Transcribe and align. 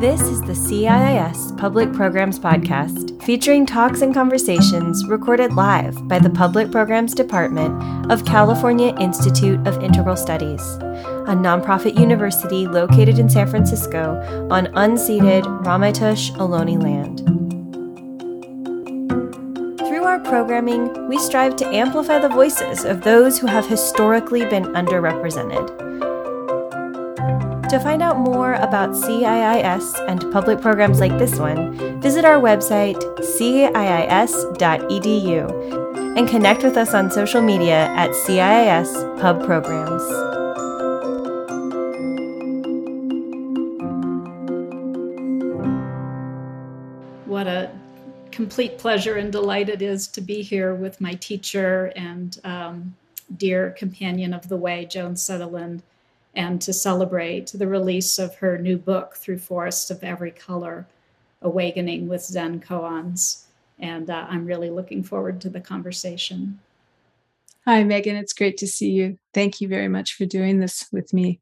This 0.00 0.22
is 0.22 0.40
the 0.40 0.54
CIIS 0.54 1.58
Public 1.58 1.92
Programs 1.92 2.38
Podcast, 2.38 3.22
featuring 3.22 3.66
talks 3.66 4.00
and 4.00 4.14
conversations 4.14 5.06
recorded 5.06 5.52
live 5.52 6.08
by 6.08 6.18
the 6.18 6.30
Public 6.30 6.72
Programs 6.72 7.12
Department 7.14 8.10
of 8.10 8.24
California 8.24 8.96
Institute 8.98 9.60
of 9.68 9.84
Integral 9.84 10.16
Studies, 10.16 10.62
a 10.62 11.36
nonprofit 11.36 11.98
university 11.98 12.66
located 12.66 13.18
in 13.18 13.28
San 13.28 13.46
Francisco 13.46 14.16
on 14.50 14.68
unceded 14.68 15.42
Ramaytush 15.64 16.30
Ohlone 16.38 16.82
land. 16.82 17.18
Through 19.80 20.04
our 20.04 20.20
programming, 20.20 21.08
we 21.08 21.18
strive 21.18 21.56
to 21.56 21.66
amplify 21.66 22.18
the 22.20 22.30
voices 22.30 22.86
of 22.86 23.02
those 23.02 23.38
who 23.38 23.48
have 23.48 23.66
historically 23.66 24.46
been 24.46 24.64
underrepresented. 24.64 25.89
To 27.70 27.78
find 27.78 28.02
out 28.02 28.18
more 28.18 28.54
about 28.54 28.96
CIIS 28.96 29.94
and 30.08 30.32
public 30.32 30.60
programs 30.60 30.98
like 30.98 31.16
this 31.20 31.38
one, 31.38 32.00
visit 32.00 32.24
our 32.24 32.40
website, 32.40 32.96
ciis.edu, 33.20 33.78
and 36.18 36.28
connect 36.28 36.64
with 36.64 36.76
us 36.76 36.94
on 36.94 37.12
social 37.12 37.40
media 37.40 37.86
at 37.94 38.10
CIIS 38.10 39.20
Pub 39.20 39.44
Programs. 39.44 40.02
What 47.26 47.46
a 47.46 47.70
complete 48.32 48.78
pleasure 48.78 49.14
and 49.14 49.30
delight 49.30 49.68
it 49.68 49.80
is 49.80 50.08
to 50.08 50.20
be 50.20 50.42
here 50.42 50.74
with 50.74 51.00
my 51.00 51.14
teacher 51.14 51.92
and 51.94 52.36
um, 52.42 52.96
dear 53.36 53.70
companion 53.78 54.34
of 54.34 54.48
the 54.48 54.56
way, 54.56 54.86
Joan 54.86 55.14
Sutherland 55.14 55.84
and 56.40 56.58
to 56.62 56.72
celebrate 56.72 57.52
the 57.52 57.66
release 57.66 58.18
of 58.18 58.34
her 58.36 58.56
new 58.56 58.78
book, 58.78 59.14
Through 59.14 59.40
Forests 59.40 59.90
of 59.90 60.02
Every 60.02 60.30
Color 60.30 60.86
Awakening 61.42 62.08
with 62.08 62.24
Zen 62.24 62.60
Koans. 62.60 63.44
And 63.78 64.08
uh, 64.08 64.26
I'm 64.26 64.46
really 64.46 64.70
looking 64.70 65.02
forward 65.02 65.42
to 65.42 65.50
the 65.50 65.60
conversation. 65.60 66.58
Hi, 67.66 67.84
Megan. 67.84 68.16
It's 68.16 68.32
great 68.32 68.56
to 68.56 68.66
see 68.66 68.88
you. 68.88 69.18
Thank 69.34 69.60
you 69.60 69.68
very 69.68 69.88
much 69.88 70.14
for 70.14 70.24
doing 70.24 70.60
this 70.60 70.86
with 70.90 71.12
me. 71.12 71.40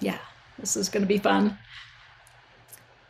Yeah, 0.00 0.18
this 0.58 0.76
is 0.76 0.88
going 0.88 1.04
to 1.04 1.08
be 1.08 1.18
fun. 1.18 1.56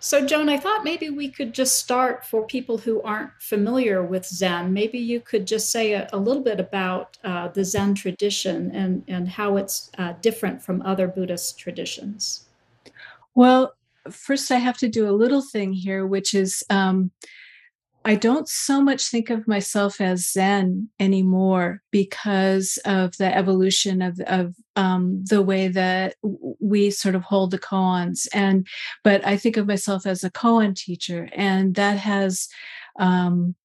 So, 0.01 0.25
Joan, 0.25 0.49
I 0.49 0.59
thought 0.59 0.85
maybe 0.85 1.11
we 1.11 1.29
could 1.29 1.53
just 1.53 1.77
start 1.77 2.25
for 2.25 2.47
people 2.47 2.79
who 2.79 3.03
aren't 3.03 3.33
familiar 3.41 4.03
with 4.03 4.25
Zen. 4.25 4.73
Maybe 4.73 4.99
you 4.99 5.21
could 5.21 5.45
just 5.45 5.71
say 5.71 5.95
a, 5.95 6.09
a 6.13 6.19
little 6.19 6.43
bit 6.43 6.61
about 6.61 7.19
uh, 7.25 7.49
the 7.49 7.65
Zen 7.65 7.95
tradition 7.95 8.71
and, 8.75 9.03
and 9.09 9.29
how 9.29 9.57
it's 9.57 9.91
uh, 9.99 10.15
different 10.21 10.63
from 10.63 10.83
other 10.83 11.09
Buddhist 11.09 11.59
traditions. 11.59 12.45
Well, 13.35 13.75
first, 14.09 14.53
I 14.53 14.59
have 14.59 14.79
to 14.79 14.89
do 14.89 15.09
a 15.09 15.11
little 15.11 15.43
thing 15.43 15.73
here, 15.73 16.07
which 16.07 16.33
is 16.33 16.63
um, 16.71 17.11
I 18.05 18.15
don't 18.15 18.49
so 18.49 18.81
much 18.81 19.05
think 19.09 19.29
of 19.29 19.47
myself 19.47 20.01
as 20.01 20.31
Zen 20.31 20.89
anymore 20.99 21.83
because 21.91 22.79
of 22.85 23.17
the 23.19 23.37
evolution 23.37 24.01
of, 24.01 24.19
of 24.21 24.55
um, 24.77 25.25
the 25.29 25.43
way 25.43 25.69
that 25.69 26.15
we 26.61 26.91
sort 26.91 27.15
of 27.15 27.23
hold 27.23 27.51
the 27.51 27.59
koans. 27.59 28.27
And 28.33 28.67
but 29.05 29.27
I 29.27 29.37
think 29.37 29.57
of 29.57 29.67
myself 29.67 30.07
as 30.07 30.25
a 30.25 30.31
koan 30.31 30.75
teacher, 30.75 31.29
and 31.35 31.75
that 31.75 31.99
has 31.99 32.49
um, 32.99 33.57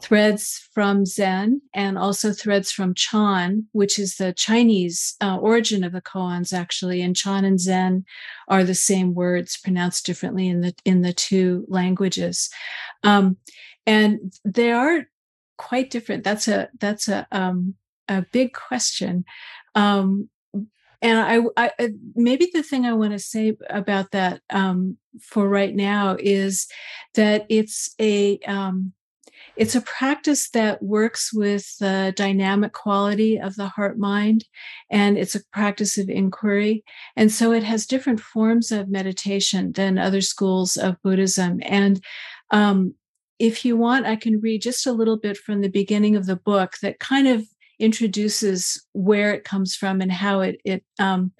threads 0.00 0.68
from 0.72 1.06
Zen 1.06 1.60
and 1.74 1.98
also 1.98 2.32
threads 2.32 2.70
from 2.70 2.94
Chan, 2.94 3.66
which 3.72 3.98
is 3.98 4.16
the 4.16 4.32
Chinese 4.32 5.16
uh, 5.20 5.36
origin 5.38 5.84
of 5.84 5.92
the 5.92 6.02
koans 6.02 6.52
actually. 6.52 7.02
And 7.02 7.16
Chan 7.16 7.44
and 7.44 7.58
Zen 7.58 8.04
are 8.48 8.64
the 8.64 8.74
same 8.74 9.14
words 9.14 9.56
pronounced 9.56 10.06
differently 10.06 10.48
in 10.48 10.60
the 10.60 10.74
in 10.84 11.02
the 11.02 11.12
two 11.12 11.64
languages, 11.68 12.50
um, 13.02 13.36
and 13.86 14.32
they 14.44 14.72
are 14.72 15.06
quite 15.56 15.90
different. 15.90 16.24
That's 16.24 16.48
a 16.48 16.68
that's 16.78 17.08
a 17.08 17.26
um, 17.32 17.74
a 18.08 18.24
big 18.32 18.52
question. 18.52 19.24
Um, 19.74 20.28
and 21.02 21.50
I, 21.56 21.70
I, 21.78 21.90
maybe 22.14 22.48
the 22.52 22.62
thing 22.62 22.86
I 22.86 22.94
want 22.94 23.12
to 23.12 23.18
say 23.18 23.56
about 23.68 24.12
that 24.12 24.40
um, 24.50 24.96
for 25.20 25.48
right 25.48 25.74
now 25.74 26.16
is 26.18 26.66
that 27.14 27.46
it's 27.48 27.94
a 28.00 28.38
um, 28.46 28.92
it's 29.56 29.74
a 29.74 29.80
practice 29.80 30.50
that 30.50 30.82
works 30.82 31.32
with 31.32 31.78
the 31.78 32.12
dynamic 32.14 32.72
quality 32.72 33.38
of 33.38 33.56
the 33.56 33.68
heart 33.68 33.98
mind, 33.98 34.44
and 34.90 35.16
it's 35.16 35.34
a 35.34 35.44
practice 35.52 35.96
of 35.96 36.10
inquiry. 36.10 36.84
And 37.16 37.32
so 37.32 37.52
it 37.52 37.62
has 37.62 37.86
different 37.86 38.20
forms 38.20 38.70
of 38.70 38.90
meditation 38.90 39.72
than 39.72 39.98
other 39.98 40.20
schools 40.20 40.76
of 40.76 41.00
Buddhism. 41.02 41.60
And 41.62 42.02
um, 42.50 42.94
if 43.38 43.64
you 43.64 43.76
want, 43.76 44.06
I 44.06 44.16
can 44.16 44.40
read 44.40 44.62
just 44.62 44.86
a 44.86 44.92
little 44.92 45.16
bit 45.16 45.36
from 45.36 45.60
the 45.60 45.68
beginning 45.68 46.16
of 46.16 46.26
the 46.26 46.36
book 46.36 46.74
that 46.82 46.98
kind 46.98 47.28
of 47.28 47.46
introduces 47.78 48.84
where 48.92 49.34
it 49.34 49.44
comes 49.44 49.76
from 49.76 50.00
and 50.00 50.10
how 50.10 50.40
it 50.40 50.60
it 50.64 50.84
um, 50.98 51.32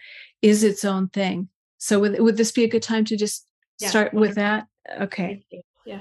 is 0.42 0.62
its 0.62 0.84
own 0.84 1.08
thing. 1.08 1.48
So 1.78 1.98
would 2.00 2.18
would 2.20 2.36
this 2.36 2.52
be 2.52 2.64
a 2.64 2.68
good 2.68 2.82
time 2.82 3.04
to 3.06 3.16
just 3.16 3.46
yeah, 3.78 3.88
start 3.88 4.12
with 4.12 4.34
that? 4.34 4.66
Okay. 5.00 5.44
Yeah. 5.84 6.00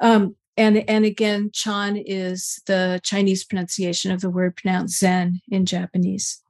Um, 0.00 0.36
and 0.56 0.88
and 0.88 1.04
again, 1.04 1.50
Chan 1.52 1.96
is 1.96 2.62
the 2.66 3.00
Chinese 3.02 3.44
pronunciation 3.44 4.12
of 4.12 4.20
the 4.20 4.30
word 4.30 4.56
pronounced 4.56 4.98
Zen 4.98 5.40
in 5.48 5.66
Japanese. 5.66 6.43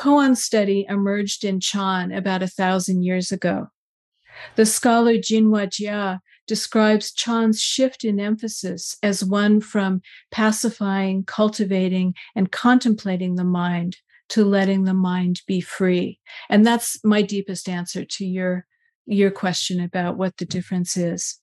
Koan 0.00 0.34
study 0.34 0.86
emerged 0.88 1.44
in 1.44 1.60
Chan 1.60 2.10
about 2.10 2.42
a 2.42 2.48
thousand 2.48 3.02
years 3.02 3.30
ago. 3.30 3.66
The 4.56 4.64
scholar 4.64 5.16
Jinhua 5.16 5.66
Jia 5.66 6.20
describes 6.46 7.12
Chan's 7.12 7.60
shift 7.60 8.02
in 8.02 8.18
emphasis 8.18 8.96
as 9.02 9.22
one 9.22 9.60
from 9.60 10.00
pacifying, 10.30 11.24
cultivating, 11.24 12.14
and 12.34 12.50
contemplating 12.50 13.34
the 13.34 13.44
mind 13.44 13.98
to 14.30 14.42
letting 14.42 14.84
the 14.84 14.94
mind 14.94 15.42
be 15.46 15.60
free. 15.60 16.18
And 16.48 16.66
that's 16.66 16.98
my 17.04 17.20
deepest 17.20 17.68
answer 17.68 18.06
to 18.06 18.24
your, 18.24 18.64
your 19.04 19.30
question 19.30 19.80
about 19.80 20.16
what 20.16 20.38
the 20.38 20.46
difference 20.46 20.96
is. 20.96 21.38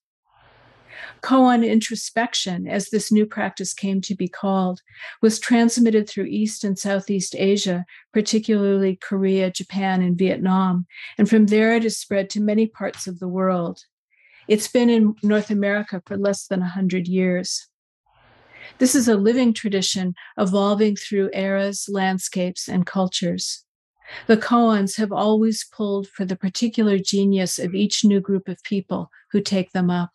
Koan 1.21 1.63
introspection, 1.63 2.67
as 2.67 2.89
this 2.89 3.11
new 3.11 3.25
practice 3.25 3.73
came 3.73 4.01
to 4.01 4.15
be 4.15 4.27
called, 4.27 4.81
was 5.21 5.39
transmitted 5.39 6.09
through 6.09 6.25
East 6.25 6.63
and 6.63 6.77
Southeast 6.77 7.35
Asia, 7.37 7.85
particularly 8.13 8.95
Korea, 8.95 9.51
Japan, 9.51 10.01
and 10.01 10.17
Vietnam, 10.17 10.85
and 11.17 11.29
from 11.29 11.47
there 11.47 11.75
it 11.75 11.83
has 11.83 11.97
spread 11.97 12.29
to 12.31 12.41
many 12.41 12.67
parts 12.67 13.07
of 13.07 13.19
the 13.19 13.27
world. 13.27 13.81
It's 14.47 14.67
been 14.67 14.89
in 14.89 15.15
North 15.23 15.49
America 15.49 16.01
for 16.05 16.17
less 16.17 16.47
than 16.47 16.61
100 16.61 17.07
years. 17.07 17.67
This 18.79 18.95
is 18.95 19.07
a 19.07 19.17
living 19.17 19.53
tradition 19.53 20.13
evolving 20.37 20.95
through 20.95 21.31
eras, 21.33 21.87
landscapes, 21.89 22.67
and 22.67 22.85
cultures. 22.85 23.65
The 24.27 24.37
koans 24.37 24.97
have 24.97 25.11
always 25.11 25.65
pulled 25.65 26.07
for 26.07 26.23
the 26.23 26.35
particular 26.35 26.97
genius 26.97 27.59
of 27.59 27.75
each 27.75 28.05
new 28.05 28.21
group 28.21 28.47
of 28.47 28.63
people 28.63 29.09
who 29.31 29.41
take 29.41 29.71
them 29.71 29.89
up. 29.89 30.11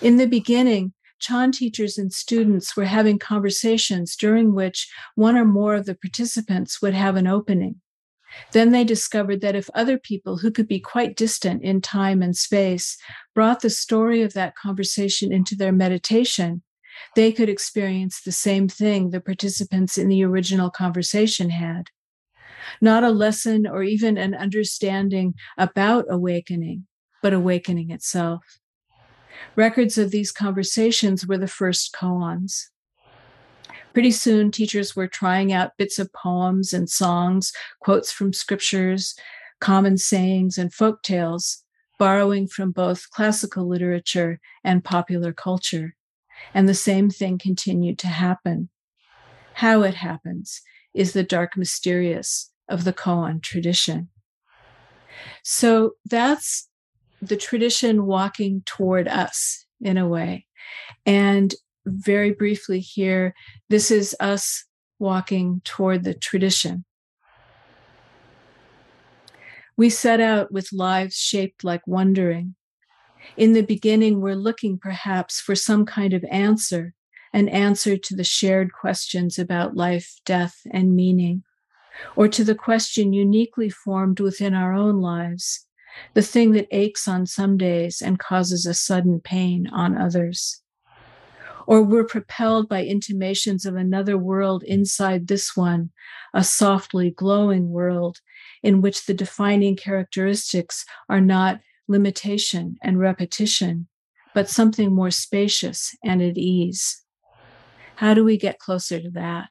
In 0.00 0.16
the 0.16 0.26
beginning, 0.26 0.92
Chan 1.18 1.52
teachers 1.52 1.96
and 1.96 2.12
students 2.12 2.76
were 2.76 2.84
having 2.84 3.18
conversations 3.18 4.16
during 4.16 4.54
which 4.54 4.92
one 5.14 5.36
or 5.36 5.44
more 5.44 5.74
of 5.74 5.86
the 5.86 5.94
participants 5.94 6.82
would 6.82 6.92
have 6.92 7.16
an 7.16 7.26
opening. 7.26 7.80
Then 8.52 8.72
they 8.72 8.84
discovered 8.84 9.40
that 9.40 9.54
if 9.54 9.70
other 9.74 9.96
people 9.96 10.38
who 10.38 10.50
could 10.50 10.68
be 10.68 10.80
quite 10.80 11.16
distant 11.16 11.62
in 11.62 11.80
time 11.80 12.20
and 12.20 12.36
space 12.36 12.98
brought 13.34 13.60
the 13.60 13.70
story 13.70 14.22
of 14.22 14.34
that 14.34 14.56
conversation 14.56 15.32
into 15.32 15.54
their 15.54 15.72
meditation, 15.72 16.62
they 17.16 17.32
could 17.32 17.48
experience 17.48 18.20
the 18.20 18.32
same 18.32 18.68
thing 18.68 19.10
the 19.10 19.20
participants 19.20 19.96
in 19.96 20.08
the 20.08 20.24
original 20.24 20.70
conversation 20.70 21.50
had. 21.50 21.90
Not 22.80 23.04
a 23.04 23.10
lesson 23.10 23.66
or 23.66 23.82
even 23.82 24.18
an 24.18 24.34
understanding 24.34 25.34
about 25.56 26.06
awakening, 26.08 26.86
but 27.22 27.32
awakening 27.32 27.90
itself. 27.90 28.60
Records 29.56 29.98
of 29.98 30.10
these 30.10 30.32
conversations 30.32 31.26
were 31.26 31.38
the 31.38 31.48
first 31.48 31.94
koans. 31.94 32.68
Pretty 33.92 34.10
soon, 34.10 34.50
teachers 34.50 34.96
were 34.96 35.06
trying 35.06 35.52
out 35.52 35.76
bits 35.78 35.98
of 35.98 36.12
poems 36.12 36.72
and 36.72 36.90
songs, 36.90 37.52
quotes 37.80 38.10
from 38.10 38.32
scriptures, 38.32 39.14
common 39.60 39.96
sayings, 39.96 40.58
and 40.58 40.74
folk 40.74 41.02
tales, 41.02 41.62
borrowing 41.98 42.48
from 42.48 42.72
both 42.72 43.10
classical 43.10 43.68
literature 43.68 44.40
and 44.64 44.84
popular 44.84 45.32
culture. 45.32 45.94
And 46.52 46.68
the 46.68 46.74
same 46.74 47.08
thing 47.08 47.38
continued 47.38 47.98
to 48.00 48.08
happen. 48.08 48.68
How 49.54 49.82
it 49.82 49.94
happens 49.94 50.60
is 50.92 51.12
the 51.12 51.22
dark 51.22 51.56
mysterious 51.56 52.50
of 52.68 52.84
the 52.84 52.92
koan 52.92 53.40
tradition. 53.40 54.08
So 55.44 55.92
that's 56.04 56.68
the 57.28 57.36
tradition 57.36 58.06
walking 58.06 58.62
toward 58.66 59.08
us 59.08 59.66
in 59.80 59.96
a 59.96 60.08
way. 60.08 60.46
And 61.06 61.54
very 61.86 62.32
briefly 62.32 62.80
here, 62.80 63.34
this 63.68 63.90
is 63.90 64.16
us 64.20 64.64
walking 64.98 65.60
toward 65.64 66.04
the 66.04 66.14
tradition. 66.14 66.84
We 69.76 69.90
set 69.90 70.20
out 70.20 70.52
with 70.52 70.72
lives 70.72 71.16
shaped 71.16 71.64
like 71.64 71.86
wondering. 71.86 72.54
In 73.36 73.52
the 73.52 73.62
beginning, 73.62 74.20
we're 74.20 74.36
looking 74.36 74.78
perhaps 74.78 75.40
for 75.40 75.54
some 75.54 75.84
kind 75.84 76.12
of 76.12 76.24
answer, 76.30 76.94
an 77.32 77.48
answer 77.48 77.96
to 77.96 78.14
the 78.14 78.24
shared 78.24 78.72
questions 78.72 79.38
about 79.38 79.76
life, 79.76 80.20
death, 80.24 80.60
and 80.70 80.94
meaning, 80.94 81.42
or 82.14 82.28
to 82.28 82.44
the 82.44 82.54
question 82.54 83.12
uniquely 83.12 83.68
formed 83.68 84.20
within 84.20 84.54
our 84.54 84.72
own 84.72 85.00
lives, 85.00 85.66
the 86.14 86.22
thing 86.22 86.52
that 86.52 86.68
aches 86.70 87.06
on 87.08 87.26
some 87.26 87.56
days 87.56 88.02
and 88.02 88.18
causes 88.18 88.66
a 88.66 88.74
sudden 88.74 89.20
pain 89.20 89.68
on 89.72 89.96
others. 89.96 90.60
Or 91.66 91.82
we're 91.82 92.04
propelled 92.04 92.68
by 92.68 92.84
intimations 92.84 93.64
of 93.64 93.74
another 93.74 94.18
world 94.18 94.62
inside 94.64 95.26
this 95.28 95.56
one, 95.56 95.90
a 96.34 96.44
softly 96.44 97.10
glowing 97.10 97.70
world 97.70 98.18
in 98.62 98.80
which 98.80 99.06
the 99.06 99.14
defining 99.14 99.76
characteristics 99.76 100.84
are 101.08 101.20
not 101.20 101.60
limitation 101.88 102.76
and 102.82 102.98
repetition, 102.98 103.88
but 104.34 104.48
something 104.48 104.92
more 104.92 105.10
spacious 105.10 105.94
and 106.04 106.22
at 106.22 106.36
ease. 106.36 107.02
How 107.96 108.14
do 108.14 108.24
we 108.24 108.36
get 108.36 108.58
closer 108.58 109.00
to 109.00 109.10
that? 109.12 109.50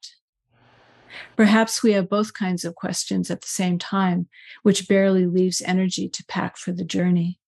Perhaps 1.35 1.83
we 1.83 1.93
have 1.93 2.09
both 2.09 2.33
kinds 2.33 2.65
of 2.65 2.75
questions 2.75 3.29
at 3.29 3.41
the 3.41 3.47
same 3.47 3.77
time, 3.77 4.27
which 4.63 4.87
barely 4.87 5.25
leaves 5.25 5.61
energy 5.61 6.09
to 6.09 6.25
pack 6.27 6.57
for 6.57 6.71
the 6.71 6.85
journey. 6.85 7.39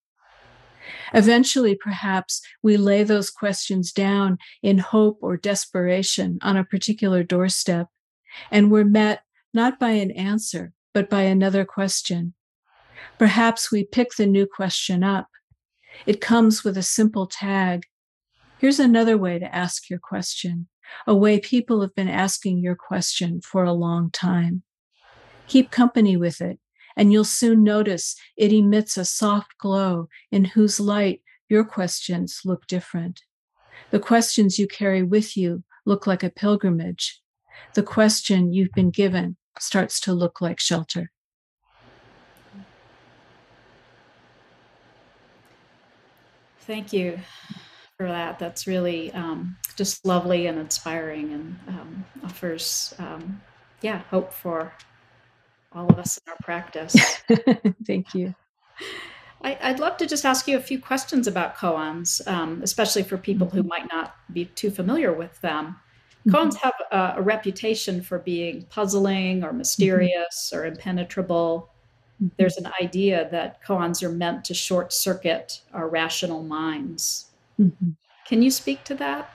Eventually, 1.13 1.75
perhaps 1.75 2.41
we 2.61 2.77
lay 2.77 3.03
those 3.03 3.29
questions 3.29 3.91
down 3.91 4.37
in 4.61 4.77
hope 4.77 5.19
or 5.21 5.37
desperation 5.37 6.37
on 6.41 6.57
a 6.57 6.63
particular 6.63 7.23
doorstep, 7.23 7.87
and 8.51 8.71
we're 8.71 8.83
met 8.83 9.21
not 9.53 9.79
by 9.79 9.91
an 9.91 10.11
answer, 10.11 10.73
but 10.93 11.09
by 11.09 11.21
another 11.21 11.65
question. 11.65 12.33
Perhaps 13.17 13.71
we 13.71 13.83
pick 13.83 14.15
the 14.15 14.27
new 14.27 14.45
question 14.45 15.03
up. 15.03 15.27
It 16.05 16.21
comes 16.21 16.63
with 16.63 16.77
a 16.77 16.83
simple 16.83 17.25
tag. 17.25 17.85
Here's 18.57 18.79
another 18.79 19.17
way 19.17 19.39
to 19.39 19.55
ask 19.55 19.89
your 19.89 19.99
question, 19.99 20.67
a 21.07 21.15
way 21.15 21.39
people 21.39 21.81
have 21.81 21.95
been 21.95 22.09
asking 22.09 22.59
your 22.59 22.75
question 22.75 23.41
for 23.41 23.63
a 23.63 23.73
long 23.73 24.11
time. 24.11 24.63
Keep 25.47 25.71
company 25.71 26.17
with 26.17 26.41
it, 26.41 26.59
and 26.95 27.11
you'll 27.11 27.23
soon 27.23 27.63
notice 27.63 28.15
it 28.37 28.51
emits 28.51 28.97
a 28.97 29.05
soft 29.05 29.57
glow 29.59 30.07
in 30.31 30.45
whose 30.45 30.79
light 30.79 31.21
your 31.49 31.63
questions 31.63 32.41
look 32.45 32.65
different. 32.67 33.21
The 33.91 33.99
questions 33.99 34.57
you 34.57 34.67
carry 34.67 35.03
with 35.03 35.37
you 35.37 35.63
look 35.85 36.07
like 36.07 36.23
a 36.23 36.29
pilgrimage. 36.29 37.21
The 37.73 37.83
question 37.83 38.53
you've 38.53 38.71
been 38.71 38.89
given 38.89 39.37
starts 39.59 39.99
to 40.01 40.13
look 40.13 40.41
like 40.41 40.59
shelter. 40.59 41.11
Thank 46.59 46.93
you 46.93 47.19
for 47.97 48.07
that. 48.07 48.39
That's 48.39 48.67
really 48.67 49.11
um, 49.13 49.55
just 49.75 50.05
lovely 50.05 50.47
and 50.47 50.59
inspiring 50.59 51.33
and 51.33 51.59
um, 51.67 52.05
offers, 52.23 52.93
um, 52.99 53.41
yeah, 53.81 53.99
hope 54.09 54.33
for 54.33 54.73
all 55.71 55.89
of 55.89 55.99
us 55.99 56.17
in 56.17 56.31
our 56.31 56.37
practice. 56.43 56.95
Thank 57.85 58.13
you. 58.13 58.33
I, 59.41 59.71
would 59.71 59.79
love 59.79 59.97
to 59.97 60.07
just 60.07 60.25
ask 60.25 60.47
you 60.47 60.57
a 60.57 60.61
few 60.61 60.79
questions 60.79 61.27
about 61.27 61.55
koans, 61.55 62.25
um, 62.27 62.61
especially 62.63 63.03
for 63.03 63.17
people 63.17 63.47
who 63.47 63.59
mm-hmm. 63.59 63.69
might 63.69 63.87
not 63.91 64.15
be 64.33 64.45
too 64.45 64.71
familiar 64.71 65.13
with 65.13 65.39
them. 65.41 65.75
Koans 66.27 66.55
mm-hmm. 66.55 66.67
have 66.67 66.73
a, 66.91 67.19
a, 67.19 67.21
reputation 67.21 68.01
for 68.01 68.17
being 68.17 68.63
puzzling 68.71 69.43
or 69.43 69.53
mysterious 69.53 70.49
mm-hmm. 70.51 70.57
or 70.57 70.65
impenetrable. 70.65 71.69
Mm-hmm. 72.15 72.29
There's 72.37 72.57
an 72.57 72.71
idea 72.81 73.29
that 73.31 73.63
koans 73.63 74.01
are 74.01 74.09
meant 74.09 74.43
to 74.45 74.55
short 74.55 74.91
circuit 74.91 75.61
our 75.73 75.87
rational 75.87 76.41
minds. 76.41 77.24
Mm-hmm. 77.59 77.91
Can 78.27 78.41
you 78.41 78.51
speak 78.51 78.83
to 78.85 78.95
that? 78.95 79.29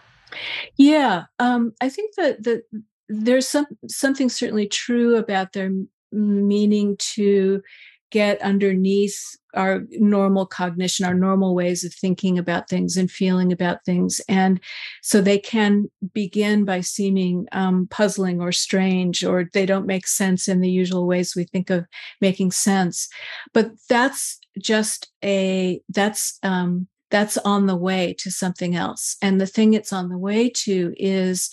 Yeah, 0.76 1.24
um, 1.38 1.72
I 1.80 1.88
think 1.88 2.14
that 2.16 2.42
that 2.44 2.62
there's 3.08 3.48
some 3.48 3.66
something 3.88 4.28
certainly 4.28 4.66
true 4.66 5.16
about 5.16 5.52
their 5.52 5.70
meaning 6.12 6.96
to 6.98 7.62
get 8.10 8.40
underneath 8.42 9.36
our 9.54 9.84
normal 9.92 10.46
cognition, 10.46 11.06
our 11.06 11.14
normal 11.14 11.54
ways 11.54 11.84
of 11.84 11.94
thinking 11.94 12.38
about 12.38 12.68
things 12.68 12.96
and 12.96 13.10
feeling 13.10 13.52
about 13.52 13.84
things. 13.84 14.20
And 14.28 14.60
so 15.02 15.20
they 15.20 15.38
can 15.38 15.90
begin 16.12 16.64
by 16.64 16.80
seeming 16.80 17.46
um, 17.52 17.86
puzzling 17.88 18.40
or 18.40 18.52
strange, 18.52 19.24
or 19.24 19.48
they 19.52 19.66
don't 19.66 19.86
make 19.86 20.06
sense 20.06 20.48
in 20.48 20.60
the 20.60 20.70
usual 20.70 21.06
ways 21.06 21.34
we 21.36 21.44
think 21.44 21.70
of 21.70 21.86
making 22.20 22.50
sense. 22.50 23.08
But 23.52 23.72
that's 23.88 24.40
just 24.58 25.10
a, 25.24 25.80
that's, 25.88 26.38
um, 26.42 26.88
that's 27.10 27.36
on 27.38 27.66
the 27.66 27.76
way 27.76 28.14
to 28.20 28.30
something 28.30 28.76
else. 28.76 29.16
And 29.20 29.40
the 29.40 29.46
thing 29.46 29.74
it's 29.74 29.92
on 29.92 30.08
the 30.08 30.18
way 30.18 30.50
to 30.50 30.94
is 30.96 31.50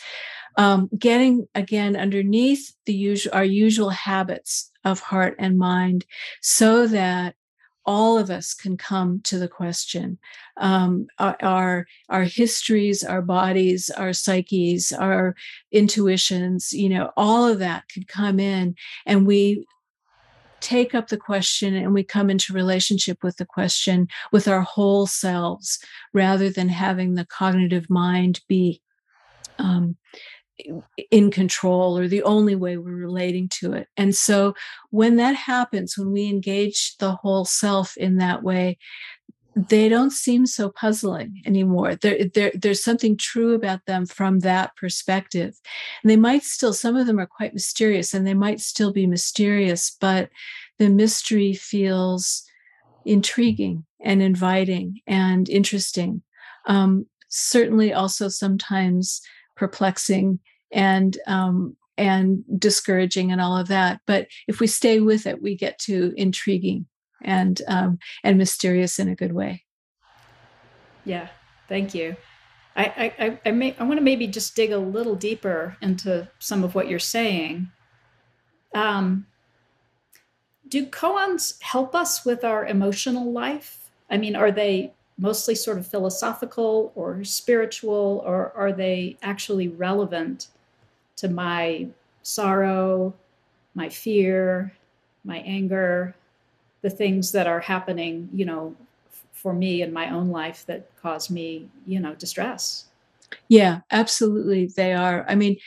um, 0.57 0.89
getting 0.97 1.47
again 1.55 1.95
underneath 1.95 2.73
the 2.85 2.93
usual 2.93 3.33
our 3.33 3.45
usual 3.45 3.91
habits 3.91 4.71
of 4.83 4.99
heart 4.99 5.35
and 5.39 5.57
mind 5.57 6.05
so 6.41 6.87
that 6.87 7.35
all 7.85 8.17
of 8.17 8.29
us 8.29 8.53
can 8.53 8.75
come 8.75 9.21
to 9.21 9.37
the 9.37 9.47
question 9.47 10.17
um, 10.57 11.07
our 11.19 11.85
our 12.09 12.23
histories 12.23 13.03
our 13.03 13.21
bodies 13.21 13.89
our 13.91 14.13
psyches 14.13 14.91
our 14.91 15.35
intuitions 15.71 16.73
you 16.73 16.89
know 16.89 17.11
all 17.15 17.47
of 17.47 17.59
that 17.59 17.83
could 17.93 18.07
come 18.07 18.39
in 18.39 18.75
and 19.05 19.27
we 19.27 19.63
take 20.61 20.95
up 20.95 21.07
the 21.07 21.17
question 21.17 21.75
and 21.75 21.93
we 21.93 22.03
come 22.03 22.29
into 22.29 22.53
relationship 22.53 23.23
with 23.23 23.37
the 23.37 23.45
question 23.45 24.07
with 24.31 24.47
our 24.47 24.61
whole 24.61 25.05
selves 25.05 25.79
rather 26.13 26.49
than 26.49 26.69
having 26.69 27.13
the 27.13 27.25
cognitive 27.25 27.89
mind 27.89 28.41
be 28.47 28.81
um, 29.59 29.95
in 31.11 31.29
control 31.29 31.97
or 31.97 32.07
the 32.07 32.23
only 32.23 32.55
way 32.55 32.77
we're 32.77 32.95
relating 32.95 33.47
to 33.47 33.73
it. 33.73 33.87
And 33.95 34.15
so 34.15 34.55
when 34.89 35.17
that 35.17 35.35
happens, 35.35 35.97
when 35.97 36.11
we 36.11 36.27
engage 36.27 36.97
the 36.97 37.13
whole 37.13 37.45
self 37.45 37.95
in 37.95 38.17
that 38.17 38.41
way, 38.41 38.77
they 39.57 39.89
don't 39.89 40.11
seem 40.11 40.45
so 40.45 40.69
puzzling 40.69 41.41
anymore. 41.45 41.95
There, 41.95 42.25
there, 42.33 42.51
there's 42.53 42.83
something 42.83 43.17
true 43.17 43.55
about 43.55 43.85
them 43.87 44.05
from 44.05 44.39
that 44.39 44.75
perspective. 44.75 45.55
And 46.03 46.11
they 46.11 46.15
might 46.15 46.43
still, 46.43 46.73
some 46.73 46.95
of 46.95 47.07
them 47.07 47.19
are 47.19 47.25
quite 47.25 47.53
mysterious 47.55 48.13
and 48.13 48.27
they 48.27 48.35
might 48.35 48.59
still 48.59 48.93
be 48.93 49.07
mysterious, 49.07 49.95
but 49.99 50.29
the 50.77 50.89
mystery 50.89 51.53
feels 51.53 52.43
intriguing 53.03 53.85
and 53.99 54.21
inviting 54.21 54.99
and 55.07 55.49
interesting. 55.49 56.21
Um, 56.67 57.07
certainly 57.29 57.93
also 57.93 58.29
sometimes 58.29 59.21
perplexing 59.55 60.39
and 60.71 61.17
um, 61.25 61.75
and 61.97 62.43
discouraging 62.59 63.31
and 63.31 63.41
all 63.41 63.57
of 63.57 63.69
that. 63.69 64.01
But 64.05 64.27
if 64.47 64.59
we 64.59 64.67
stay 64.67 64.99
with 64.99 65.25
it, 65.25 65.41
we 65.41 65.55
get 65.55 65.79
to 65.79 66.13
intriguing 66.15 66.85
and 67.27 67.61
um, 67.67 67.99
and 68.23 68.37
mysterious 68.37 68.97
in 68.97 69.09
a 69.09 69.15
good 69.15 69.33
way. 69.33 69.63
Yeah, 71.05 71.27
thank 71.69 71.93
you. 71.93 72.15
I 72.75 73.11
I 73.19 73.39
I, 73.45 73.51
may, 73.51 73.75
I 73.77 73.83
want 73.83 73.99
to 73.99 74.03
maybe 74.03 74.25
just 74.25 74.55
dig 74.55 74.71
a 74.71 74.79
little 74.79 75.15
deeper 75.15 75.77
into 75.81 76.29
some 76.39 76.63
of 76.63 76.73
what 76.73 76.87
you're 76.87 76.99
saying. 76.99 77.69
Um, 78.73 79.27
do 80.67 80.85
koans 80.85 81.61
help 81.61 81.93
us 81.93 82.25
with 82.25 82.43
our 82.43 82.65
emotional 82.65 83.31
life? 83.31 83.91
I 84.09 84.17
mean, 84.17 84.35
are 84.35 84.51
they 84.51 84.93
mostly 85.17 85.55
sort 85.55 85.77
of 85.77 85.87
philosophical 85.87 86.91
or 86.95 87.23
spiritual, 87.23 88.23
or 88.25 88.53
are 88.55 88.71
they 88.71 89.17
actually 89.21 89.67
relevant 89.67 90.47
to 91.15 91.27
my 91.27 91.87
sorrow, 92.21 93.13
my 93.73 93.89
fear, 93.89 94.71
my 95.23 95.39
anger, 95.39 96.15
the 96.87 96.95
things 96.95 97.33
that 97.33 97.47
are 97.47 97.59
happening, 97.59 98.29
you 98.33 98.45
know, 98.45 98.73
for 99.33 99.53
me 99.53 99.81
in 99.81 99.91
my 99.91 100.09
own 100.09 100.29
life 100.29 100.65
that 100.67 100.89
cause 101.01 101.29
me, 101.29 101.67
you 101.85 101.99
know, 101.99 102.15
distress? 102.15 102.85
Yeah, 103.49 103.81
absolutely. 103.91 104.67
They 104.67 104.93
are. 104.93 105.25
I 105.27 105.35
mean, 105.35 105.57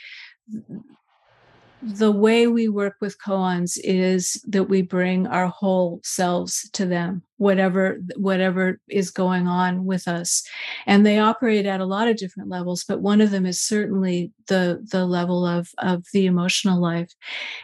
the 1.81 2.11
way 2.11 2.47
we 2.47 2.67
work 2.67 2.95
with 3.01 3.17
koans 3.19 3.77
is 3.83 4.43
that 4.47 4.65
we 4.65 4.81
bring 4.81 5.25
our 5.27 5.47
whole 5.47 5.99
selves 6.03 6.69
to 6.73 6.85
them 6.85 7.23
whatever 7.37 7.99
whatever 8.17 8.79
is 8.87 9.09
going 9.09 9.47
on 9.47 9.83
with 9.83 10.07
us. 10.07 10.43
And 10.85 11.03
they 11.03 11.17
operate 11.17 11.65
at 11.65 11.81
a 11.81 11.85
lot 11.85 12.07
of 12.07 12.17
different 12.17 12.49
levels 12.49 12.83
but 12.87 13.01
one 13.01 13.19
of 13.19 13.31
them 13.31 13.47
is 13.47 13.59
certainly 13.59 14.31
the 14.47 14.85
the 14.91 15.05
level 15.05 15.45
of 15.45 15.69
of 15.79 16.05
the 16.13 16.27
emotional 16.27 16.79
life. 16.79 17.11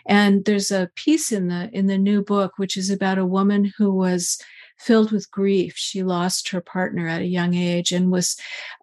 And 0.07 0.45
there's 0.45 0.71
a 0.71 0.89
piece 0.95 1.31
in 1.31 1.47
the 1.47 1.69
in 1.73 1.85
the 1.85 1.97
new 1.97 2.23
book 2.23 2.53
which 2.57 2.75
is 2.75 2.89
about 2.89 3.19
a 3.19 3.25
woman 3.25 3.71
who 3.77 3.93
was 3.93 4.39
filled 4.77 5.11
with 5.11 5.31
grief. 5.31 5.73
She 5.75 6.03
lost 6.03 6.49
her 6.49 6.61
partner 6.61 7.07
at 7.07 7.21
a 7.21 7.25
young 7.25 7.53
age 7.53 7.91
and 7.91 8.11
was 8.11 8.37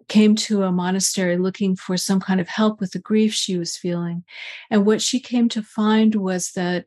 came 0.09 0.35
to 0.35 0.65
a 0.65 0.73
monastery 0.73 1.39
looking 1.39 1.77
for 1.77 1.97
some 1.97 2.21
kind 2.21 2.41
of 2.41 2.49
help 2.49 2.81
with 2.81 2.93
the 2.93 2.99
grief 2.99 3.33
she 3.33 3.57
was 3.57 3.77
feeling. 3.77 4.25
And 4.71 4.85
what 4.85 5.01
she 5.01 5.19
came 5.19 5.49
to 5.51 5.63
find 5.63 6.15
was 6.15 6.53
that 6.53 6.85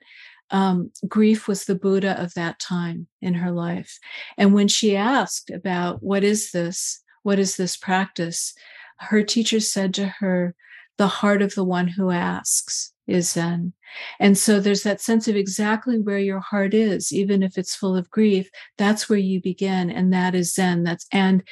um, 0.51 0.91
grief 1.07 1.47
was 1.47 1.65
the 1.65 1.75
Buddha 1.75 2.21
of 2.21 2.33
that 2.35 2.59
time 2.59 3.07
in 3.21 3.33
her 3.33 3.51
life. 3.51 3.99
And 4.37 4.53
when 4.53 4.67
she 4.67 4.95
asked 4.95 5.49
about 5.49 6.03
what 6.03 6.23
is 6.23 6.51
this, 6.51 7.01
what 7.23 7.39
is 7.39 7.57
this 7.57 7.75
practice, 7.75 8.53
her 8.99 9.23
teacher 9.23 9.59
said 9.59 9.93
to 9.95 10.07
her, 10.19 10.55
the 10.97 11.07
heart 11.07 11.41
of 11.41 11.53
the 11.55 11.63
one 11.63 11.87
who 11.87 12.11
asks 12.11 12.91
is 13.07 13.31
Zen. 13.31 13.73
And 14.19 14.37
so 14.37 14.59
there's 14.59 14.83
that 14.83 15.01
sense 15.01 15.27
of 15.27 15.35
exactly 15.35 15.99
where 15.99 16.19
your 16.19 16.39
heart 16.39 16.73
is, 16.73 17.13
even 17.13 17.41
if 17.41 17.57
it's 17.57 17.75
full 17.75 17.95
of 17.95 18.09
grief, 18.09 18.49
that's 18.77 19.09
where 19.09 19.19
you 19.19 19.41
begin. 19.41 19.89
And 19.89 20.11
that 20.13 20.35
is 20.35 20.53
Zen. 20.53 20.83
That's, 20.83 21.07
and 21.11 21.43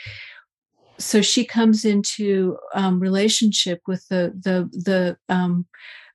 so 0.97 1.21
she 1.21 1.45
comes 1.45 1.85
into 1.85 2.57
um, 2.73 2.99
relationship 2.99 3.81
with 3.87 4.07
the, 4.09 4.33
the, 4.37 4.69
the, 4.71 5.17
um, 5.33 5.65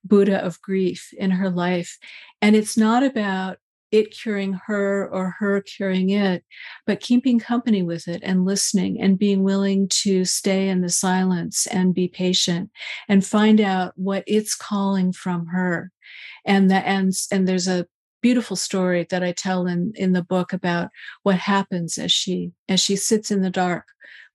Buddha 0.05 0.43
of 0.45 0.61
grief 0.63 1.13
in 1.17 1.31
her 1.31 1.51
life. 1.51 1.99
And 2.41 2.57
it's 2.57 2.77
not 2.77 3.03
about 3.03 3.59
it 3.93 4.17
curing 4.17 4.55
her 4.67 5.09
or 5.11 5.37
her 5.39 5.61
curing 5.63 6.11
it, 6.11 6.45
but 6.87 7.01
keeping 7.01 7.39
company 7.39 7.83
with 7.83 8.09
it 8.09 8.21
and 8.23 8.45
listening 8.45 9.01
and 9.01 9.19
being 9.19 9.43
willing 9.43 9.89
to 9.89 10.25
stay 10.25 10.69
in 10.69 10.81
the 10.81 10.89
silence 10.89 11.67
and 11.67 11.95
be 11.95 12.09
patient 12.09 12.71
and 13.09 13.25
find 13.25 13.61
out 13.61 13.93
what 13.97 14.25
it's 14.27 14.55
calling 14.55 15.13
from 15.13 15.47
her. 15.47 15.91
And 16.45 16.71
that 16.71 16.87
and 16.87 17.13
and 17.33 17.47
there's 17.47 17.69
a 17.69 17.87
beautiful 18.23 18.57
story 18.57 19.07
that 19.11 19.23
I 19.23 19.33
tell 19.33 19.67
in 19.67 19.93
in 19.97 20.13
the 20.13 20.23
book 20.23 20.53
about 20.53 20.91
what 21.23 21.37
happens 21.37 21.99
as 21.99 22.13
she 22.13 22.53
as 22.69 22.81
she 22.81 22.97
sits 22.97 23.31
in 23.31 23.43
the 23.43 23.51
dark 23.51 23.87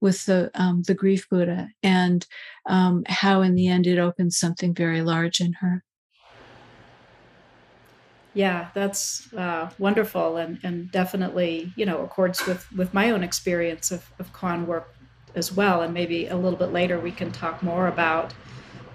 with 0.02 0.26
the 0.26 0.52
um, 0.54 0.84
the 0.84 0.94
grief 0.94 1.28
Buddha 1.30 1.70
and 1.82 2.26
um, 2.68 3.04
how 3.08 3.42
in 3.42 3.56
the 3.56 3.68
end 3.68 3.88
it 3.88 4.00
opens 4.00 4.38
something 4.38 4.74
very 4.74 5.02
large 5.02 5.40
in 5.40 5.54
her. 5.54 5.84
Yeah, 8.36 8.68
that's 8.74 9.34
uh, 9.34 9.72
wonderful, 9.80 10.36
and 10.36 10.60
and 10.62 10.92
definitely 10.92 11.72
you 11.78 11.86
know 11.86 12.04
accords 12.04 12.46
with 12.46 12.70
with 12.74 12.94
my 12.94 13.10
own 13.10 13.24
experience 13.24 13.92
of 13.92 14.12
of 14.20 14.32
koan 14.34 14.66
work 14.66 14.94
as 15.36 15.54
well. 15.54 15.82
And 15.82 15.94
maybe 15.94 16.28
a 16.28 16.36
little 16.36 16.60
bit 16.60 16.74
later 16.74 17.00
we 17.00 17.12
can 17.12 17.32
talk 17.32 17.64
more 17.64 17.88
about 17.88 18.34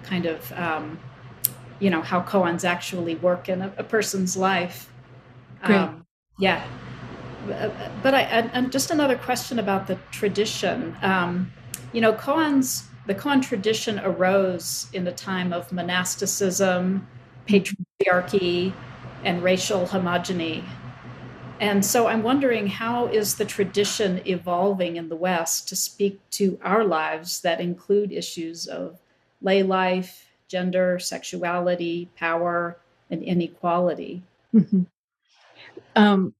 kind 0.03 0.27
of 0.27 0.51
um, 0.53 0.99
you 1.79 1.89
know 1.89 2.03
how 2.03 2.21
koans 2.21 2.63
actually 2.63 3.15
work 3.15 3.49
in 3.49 3.63
a, 3.63 3.73
a 3.77 3.83
person's 3.83 4.37
life. 4.37 4.91
Great. 5.63 5.77
Um, 5.77 6.05
yeah, 6.37 6.63
but 8.03 8.13
I 8.13 8.21
and 8.21 8.71
just 8.71 8.91
another 8.91 9.17
question 9.17 9.57
about 9.57 9.87
the 9.87 9.97
tradition. 10.11 10.95
Um, 11.01 11.51
you 11.93 11.99
know, 11.99 12.13
koans 12.13 12.83
the 13.07 13.15
koan 13.15 13.41
tradition 13.41 13.99
arose 13.99 14.87
in 14.93 15.07
a 15.07 15.11
time 15.11 15.51
of 15.51 15.71
monasticism, 15.71 17.07
patriarchy 17.47 18.73
and 19.23 19.43
racial 19.43 19.87
homogeny. 19.87 20.63
And 21.59 21.85
so 21.85 22.07
I'm 22.07 22.23
wondering 22.23 22.67
how 22.67 23.05
is 23.05 23.35
the 23.35 23.45
tradition 23.45 24.21
evolving 24.25 24.95
in 24.95 25.09
the 25.09 25.15
West 25.15 25.69
to 25.69 25.75
speak 25.75 26.19
to 26.31 26.59
our 26.63 26.83
lives 26.83 27.41
that 27.41 27.61
include 27.61 28.11
issues 28.11 28.65
of 28.65 28.99
lay 29.41 29.61
life, 29.61 30.27
gender, 30.47 30.97
sexuality, 30.97 32.09
power, 32.17 32.77
and 33.11 33.21
inequality? 33.21 34.23
Mm-hmm. 34.55 34.83
Um, 35.95 36.33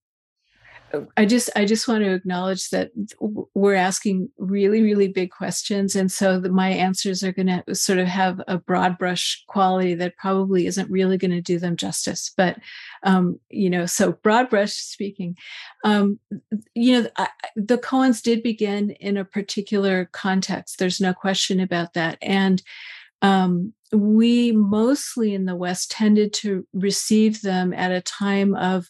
I 1.17 1.25
just 1.25 1.49
I 1.55 1.65
just 1.65 1.87
want 1.87 2.03
to 2.03 2.13
acknowledge 2.13 2.69
that 2.69 2.91
we're 3.19 3.75
asking 3.75 4.29
really 4.37 4.81
really 4.81 5.07
big 5.07 5.31
questions, 5.31 5.95
and 5.95 6.11
so 6.11 6.39
the, 6.39 6.49
my 6.49 6.69
answers 6.69 7.23
are 7.23 7.31
going 7.31 7.47
to 7.47 7.75
sort 7.75 7.99
of 7.99 8.07
have 8.07 8.41
a 8.47 8.57
broad 8.57 8.97
brush 8.97 9.43
quality 9.47 9.93
that 9.95 10.17
probably 10.17 10.65
isn't 10.65 10.89
really 10.89 11.17
going 11.17 11.31
to 11.31 11.41
do 11.41 11.59
them 11.59 11.75
justice. 11.75 12.31
But 12.35 12.57
um, 13.03 13.39
you 13.49 13.69
know, 13.69 13.85
so 13.85 14.13
broad 14.13 14.49
brush 14.49 14.73
speaking, 14.73 15.35
um, 15.83 16.19
you 16.75 17.01
know, 17.01 17.09
I, 17.17 17.27
the 17.55 17.77
koans 17.77 18.21
did 18.21 18.43
begin 18.43 18.91
in 18.91 19.17
a 19.17 19.25
particular 19.25 20.09
context. 20.11 20.79
There's 20.79 21.01
no 21.01 21.13
question 21.13 21.59
about 21.59 21.93
that, 21.93 22.17
and 22.21 22.61
um, 23.21 23.73
we 23.93 24.51
mostly 24.51 25.33
in 25.33 25.45
the 25.45 25.55
West 25.55 25.91
tended 25.91 26.33
to 26.33 26.65
receive 26.73 27.41
them 27.41 27.73
at 27.73 27.91
a 27.91 28.01
time 28.01 28.55
of 28.55 28.89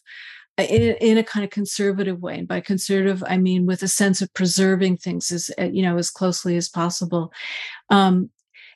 in, 0.70 0.96
in 1.00 1.18
a 1.18 1.24
kind 1.24 1.44
of 1.44 1.50
conservative 1.50 2.20
way. 2.20 2.38
And 2.38 2.48
by 2.48 2.60
conservative 2.60 3.22
i 3.26 3.36
mean 3.36 3.66
with 3.66 3.82
a 3.82 3.88
sense 3.88 4.22
of 4.22 4.32
preserving 4.34 4.98
things 4.98 5.30
as 5.30 5.50
uh, 5.58 5.64
you 5.64 5.82
know 5.82 5.96
as 5.98 6.10
closely 6.10 6.56
as 6.56 6.68
possible. 6.68 7.32
Um, 7.90 8.30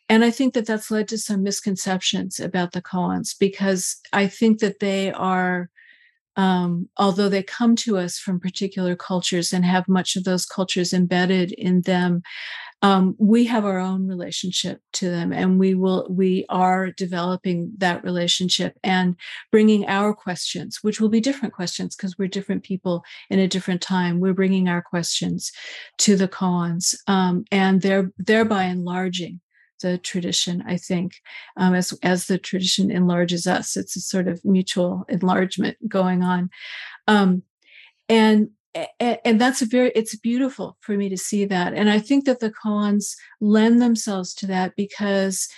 and 0.09 0.25
i 0.25 0.31
think 0.31 0.55
that 0.55 0.67
that's 0.67 0.91
led 0.91 1.09
to 1.09 1.19
some 1.19 1.43
misconceptions 1.43 2.39
about 2.39 2.73
the 2.73 2.83
koans 2.83 3.35
because 3.39 3.97
i 4.13 4.27
think 4.27 4.61
that 4.61 4.81
they 4.81 5.13
are 5.13 5.69
um, 6.39 6.91
although 6.99 7.31
they 7.31 7.43
come 7.43 7.77
to 7.77 7.97
us 7.97 8.19
from 8.19 8.39
particular 8.39 8.95
cultures 8.95 9.55
and 9.55 9.65
have 9.65 9.89
much 9.89 10.17
of 10.17 10.25
those 10.25 10.45
cultures 10.45 10.93
embedded 10.93 11.53
in 11.53 11.81
them 11.83 12.23
um, 12.87 13.17
we 13.19 13.45
have 13.47 13.65
our 13.65 13.81
own 13.81 14.07
relationship 14.07 14.81
to 14.93 15.11
them 15.11 15.33
and 15.33 15.59
we 15.59 15.75
will 15.75 16.07
we 16.09 16.47
are 16.49 16.93
developing 16.93 17.73
that 17.79 18.05
relationship 18.05 18.79
and 18.85 19.17
bringing 19.51 19.85
our 19.89 20.15
questions 20.15 20.79
which 20.83 21.01
will 21.01 21.09
be 21.09 21.21
different 21.21 21.53
questions 21.53 21.97
because 21.97 22.17
we're 22.17 22.29
different 22.29 22.63
people 22.63 23.03
in 23.29 23.41
a 23.41 23.49
different 23.49 23.81
time. 23.81 24.21
We're 24.21 24.35
bringing 24.35 24.69
our 24.69 24.83
questions 24.83 25.51
to 25.99 26.15
the 26.15 26.29
koans 26.29 26.95
um, 27.09 27.45
and 27.51 27.83
they're 27.83 28.13
thereby 28.19 28.65
enlarging 28.65 29.41
the 29.83 29.99
tradition 29.99 30.63
i 30.67 30.77
think. 30.77 31.17
Um, 31.57 31.75
as 31.75 31.93
as 32.05 32.27
the 32.27 32.39
tradition 32.39 32.93
enlarges 32.93 33.49
us 33.49 33.77
it's 33.77 33.97
a 33.97 34.01
sort 34.01 34.29
of 34.29 34.45
mutual 34.45 35.05
enlargement 35.09 35.77
going 35.89 36.23
on. 36.23 36.51
Um, 37.09 37.43
and 38.09 38.51
and 39.01 39.41
that's 39.41 39.63
a 39.63 39.67
very 39.67 39.91
it's 39.95 40.17
beautiful 40.17 40.77
for 40.81 40.97
me 40.97 41.09
to 41.09 41.17
see 41.17 41.45
that. 41.45 41.75
And 41.75 41.91
i 41.91 41.99
think 41.99 42.25
that 42.25 42.41
the 42.41 42.53
koans 42.53 43.15
lend 43.41 43.81
themselves 43.81 44.35
to 44.35 44.47
that 44.47 44.75
because 44.77 45.49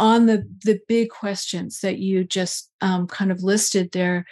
on 0.00 0.26
the 0.26 0.48
the 0.64 0.80
big 0.86 1.10
questions 1.10 1.80
that 1.80 1.98
you 1.98 2.24
just 2.24 2.70
um, 2.80 3.06
kind 3.06 3.32
of 3.32 3.42
listed 3.42 3.90
there 3.92 4.24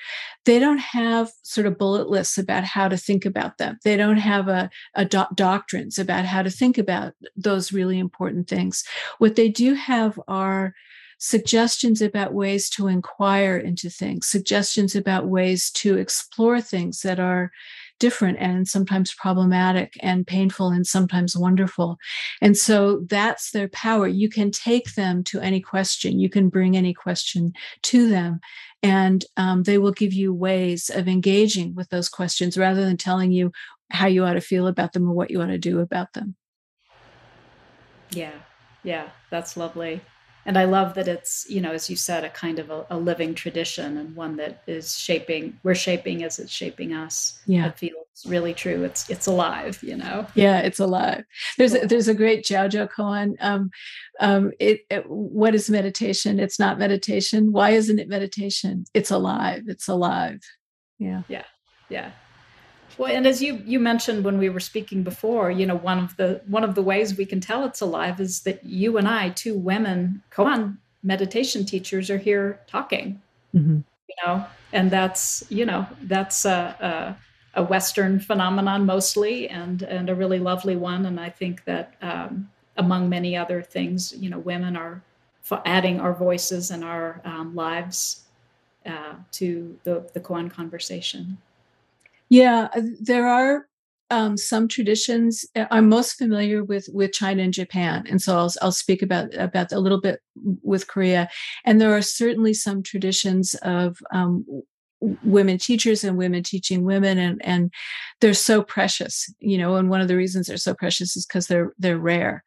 they 0.44 0.58
don't 0.58 0.78
have 0.78 1.30
sort 1.42 1.66
of 1.66 1.78
bullet 1.78 2.08
lists 2.08 2.38
about 2.38 2.62
how 2.62 2.88
to 2.88 2.96
think 2.96 3.26
about 3.26 3.58
them. 3.58 3.76
They 3.82 3.96
don't 3.96 4.18
have 4.18 4.46
a, 4.48 4.70
a 4.94 5.04
do- 5.04 5.34
doctrines 5.34 5.98
about 5.98 6.24
how 6.24 6.42
to 6.42 6.50
think 6.50 6.78
about 6.78 7.14
those 7.36 7.72
really 7.72 7.98
important 7.98 8.48
things. 8.48 8.84
What 9.18 9.34
they 9.34 9.48
do 9.48 9.74
have 9.74 10.20
are 10.28 10.72
suggestions 11.18 12.00
about 12.00 12.34
ways 12.34 12.68
to 12.70 12.86
inquire 12.86 13.56
into 13.56 13.88
things 13.88 14.26
suggestions 14.26 14.94
about 14.94 15.26
ways 15.26 15.70
to 15.70 15.96
explore 15.96 16.60
things 16.60 17.00
that 17.00 17.18
are 17.18 17.50
different 17.98 18.38
and 18.38 18.68
sometimes 18.68 19.14
problematic 19.14 19.94
and 20.00 20.26
painful 20.26 20.68
and 20.68 20.86
sometimes 20.86 21.36
wonderful. 21.36 21.98
And 22.40 22.56
so 22.56 23.04
that's 23.08 23.50
their 23.50 23.68
power. 23.68 24.06
You 24.06 24.28
can 24.28 24.50
take 24.50 24.94
them 24.94 25.24
to 25.24 25.40
any 25.40 25.60
question, 25.60 26.18
you 26.18 26.28
can 26.28 26.48
bring 26.48 26.76
any 26.76 26.94
question 26.94 27.52
to 27.82 28.08
them, 28.08 28.40
and 28.82 29.24
um, 29.36 29.62
they 29.62 29.78
will 29.78 29.92
give 29.92 30.12
you 30.12 30.32
ways 30.32 30.90
of 30.90 31.08
engaging 31.08 31.74
with 31.74 31.88
those 31.90 32.08
questions 32.08 32.58
rather 32.58 32.84
than 32.84 32.96
telling 32.96 33.32
you 33.32 33.52
how 33.90 34.06
you 34.06 34.24
ought 34.24 34.34
to 34.34 34.40
feel 34.40 34.66
about 34.66 34.92
them 34.92 35.08
or 35.08 35.14
what 35.14 35.30
you 35.30 35.40
ought 35.40 35.46
to 35.46 35.58
do 35.58 35.80
about 35.80 36.12
them. 36.12 36.34
Yeah, 38.10 38.32
yeah, 38.82 39.08
that's 39.30 39.56
lovely 39.56 40.00
and 40.46 40.56
I 40.56 40.64
love 40.64 40.94
that 40.94 41.08
it's 41.08 41.44
you 41.48 41.60
know 41.60 41.72
as 41.72 41.90
you 41.90 41.96
said 41.96 42.24
a 42.24 42.30
kind 42.30 42.58
of 42.58 42.70
a, 42.70 42.86
a, 42.90 42.96
living 42.96 43.34
tradition 43.34 43.98
and 43.98 44.16
one 44.16 44.36
that 44.36 44.62
is 44.66 44.98
shaping 44.98 45.58
we're 45.62 45.74
shaping 45.74 46.22
as 46.22 46.38
it's 46.38 46.52
shaping 46.52 46.94
us. 46.94 47.40
Yeah, 47.46 47.66
it 47.66 47.78
feels 47.78 48.06
really 48.26 48.54
true. 48.54 48.84
It's 48.84 49.10
it's 49.10 49.26
alive, 49.26 49.82
you 49.82 49.96
know. 49.96 50.26
Yeah, 50.34 50.60
it's 50.60 50.80
alive. 50.80 51.24
There's 51.58 51.74
a, 51.74 51.86
there's 51.86 52.08
a 52.08 52.14
great 52.14 52.44
Jiao 52.44 52.88
koan. 52.88 53.34
Um, 53.40 53.70
um, 54.20 54.52
it, 54.58 54.80
it 54.88 55.04
what 55.10 55.54
is 55.54 55.68
meditation? 55.68 56.40
It's 56.40 56.58
not 56.58 56.78
meditation. 56.78 57.52
Why 57.52 57.70
isn't 57.70 57.98
it 57.98 58.08
meditation? 58.08 58.84
It's 58.94 59.10
alive. 59.10 59.64
It's 59.66 59.88
alive. 59.88 60.40
Yeah. 60.98 61.22
Yeah. 61.28 61.44
Yeah. 61.88 62.10
Well, 62.98 63.12
and 63.12 63.26
as 63.26 63.42
you 63.42 63.62
you 63.64 63.78
mentioned 63.78 64.24
when 64.24 64.38
we 64.38 64.48
were 64.48 64.60
speaking 64.60 65.02
before, 65.02 65.50
you 65.50 65.66
know, 65.66 65.76
one 65.76 65.98
of 65.98 66.16
the 66.16 66.40
one 66.46 66.64
of 66.64 66.74
the 66.74 66.82
ways 66.82 67.16
we 67.16 67.26
can 67.26 67.40
tell 67.40 67.64
it's 67.64 67.80
alive 67.80 68.20
is 68.20 68.40
that 68.42 68.64
you 68.64 68.96
and 68.96 69.06
I, 69.06 69.30
two 69.30 69.56
women, 69.58 70.22
koan 70.30 70.78
meditation 71.02 71.64
teachers, 71.64 72.10
are 72.10 72.18
here 72.18 72.60
talking. 72.66 73.20
Mm-hmm. 73.54 73.80
You 74.08 74.14
know, 74.24 74.46
and 74.72 74.90
that's 74.90 75.44
you 75.50 75.66
know 75.66 75.86
that's 76.02 76.44
a, 76.46 77.16
a, 77.54 77.60
a, 77.60 77.64
Western 77.64 78.18
phenomenon 78.18 78.86
mostly, 78.86 79.48
and 79.48 79.82
and 79.82 80.08
a 80.08 80.14
really 80.14 80.38
lovely 80.38 80.76
one. 80.76 81.04
And 81.04 81.20
I 81.20 81.28
think 81.28 81.64
that 81.64 81.94
um, 82.00 82.50
among 82.78 83.10
many 83.10 83.36
other 83.36 83.60
things, 83.60 84.14
you 84.16 84.30
know, 84.30 84.38
women 84.38 84.74
are 84.74 85.02
adding 85.64 86.00
our 86.00 86.14
voices 86.14 86.70
and 86.70 86.82
our 86.82 87.20
um, 87.24 87.54
lives 87.54 88.22
uh, 88.86 89.14
to 89.32 89.78
the 89.84 90.08
the 90.14 90.20
koan 90.20 90.50
conversation. 90.50 91.36
Yeah, 92.28 92.68
uh, 92.74 92.82
there 93.00 93.26
are 93.26 93.66
um, 94.10 94.36
some 94.36 94.68
traditions. 94.68 95.44
Uh, 95.54 95.66
I'm 95.70 95.88
most 95.88 96.14
familiar 96.14 96.64
with 96.64 96.88
with 96.92 97.12
China 97.12 97.42
and 97.42 97.52
Japan, 97.52 98.04
and 98.08 98.20
so 98.20 98.36
I'll 98.36 98.52
I'll 98.62 98.72
speak 98.72 99.02
about 99.02 99.34
about 99.34 99.72
a 99.72 99.80
little 99.80 100.00
bit 100.00 100.20
with 100.62 100.86
Korea. 100.88 101.28
And 101.64 101.80
there 101.80 101.94
are 101.96 102.02
certainly 102.02 102.54
some 102.54 102.82
traditions 102.82 103.54
of 103.62 103.98
um, 104.12 104.44
women 105.00 105.58
teachers 105.58 106.04
and 106.04 106.16
women 106.16 106.42
teaching 106.42 106.82
women 106.84 107.18
and 107.18 107.40
and 107.44 107.70
they're 108.20 108.32
so 108.32 108.62
precious 108.62 109.30
you 109.40 109.58
know 109.58 109.76
and 109.76 109.90
one 109.90 110.00
of 110.00 110.08
the 110.08 110.16
reasons 110.16 110.46
they're 110.46 110.56
so 110.56 110.74
precious 110.74 111.14
is 111.16 111.26
because 111.26 111.48
they're 111.48 111.74
they're 111.78 111.98
rare 111.98 112.42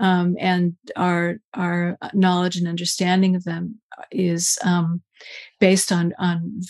um, 0.00 0.34
and 0.40 0.74
our 0.96 1.36
our 1.54 1.98
knowledge 2.14 2.56
and 2.56 2.66
understanding 2.66 3.36
of 3.36 3.44
them 3.44 3.78
is 4.10 4.58
um, 4.64 5.02
based 5.60 5.92
on 5.92 6.14
on 6.18 6.60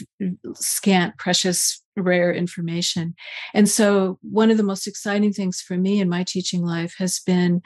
scant 0.55 1.17
precious 1.17 1.80
rare 1.97 2.33
information 2.33 3.15
and 3.55 3.69
so 3.69 4.19
one 4.23 4.51
of 4.51 4.57
the 4.57 4.63
most 4.63 4.87
exciting 4.87 5.33
things 5.33 5.61
for 5.61 5.77
me 5.77 6.01
in 6.01 6.09
my 6.09 6.23
teaching 6.23 6.65
life 6.65 6.95
has 6.99 7.21
been 7.21 7.61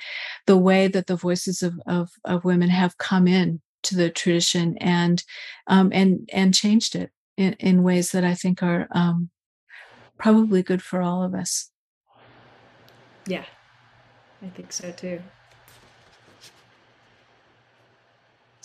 the 0.46 0.56
way 0.56 0.88
that 0.88 1.06
the 1.06 1.16
voices 1.16 1.62
of 1.62 1.74
of, 1.86 2.10
of 2.24 2.44
women 2.44 2.68
have 2.68 2.98
come 2.98 3.28
in 3.28 3.60
to 3.84 3.94
the 3.94 4.10
tradition 4.10 4.76
and 4.78 5.22
um, 5.68 5.90
and 5.92 6.28
and 6.32 6.54
changed 6.54 6.96
it 6.96 7.10
in, 7.36 7.52
in 7.54 7.82
ways 7.82 8.10
that 8.12 8.24
I 8.24 8.34
think 8.34 8.62
are 8.62 8.88
um, 8.90 9.30
probably 10.18 10.62
good 10.62 10.82
for 10.82 11.00
all 11.00 11.22
of 11.22 11.34
us. 11.34 11.70
Yeah, 13.26 13.44
I 14.42 14.48
think 14.48 14.72
so 14.72 14.90
too. 14.90 15.22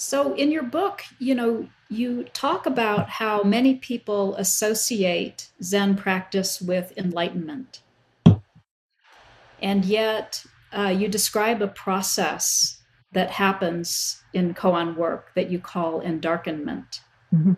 So, 0.01 0.33
in 0.35 0.49
your 0.49 0.63
book, 0.63 1.03
you 1.19 1.35
know, 1.35 1.67
you 1.89 2.23
talk 2.31 2.65
about 2.65 3.09
how 3.09 3.43
many 3.43 3.75
people 3.75 4.33
associate 4.35 5.49
Zen 5.61 5.97
practice 5.97 6.61
with 6.61 6.93
enlightenment. 6.95 7.81
And 9.61 9.83
yet, 9.83 10.45
uh, 10.71 10.95
you 10.97 11.09
describe 11.09 11.61
a 11.61 11.67
process 11.67 12.81
that 13.11 13.31
happens 13.31 14.23
in 14.31 14.53
koan 14.53 14.95
work 14.95 15.33
that 15.35 15.51
you 15.51 15.59
call 15.59 15.99
endarkenment. 15.99 17.01
Mm-hmm. 17.35 17.53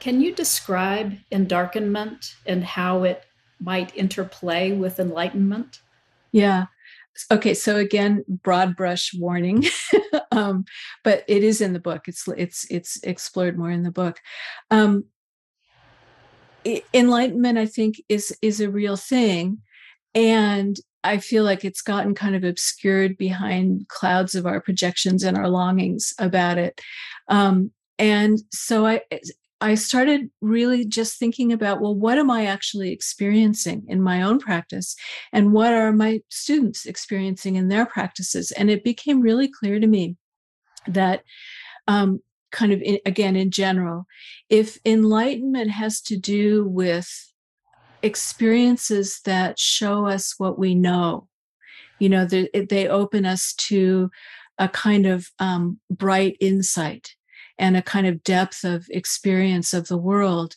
Can 0.00 0.20
you 0.20 0.34
describe 0.34 1.14
endarkenment 1.32 2.34
and 2.44 2.62
how 2.62 3.04
it 3.04 3.24
might 3.58 3.96
interplay 3.96 4.72
with 4.72 5.00
enlightenment? 5.00 5.80
Yeah. 6.30 6.66
Okay, 7.30 7.54
so 7.54 7.76
again, 7.76 8.24
broad 8.28 8.76
brush 8.76 9.12
warning, 9.14 9.64
um, 10.32 10.64
but 11.04 11.24
it 11.28 11.44
is 11.44 11.60
in 11.60 11.72
the 11.72 11.80
book. 11.80 12.08
It's 12.08 12.26
it's 12.36 12.66
it's 12.70 13.02
explored 13.04 13.56
more 13.56 13.70
in 13.70 13.84
the 13.84 13.90
book. 13.90 14.18
Um, 14.70 15.04
enlightenment, 16.92 17.58
I 17.58 17.66
think, 17.66 18.02
is 18.08 18.36
is 18.42 18.60
a 18.60 18.70
real 18.70 18.96
thing, 18.96 19.58
and 20.14 20.76
I 21.04 21.18
feel 21.18 21.44
like 21.44 21.64
it's 21.64 21.82
gotten 21.82 22.14
kind 22.14 22.34
of 22.34 22.44
obscured 22.44 23.16
behind 23.16 23.86
clouds 23.88 24.34
of 24.34 24.46
our 24.46 24.60
projections 24.60 25.22
and 25.22 25.36
our 25.36 25.48
longings 25.48 26.14
about 26.18 26.58
it. 26.58 26.80
Um, 27.28 27.70
and 27.98 28.38
so 28.52 28.86
I 28.86 29.02
I 29.64 29.76
started 29.76 30.30
really 30.42 30.84
just 30.84 31.18
thinking 31.18 31.50
about, 31.50 31.80
well, 31.80 31.94
what 31.94 32.18
am 32.18 32.30
I 32.30 32.44
actually 32.44 32.92
experiencing 32.92 33.86
in 33.88 34.02
my 34.02 34.20
own 34.20 34.38
practice? 34.38 34.94
And 35.32 35.54
what 35.54 35.72
are 35.72 35.90
my 35.90 36.20
students 36.28 36.84
experiencing 36.84 37.56
in 37.56 37.68
their 37.68 37.86
practices? 37.86 38.52
And 38.52 38.68
it 38.68 38.84
became 38.84 39.22
really 39.22 39.48
clear 39.48 39.80
to 39.80 39.86
me 39.86 40.16
that, 40.86 41.22
um, 41.88 42.20
kind 42.52 42.72
of 42.72 42.82
in, 42.82 42.98
again, 43.06 43.36
in 43.36 43.50
general, 43.50 44.04
if 44.50 44.78
enlightenment 44.84 45.70
has 45.70 46.02
to 46.02 46.18
do 46.18 46.68
with 46.68 47.08
experiences 48.02 49.20
that 49.24 49.58
show 49.58 50.06
us 50.06 50.34
what 50.36 50.58
we 50.58 50.74
know, 50.74 51.26
you 51.98 52.10
know, 52.10 52.26
they, 52.26 52.50
they 52.68 52.86
open 52.86 53.24
us 53.24 53.54
to 53.54 54.10
a 54.58 54.68
kind 54.68 55.06
of 55.06 55.26
um, 55.38 55.80
bright 55.90 56.36
insight 56.38 57.13
and 57.58 57.76
a 57.76 57.82
kind 57.82 58.06
of 58.06 58.22
depth 58.22 58.64
of 58.64 58.86
experience 58.90 59.72
of 59.72 59.88
the 59.88 59.98
world. 59.98 60.54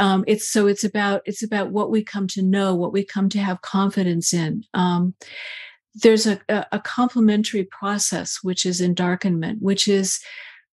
Um, 0.00 0.24
it's 0.26 0.48
so 0.48 0.66
it's 0.66 0.84
about 0.84 1.22
it's 1.24 1.42
about 1.42 1.70
what 1.70 1.90
we 1.90 2.02
come 2.02 2.26
to 2.28 2.42
know 2.42 2.74
what 2.74 2.92
we 2.92 3.04
come 3.04 3.28
to 3.30 3.38
have 3.38 3.62
confidence 3.62 4.32
in. 4.32 4.64
Um, 4.74 5.14
there's 5.94 6.26
a, 6.26 6.40
a 6.48 6.80
complementary 6.80 7.64
process 7.64 8.40
which 8.42 8.66
is 8.66 8.80
endarkenment 8.80 9.58
which 9.60 9.86
is 9.86 10.18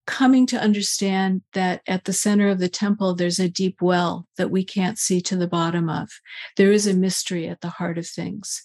coming 0.07 0.45
to 0.47 0.59
understand 0.59 1.41
that 1.53 1.81
at 1.87 2.05
the 2.05 2.13
center 2.13 2.49
of 2.49 2.59
the 2.59 2.67
temple 2.67 3.13
there's 3.13 3.39
a 3.39 3.47
deep 3.47 3.81
well 3.81 4.27
that 4.37 4.49
we 4.49 4.63
can't 4.63 4.97
see 4.97 5.21
to 5.21 5.35
the 5.35 5.47
bottom 5.47 5.89
of. 5.89 6.09
There 6.57 6.71
is 6.71 6.87
a 6.87 6.93
mystery 6.93 7.47
at 7.47 7.61
the 7.61 7.69
heart 7.69 7.97
of 7.97 8.07
things. 8.07 8.61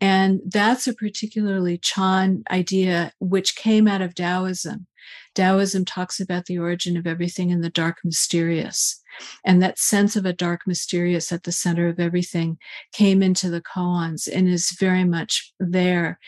And 0.00 0.40
that's 0.46 0.86
a 0.86 0.94
particularly 0.94 1.78
chan 1.78 2.44
idea 2.50 3.12
which 3.18 3.56
came 3.56 3.88
out 3.88 4.02
of 4.02 4.14
taoism 4.14 4.86
Taoism 5.34 5.84
talks 5.84 6.20
about 6.20 6.46
the 6.46 6.58
origin 6.58 6.96
of 6.96 7.06
everything 7.06 7.50
in 7.50 7.60
the 7.60 7.70
dark 7.70 7.98
mysterious. 8.04 9.00
And 9.44 9.62
that 9.62 9.78
sense 9.78 10.16
of 10.16 10.24
a 10.24 10.32
dark 10.32 10.62
mysterious 10.66 11.30
at 11.32 11.44
the 11.44 11.52
center 11.52 11.88
of 11.88 12.00
everything 12.00 12.58
came 12.92 13.22
into 13.22 13.48
the 13.50 13.62
koans 13.62 14.28
and 14.32 14.48
is 14.48 14.76
very 14.78 15.04
much 15.04 15.52
there. 15.60 16.18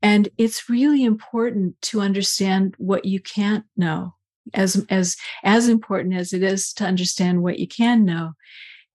And 0.00 0.28
it's 0.38 0.68
really 0.68 1.04
important 1.04 1.80
to 1.82 2.00
understand 2.00 2.74
what 2.78 3.04
you 3.04 3.20
can't 3.20 3.64
know, 3.76 4.14
as 4.54 4.84
as 4.90 5.16
as 5.44 5.68
important 5.68 6.14
as 6.14 6.32
it 6.32 6.42
is 6.42 6.72
to 6.74 6.84
understand 6.84 7.42
what 7.42 7.58
you 7.58 7.68
can 7.68 8.04
know. 8.04 8.32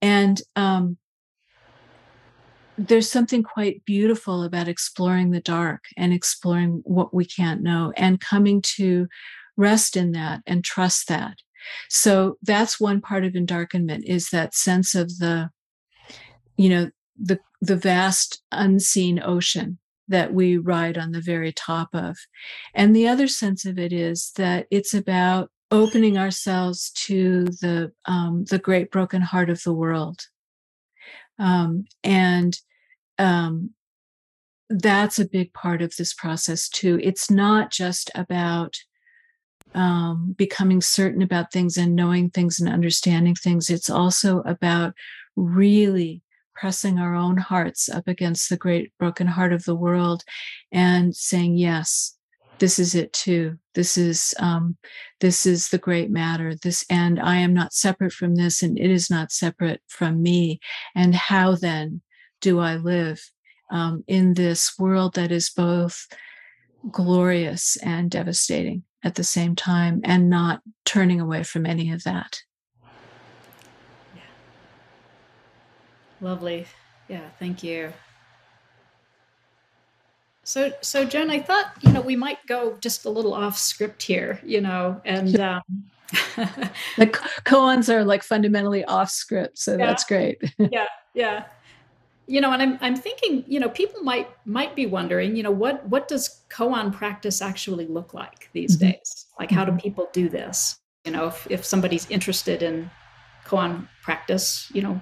And 0.02 0.41
um, 0.56 0.97
there's 2.78 3.10
something 3.10 3.44
quite 3.44 3.84
beautiful 3.86 4.44
about 4.44 4.68
exploring 4.68 5.32
the 5.32 5.42
dark 5.42 5.86
and 5.98 6.13
exploring 6.13 6.82
what 6.86 7.13
we 7.13 7.26
can't 7.26 7.62
know 7.63 7.92
and 7.98 8.22
coming 8.22 8.62
to 8.62 9.08
rest 9.56 9.98
in 9.98 10.12
that 10.12 10.42
and 10.46 10.63
trust 10.63 11.08
that. 11.08 11.38
So 11.90 12.38
that's 12.44 12.80
one 12.80 13.02
part 13.02 13.26
of 13.26 13.34
endarkenment 13.34 14.04
is 14.06 14.30
that 14.30 14.54
sense 14.54 14.96
of 14.96 15.18
the, 15.18 15.50
you 16.56 16.70
know, 16.70 16.92
the 17.20 17.40
the 17.62 17.76
vast 17.76 18.44
unseen 18.52 19.20
ocean 19.24 19.80
that 20.08 20.34
we 20.34 20.58
ride 20.58 20.98
on 20.98 21.12
the 21.12 21.22
very 21.22 21.52
top 21.52 21.90
of. 21.94 22.16
And 22.74 22.96
the 22.96 23.08
other 23.08 23.28
sense 23.28 23.66
of 23.66 23.80
it 23.80 23.92
is 23.92 24.32
that 24.38 24.68
it's 24.70 24.94
about 24.94 25.50
opening 25.72 26.18
ourselves 26.18 26.92
to 26.92 27.46
the 27.46 27.92
um, 28.06 28.46
the 28.46 28.60
great 28.60 28.92
broken 28.92 29.22
heart 29.22 29.50
of 29.50 29.63
the 29.63 29.74
world. 29.74 30.22
Um, 31.39 31.86
and 32.04 32.58
um, 33.17 33.71
that's 34.69 35.19
a 35.19 35.28
big 35.28 35.54
part 35.54 35.82
of 35.82 35.95
this 35.95 36.13
process 36.13 36.69
too. 36.69 37.00
It's 37.02 37.32
not 37.32 37.71
just 37.71 38.12
about 38.15 38.78
um, 39.73 40.34
becoming 40.38 40.82
certain 40.82 41.21
about 41.21 41.52
things 41.52 41.78
and 41.78 41.95
knowing 41.95 42.30
things 42.30 42.60
and 42.60 42.69
understanding 42.69 43.36
things. 43.36 43.69
It's 43.69 43.89
also 43.89 44.39
about 44.39 44.93
really 45.36 46.23
pressing 46.56 46.97
our 46.97 47.13
own 47.13 47.38
hearts 47.38 47.88
up 47.88 48.08
against 48.08 48.50
the 48.50 48.58
great 48.58 48.91
broken 48.97 49.28
heart 49.28 49.54
of 49.54 49.63
the 49.65 49.76
world 49.76 50.23
and 50.71 51.15
saying, 51.15 51.56
yes, 51.58 52.16
this 52.60 52.80
is 52.80 52.96
it 52.96 53.13
too. 53.13 53.58
This 53.76 53.98
is 53.98 54.34
um, 54.39 54.78
this 55.20 55.46
is 55.46 55.70
the 55.70 55.78
great 55.78 56.10
matter. 56.10 56.56
This 56.56 56.86
and 56.89 57.20
I 57.20 57.38
am 57.38 57.54
not 57.54 57.74
separate 57.74 58.13
from 58.13 58.36
this, 58.36 58.63
and 58.63 58.78
it 58.78 58.89
is 58.89 59.10
not 59.10 59.32
separate 59.32 59.82
from 59.88 60.22
me. 60.22 60.60
And 60.96 61.13
how 61.13 61.56
then 61.56 62.02
do 62.41 62.60
I 62.60 62.76
live 62.76 63.22
um, 63.72 64.04
in 64.08 64.34
this 64.34 64.74
world 64.80 65.15
that 65.15 65.32
is 65.32 65.50
both 65.50 66.08
glorious 66.91 67.78
and 67.78 68.10
devastating? 68.10 68.84
at 69.04 69.15
the 69.15 69.24
same 69.24 69.56
time 69.56 70.02
and 70.04 70.30
not 70.30 70.62
turning 70.86 71.22
away 71.22 71.43
from 71.43 71.65
any 71.65 71.91
of 71.91 72.04
that. 72.04 72.41
Yeah. 74.15 74.22
Lovely. 76.20 76.65
Yeah, 77.08 77.30
thank 77.39 77.63
you. 77.63 77.93
So, 80.47 80.71
so 80.79 81.03
Joan, 81.03 81.29
I 81.29 81.41
thought 81.41 81.73
you 81.81 81.91
know 81.91 81.99
we 81.99 82.15
might 82.15 82.38
go 82.47 82.77
just 82.79 83.03
a 83.03 83.10
little 83.10 83.33
off 83.33 83.57
script 83.57 84.01
here, 84.01 84.39
you 84.45 84.62
know, 84.62 85.01
and 85.03 85.38
um, 85.41 85.62
the 86.97 87.07
koans 87.43 87.93
are 87.93 88.05
like 88.05 88.23
fundamentally 88.23 88.86
off 88.86 89.10
script, 89.10 89.57
so 89.57 89.73
yeah. 89.73 89.86
that's 89.86 90.05
great. 90.05 90.41
yeah, 90.57 90.86
yeah 91.13 91.43
you 92.29 92.41
know 92.41 92.51
and 92.51 92.62
i'm 92.62 92.77
i'm 92.81 92.95
thinking 92.95 93.43
you 93.47 93.57
know 93.57 93.69
people 93.69 94.01
might 94.01 94.29
might 94.45 94.75
be 94.75 94.86
wondering 94.86 95.33
you 95.33 95.41
know 95.41 95.51
what 95.51 95.88
what 95.88 96.10
does 96.10 96.41
koan 96.49 96.91
practice 96.93 97.41
actually 97.41 97.88
look 97.88 98.13
like 98.13 98.49
these 98.51 98.75
mm-hmm. 98.75 98.91
days 98.91 99.27
like 99.39 99.49
how 99.49 99.63
do 99.63 99.71
mm-hmm. 99.71 99.79
people 99.79 100.10
do 100.12 100.27
this 100.27 100.77
you 101.05 101.12
know 101.13 101.27
if, 101.27 101.47
if 101.49 101.63
somebody's 101.63 102.05
interested 102.10 102.62
in 102.62 102.91
koan 103.45 103.88
practice 104.03 104.69
you 104.73 104.81
know 104.81 105.01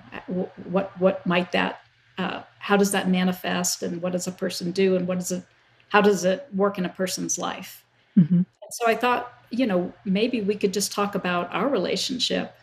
what 0.70 0.96
what 1.02 1.26
might 1.26 1.52
that 1.52 1.80
uh, 2.18 2.42
how 2.60 2.78
does 2.78 2.92
that 2.92 3.10
manifest 3.10 3.84
and 3.84 4.02
what 4.02 4.12
does 4.12 4.28
a 4.28 4.32
person 4.32 4.72
do 4.72 4.96
and 4.96 5.08
what 5.08 5.20
does 5.20 5.32
it 5.32 5.44
how 5.90 6.02
does 6.02 6.26
it 6.26 6.48
work 6.56 6.78
in 6.78 6.86
a 6.86 6.90
person's 6.90 7.38
life 7.38 7.86
mm-hmm. 8.18 8.42
so 8.72 8.88
i 8.88 8.96
thought 8.96 9.34
you 9.50 9.66
know 9.66 9.94
maybe 10.06 10.42
we 10.42 10.56
could 10.56 10.74
just 10.74 10.92
talk 10.92 11.16
about 11.16 11.54
our 11.54 11.70
relationship 11.70 12.58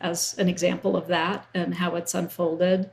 as 0.00 0.36
an 0.38 0.48
example 0.48 0.96
of 0.96 1.06
that 1.06 1.46
and 1.54 1.74
how 1.74 1.94
it's 1.96 2.14
unfolded 2.14 2.90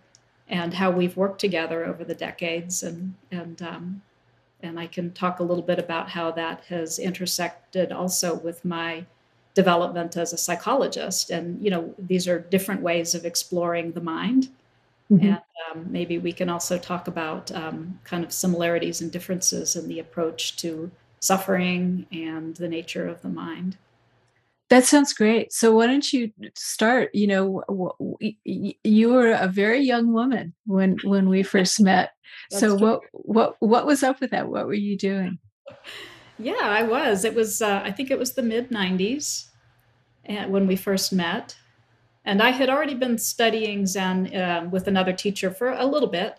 and 0.47 0.73
how 0.73 0.91
we've 0.91 1.17
worked 1.17 1.39
together 1.39 1.85
over 1.85 2.03
the 2.03 2.15
decades 2.15 2.83
and 2.83 3.13
and 3.31 3.61
um, 3.61 4.01
and 4.61 4.79
I 4.79 4.87
can 4.87 5.11
talk 5.11 5.39
a 5.39 5.43
little 5.43 5.63
bit 5.63 5.77
about 5.77 6.09
how 6.09 6.31
that 6.31 6.63
has 6.65 6.97
intersected 6.97 7.91
also 7.91 8.35
with 8.35 8.63
my 8.63 9.05
development 9.53 10.15
as 10.15 10.33
a 10.33 10.37
psychologist 10.37 11.29
and 11.29 11.63
you 11.63 11.69
know 11.69 11.93
these 11.99 12.27
are 12.27 12.39
different 12.39 12.81
ways 12.81 13.13
of 13.13 13.25
exploring 13.25 13.91
the 13.91 14.01
mind 14.01 14.49
mm-hmm. 15.11 15.25
and 15.25 15.41
um, 15.71 15.91
maybe 15.91 16.17
we 16.17 16.33
can 16.33 16.49
also 16.49 16.77
talk 16.77 17.07
about 17.07 17.51
um, 17.51 17.99
kind 18.03 18.23
of 18.23 18.31
similarities 18.31 19.01
and 19.01 19.11
differences 19.11 19.75
in 19.75 19.87
the 19.87 19.99
approach 19.99 20.57
to 20.57 20.91
suffering 21.19 22.05
and 22.11 22.55
the 22.57 22.67
nature 22.67 23.07
of 23.07 23.21
the 23.21 23.29
mind 23.29 23.77
that 24.73 24.85
sounds 24.85 25.13
great. 25.13 25.53
So 25.53 25.75
why 25.75 25.85
don't 25.85 26.11
you 26.11 26.31
start? 26.55 27.13
You 27.13 27.27
know, 27.27 28.17
you 28.83 29.09
were 29.09 29.31
a 29.31 29.47
very 29.47 29.81
young 29.81 30.13
woman 30.13 30.53
when 30.65 30.97
when 31.03 31.29
we 31.29 31.43
first 31.53 31.79
met. 31.79 32.11
so 32.49 32.77
true. 32.77 32.87
what 32.87 33.01
what 33.11 33.55
what 33.59 33.85
was 33.85 34.01
up 34.01 34.19
with 34.19 34.31
that? 34.31 34.49
What 34.49 34.65
were 34.65 34.73
you 34.73 34.97
doing? 34.97 35.37
Yeah, 36.39 36.59
I 36.59 36.81
was. 36.81 37.23
It 37.23 37.35
was. 37.35 37.61
Uh, 37.61 37.81
I 37.83 37.91
think 37.91 38.09
it 38.09 38.17
was 38.17 38.33
the 38.33 38.41
mid 38.41 38.71
'90s, 38.71 39.49
and 40.25 40.51
when 40.51 40.65
we 40.65 40.75
first 40.75 41.13
met, 41.13 41.55
and 42.25 42.41
I 42.41 42.51
had 42.51 42.69
already 42.69 42.95
been 42.95 43.17
studying 43.17 43.85
Zen 43.85 44.35
uh, 44.35 44.67
with 44.71 44.87
another 44.87 45.13
teacher 45.13 45.51
for 45.51 45.71
a 45.71 45.85
little 45.85 46.09
bit, 46.09 46.37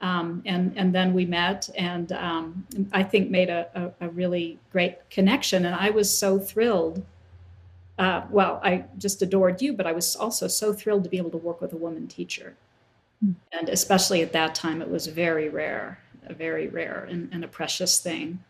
um, 0.00 0.42
and 0.46 0.72
and 0.76 0.94
then 0.94 1.12
we 1.14 1.24
met, 1.24 1.68
and 1.76 2.12
um, 2.12 2.66
I 2.92 3.02
think 3.02 3.30
made 3.30 3.50
a, 3.50 3.92
a, 4.00 4.06
a 4.06 4.08
really 4.10 4.58
great 4.72 5.08
connection. 5.10 5.66
And 5.66 5.74
I 5.74 5.90
was 5.90 6.16
so 6.16 6.38
thrilled 6.38 7.04
uh, 7.98 8.22
well, 8.30 8.60
I 8.62 8.84
just 8.98 9.22
adored 9.22 9.62
you, 9.62 9.72
but 9.72 9.86
I 9.86 9.92
was 9.92 10.16
also 10.16 10.48
so 10.48 10.72
thrilled 10.72 11.04
to 11.04 11.10
be 11.10 11.18
able 11.18 11.30
to 11.30 11.36
work 11.36 11.60
with 11.60 11.72
a 11.72 11.76
woman 11.76 12.08
teacher. 12.08 12.54
Mm. 13.24 13.34
And 13.52 13.68
especially 13.68 14.22
at 14.22 14.32
that 14.32 14.54
time, 14.54 14.82
it 14.82 14.90
was 14.90 15.06
very 15.06 15.48
rare, 15.48 16.00
a 16.26 16.34
very 16.34 16.66
rare 16.66 17.06
and, 17.08 17.28
and, 17.32 17.44
a 17.44 17.48
precious 17.48 18.00
thing. 18.00 18.42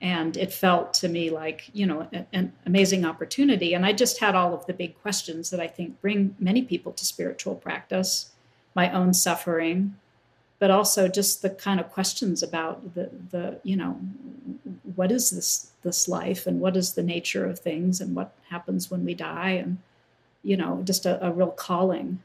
And 0.00 0.36
it 0.36 0.52
felt 0.52 0.94
to 0.94 1.08
me 1.08 1.30
like, 1.30 1.70
you 1.72 1.84
know, 1.84 2.08
an, 2.12 2.26
an 2.32 2.52
amazing 2.66 3.04
opportunity. 3.04 3.74
And 3.74 3.84
I 3.84 3.92
just 3.92 4.20
had 4.20 4.36
all 4.36 4.54
of 4.54 4.64
the 4.66 4.72
big 4.72 5.00
questions 5.02 5.50
that 5.50 5.58
I 5.58 5.66
think 5.66 6.00
bring 6.00 6.36
many 6.38 6.62
people 6.62 6.92
to 6.92 7.04
spiritual 7.04 7.56
practice 7.56 8.30
my 8.74 8.92
own 8.92 9.12
suffering, 9.12 9.96
but 10.60 10.70
also 10.70 11.08
just 11.08 11.42
the 11.42 11.50
kind 11.50 11.80
of 11.80 11.90
questions 11.90 12.44
about 12.44 12.94
the, 12.94 13.10
the 13.30 13.58
you 13.64 13.74
know, 13.74 13.98
what 14.94 15.10
is 15.10 15.30
this 15.30 15.72
this 15.82 16.08
life 16.08 16.46
and 16.46 16.60
what 16.60 16.76
is 16.76 16.94
the 16.94 17.02
nature 17.02 17.44
of 17.44 17.58
things 17.58 18.00
and 18.00 18.14
what 18.14 18.32
happens 18.50 18.90
when 18.90 19.04
we 19.04 19.14
die 19.14 19.50
and 19.50 19.78
you 20.42 20.56
know 20.56 20.80
just 20.84 21.06
a, 21.06 21.24
a 21.26 21.30
real 21.32 21.50
calling 21.50 22.20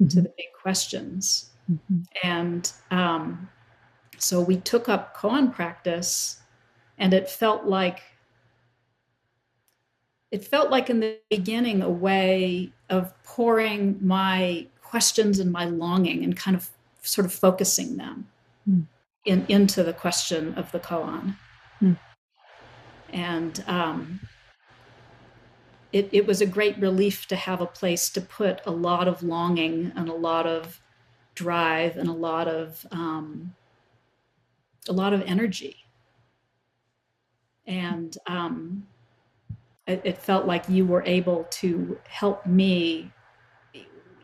mm-hmm. 0.00 0.08
to 0.08 0.20
the 0.22 0.32
big 0.36 0.46
questions 0.62 1.50
mm-hmm. 1.70 2.00
and 2.22 2.72
um, 2.90 3.48
so 4.18 4.40
we 4.40 4.56
took 4.56 4.88
up 4.88 5.16
koan 5.16 5.52
practice 5.52 6.40
and 6.98 7.12
it 7.14 7.28
felt 7.28 7.64
like 7.64 8.00
it 10.30 10.44
felt 10.44 10.70
like 10.70 10.90
in 10.90 11.00
the 11.00 11.18
beginning 11.30 11.82
a 11.82 11.90
way 11.90 12.72
of 12.90 13.12
pouring 13.22 13.98
my 14.00 14.66
questions 14.82 15.38
and 15.38 15.52
my 15.52 15.64
longing 15.64 16.24
and 16.24 16.36
kind 16.36 16.56
of 16.56 16.70
sort 17.02 17.24
of 17.24 17.32
focusing 17.32 17.96
them 17.96 18.26
mm. 18.68 18.84
in, 19.24 19.44
into 19.48 19.82
the 19.82 19.92
question 19.92 20.54
of 20.54 20.72
the 20.72 20.80
koan. 20.80 21.36
Mm 21.80 21.96
and 23.14 23.64
um, 23.68 24.20
it, 25.92 26.08
it 26.12 26.26
was 26.26 26.40
a 26.40 26.46
great 26.46 26.76
relief 26.78 27.26
to 27.28 27.36
have 27.36 27.60
a 27.60 27.66
place 27.66 28.10
to 28.10 28.20
put 28.20 28.60
a 28.66 28.72
lot 28.72 29.06
of 29.06 29.22
longing 29.22 29.92
and 29.94 30.08
a 30.08 30.14
lot 30.14 30.46
of 30.46 30.80
drive 31.36 31.96
and 31.96 32.08
a 32.08 32.12
lot 32.12 32.48
of 32.48 32.84
um, 32.90 33.54
a 34.88 34.92
lot 34.92 35.12
of 35.12 35.22
energy 35.22 35.83
and 37.66 38.16
um, 38.26 38.86
it, 39.86 40.00
it, 40.04 40.18
felt 40.18 40.46
like 40.46 40.68
you 40.68 40.84
were 40.84 41.02
able 41.04 41.44
to 41.50 41.98
help 42.04 42.44
me 42.46 43.10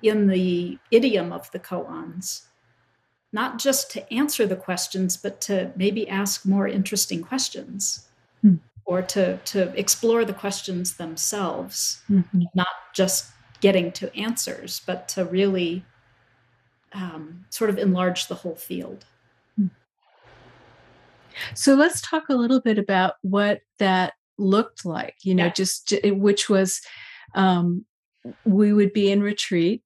in 0.02 0.26
the 0.26 0.78
idiom 0.90 1.32
of 1.32 1.50
the 1.50 1.58
koans 1.58 2.42
not 3.32 3.58
just 3.58 3.90
to 3.90 4.12
answer 4.12 4.46
the 4.46 4.56
questions 4.56 5.16
but 5.16 5.40
to 5.40 5.70
maybe 5.76 6.08
ask 6.08 6.46
more 6.46 6.66
interesting 6.66 7.22
questions 7.22 8.08
hmm 8.40 8.56
or 8.90 9.00
to 9.00 9.36
to 9.38 9.72
explore 9.78 10.24
the 10.24 10.32
questions 10.32 10.96
themselves, 10.96 12.02
mm-hmm. 12.10 12.42
not 12.54 12.66
just 12.92 13.30
getting 13.60 13.92
to 13.92 14.14
answers, 14.16 14.82
but 14.84 15.06
to 15.06 15.24
really 15.24 15.84
um, 16.92 17.44
sort 17.50 17.70
of 17.70 17.78
enlarge 17.78 18.26
the 18.26 18.34
whole 18.34 18.56
field. 18.56 19.04
So 21.54 21.74
let's 21.74 22.00
talk 22.00 22.24
a 22.28 22.34
little 22.34 22.60
bit 22.60 22.78
about 22.78 23.14
what 23.22 23.60
that 23.78 24.14
looked 24.38 24.84
like. 24.84 25.16
You 25.22 25.34
know, 25.34 25.46
yeah. 25.46 25.52
just 25.52 25.94
which 26.04 26.48
was 26.48 26.80
um, 27.34 27.84
we 28.44 28.72
would 28.72 28.92
be 28.92 29.10
in 29.10 29.22
retreat 29.22 29.82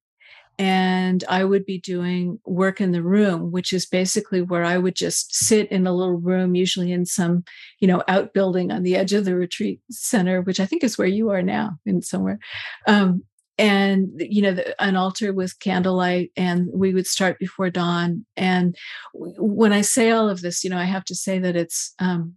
and 0.59 1.25
I 1.29 1.45
would 1.45 1.67
be 1.67 1.79
doing 1.79 2.39
work 2.45 2.81
in 2.81 2.93
the 2.93 3.03
room, 3.03 3.51
which 3.51 3.73
is 3.73 3.87
basically 3.87 4.41
where 4.41 4.65
I 4.65 4.79
would 4.79 4.95
just 4.95 5.35
sit 5.35 5.71
in 5.73 5.87
a 5.87 5.93
little 5.93 6.21
room, 6.21 6.55
usually 6.55 6.93
in 6.93 7.07
some, 7.07 7.45
you 7.81 7.89
know, 7.89 8.05
outbuilding 8.07 8.71
on 8.71 8.85
the 8.85 8.95
edge 8.95 9.13
of 9.13 9.25
the 9.25 9.35
retreat 9.35 9.81
center, 9.91 10.43
which 10.43 10.61
I 10.61 10.67
think 10.67 10.85
is 10.85 10.97
where 10.97 11.09
you 11.09 11.31
are 11.31 11.43
now, 11.43 11.79
in 11.85 12.03
somewhere. 12.03 12.39
Um, 12.87 13.25
and 13.59 14.11
you 14.19 14.43
know, 14.43 14.53
the, 14.53 14.83
an 14.83 14.97
altar 14.97 15.33
with 15.33 15.59
candlelight, 15.61 16.33
and 16.37 16.69
we 16.73 16.95
would 16.95 17.07
start 17.07 17.39
before 17.39 17.71
dawn. 17.71 18.25
And 18.37 18.77
when 19.13 19.73
I 19.73 19.83
say 19.83 20.11
all 20.11 20.29
of 20.29 20.41
this, 20.41 20.65
you 20.65 20.71
know, 20.71 20.79
I 20.79 20.85
have 20.85 21.05
to 21.07 21.15
say 21.15 21.39
that 21.39 21.57
it's, 21.57 21.95
um, 21.99 22.35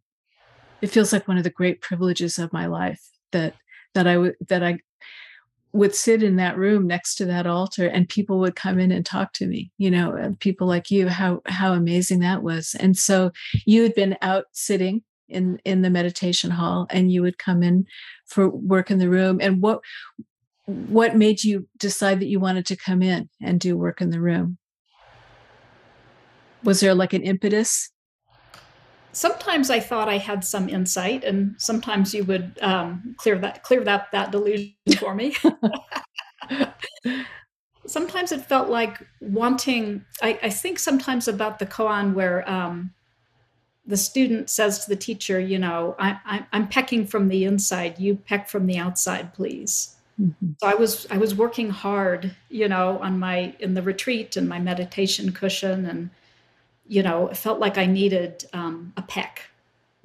it 0.81 0.87
feels 0.87 1.11
like 1.11 1.27
one 1.27 1.37
of 1.37 1.43
the 1.43 1.49
great 1.49 1.81
privileges 1.81 2.37
of 2.37 2.53
my 2.53 2.67
life 2.67 3.01
that 3.31 3.55
that 3.93 4.07
I 4.07 4.17
would 4.17 4.35
that 4.47 4.63
I 4.63 4.79
would 5.73 5.93
sit 5.93 6.23
in 6.23 6.37
that 6.37 6.57
room 6.57 6.87
next 6.87 7.15
to 7.15 7.25
that 7.25 7.45
altar 7.45 7.87
and 7.87 8.07
people 8.07 8.39
would 8.39 8.55
come 8.55 8.79
in 8.79 8.91
and 8.91 9.05
talk 9.05 9.33
to 9.33 9.45
me 9.45 9.71
you 9.77 9.91
know 9.91 10.35
people 10.39 10.65
like 10.65 10.89
you 10.89 11.07
how 11.07 11.41
how 11.45 11.73
amazing 11.73 12.19
that 12.19 12.41
was 12.41 12.75
and 12.79 12.97
so 12.97 13.31
you 13.65 13.83
had 13.83 13.93
been 13.93 14.17
out 14.21 14.45
sitting 14.53 15.03
in 15.27 15.59
in 15.65 15.81
the 15.81 15.89
meditation 15.89 16.49
hall 16.49 16.87
and 16.89 17.11
you 17.11 17.21
would 17.21 17.37
come 17.37 17.61
in 17.61 17.85
for 18.25 18.49
work 18.49 18.89
in 18.89 18.97
the 18.97 19.09
room 19.09 19.39
and 19.41 19.61
what 19.61 19.81
what 20.67 21.15
made 21.15 21.43
you 21.43 21.67
decide 21.77 22.19
that 22.19 22.27
you 22.27 22.39
wanted 22.39 22.65
to 22.65 22.75
come 22.75 23.01
in 23.01 23.29
and 23.41 23.59
do 23.59 23.77
work 23.77 24.01
in 24.01 24.09
the 24.09 24.21
room 24.21 24.57
was 26.63 26.79
there 26.79 26.93
like 26.93 27.13
an 27.13 27.23
impetus 27.23 27.89
sometimes 29.17 29.71
I 29.71 29.79
thought 29.79 30.07
I 30.07 30.19
had 30.19 30.45
some 30.45 30.69
insight, 30.69 31.23
and 31.23 31.55
sometimes 31.57 32.13
you 32.13 32.23
would 32.25 32.57
um, 32.61 33.15
clear 33.17 33.37
that 33.39 33.63
clear 33.63 33.83
that 33.83 34.11
that 34.11 34.31
delusion 34.31 34.75
for 34.99 35.15
me. 35.15 35.35
sometimes 37.87 38.31
it 38.31 38.41
felt 38.41 38.69
like 38.69 39.05
wanting. 39.19 40.05
I, 40.21 40.39
I, 40.43 40.49
think 40.49 40.77
sometimes 40.77 41.27
about 41.27 41.57
the 41.59 41.65
koan 41.65 42.13
where 42.13 42.47
um, 42.49 42.93
the 43.85 43.97
student 43.97 44.49
says 44.49 44.85
to 44.85 44.89
the 44.89 44.95
teacher, 44.95 45.39
"You 45.39 45.57
know, 45.59 45.95
I, 45.97 46.19
I, 46.25 46.45
I'm 46.53 46.67
pecking 46.67 47.07
from 47.07 47.27
the 47.27 47.43
inside. 47.43 47.99
You 47.99 48.15
peck 48.15 48.47
from 48.47 48.67
the 48.67 48.77
outside, 48.77 49.33
please." 49.33 49.95
Mm-hmm. 50.21 50.51
So 50.59 50.67
I 50.67 50.73
was 50.73 51.07
I 51.11 51.17
was 51.17 51.35
working 51.35 51.69
hard, 51.69 52.35
you 52.49 52.67
know, 52.67 52.99
on 52.99 53.19
my 53.19 53.55
in 53.59 53.73
the 53.73 53.81
retreat 53.81 54.35
and 54.35 54.49
my 54.49 54.59
meditation 54.59 55.31
cushion 55.31 55.85
and 55.85 56.09
you 56.87 57.03
know, 57.03 57.27
it 57.27 57.37
felt 57.37 57.59
like 57.59 57.77
I 57.77 57.85
needed 57.85 58.45
um, 58.53 58.93
a 58.95 59.01
peck 59.01 59.49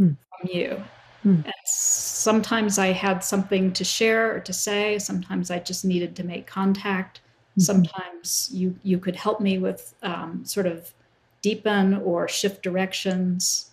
mm. 0.00 0.16
from 0.16 0.50
you. 0.52 0.82
Mm. 1.24 1.44
And 1.44 1.54
sometimes 1.64 2.78
I 2.78 2.88
had 2.88 3.22
something 3.22 3.72
to 3.74 3.84
share 3.84 4.34
or 4.34 4.40
to 4.40 4.52
say. 4.52 4.98
Sometimes 4.98 5.50
I 5.50 5.60
just 5.60 5.84
needed 5.84 6.16
to 6.16 6.24
make 6.24 6.46
contact. 6.46 7.20
Mm-hmm. 7.20 7.60
Sometimes 7.60 8.50
you 8.52 8.76
you 8.82 8.98
could 8.98 9.16
help 9.16 9.40
me 9.40 9.58
with 9.58 9.94
um, 10.02 10.44
sort 10.44 10.66
of 10.66 10.92
deepen 11.40 11.94
or 11.96 12.28
shift 12.28 12.62
directions. 12.62 13.70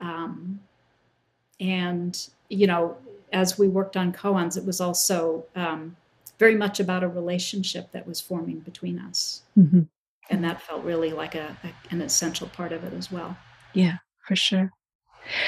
Um, 0.00 0.60
and 1.60 2.28
you 2.48 2.66
know, 2.66 2.96
as 3.32 3.58
we 3.58 3.68
worked 3.68 3.96
on 3.96 4.12
koans, 4.12 4.56
it 4.56 4.64
was 4.64 4.80
also 4.80 5.44
um, 5.54 5.96
very 6.38 6.54
much 6.54 6.80
about 6.80 7.02
a 7.02 7.08
relationship 7.08 7.92
that 7.92 8.06
was 8.06 8.20
forming 8.20 8.60
between 8.60 8.98
us. 8.98 9.42
Mm-hmm. 9.58 9.82
And 10.28 10.44
that 10.44 10.60
felt 10.62 10.82
really 10.82 11.12
like 11.12 11.34
a, 11.34 11.56
a, 11.62 11.92
an 11.92 12.02
essential 12.02 12.48
part 12.48 12.72
of 12.72 12.82
it 12.84 12.92
as 12.92 13.12
well. 13.12 13.36
Yeah 13.74 13.98
for 14.26 14.36
sure. 14.36 14.72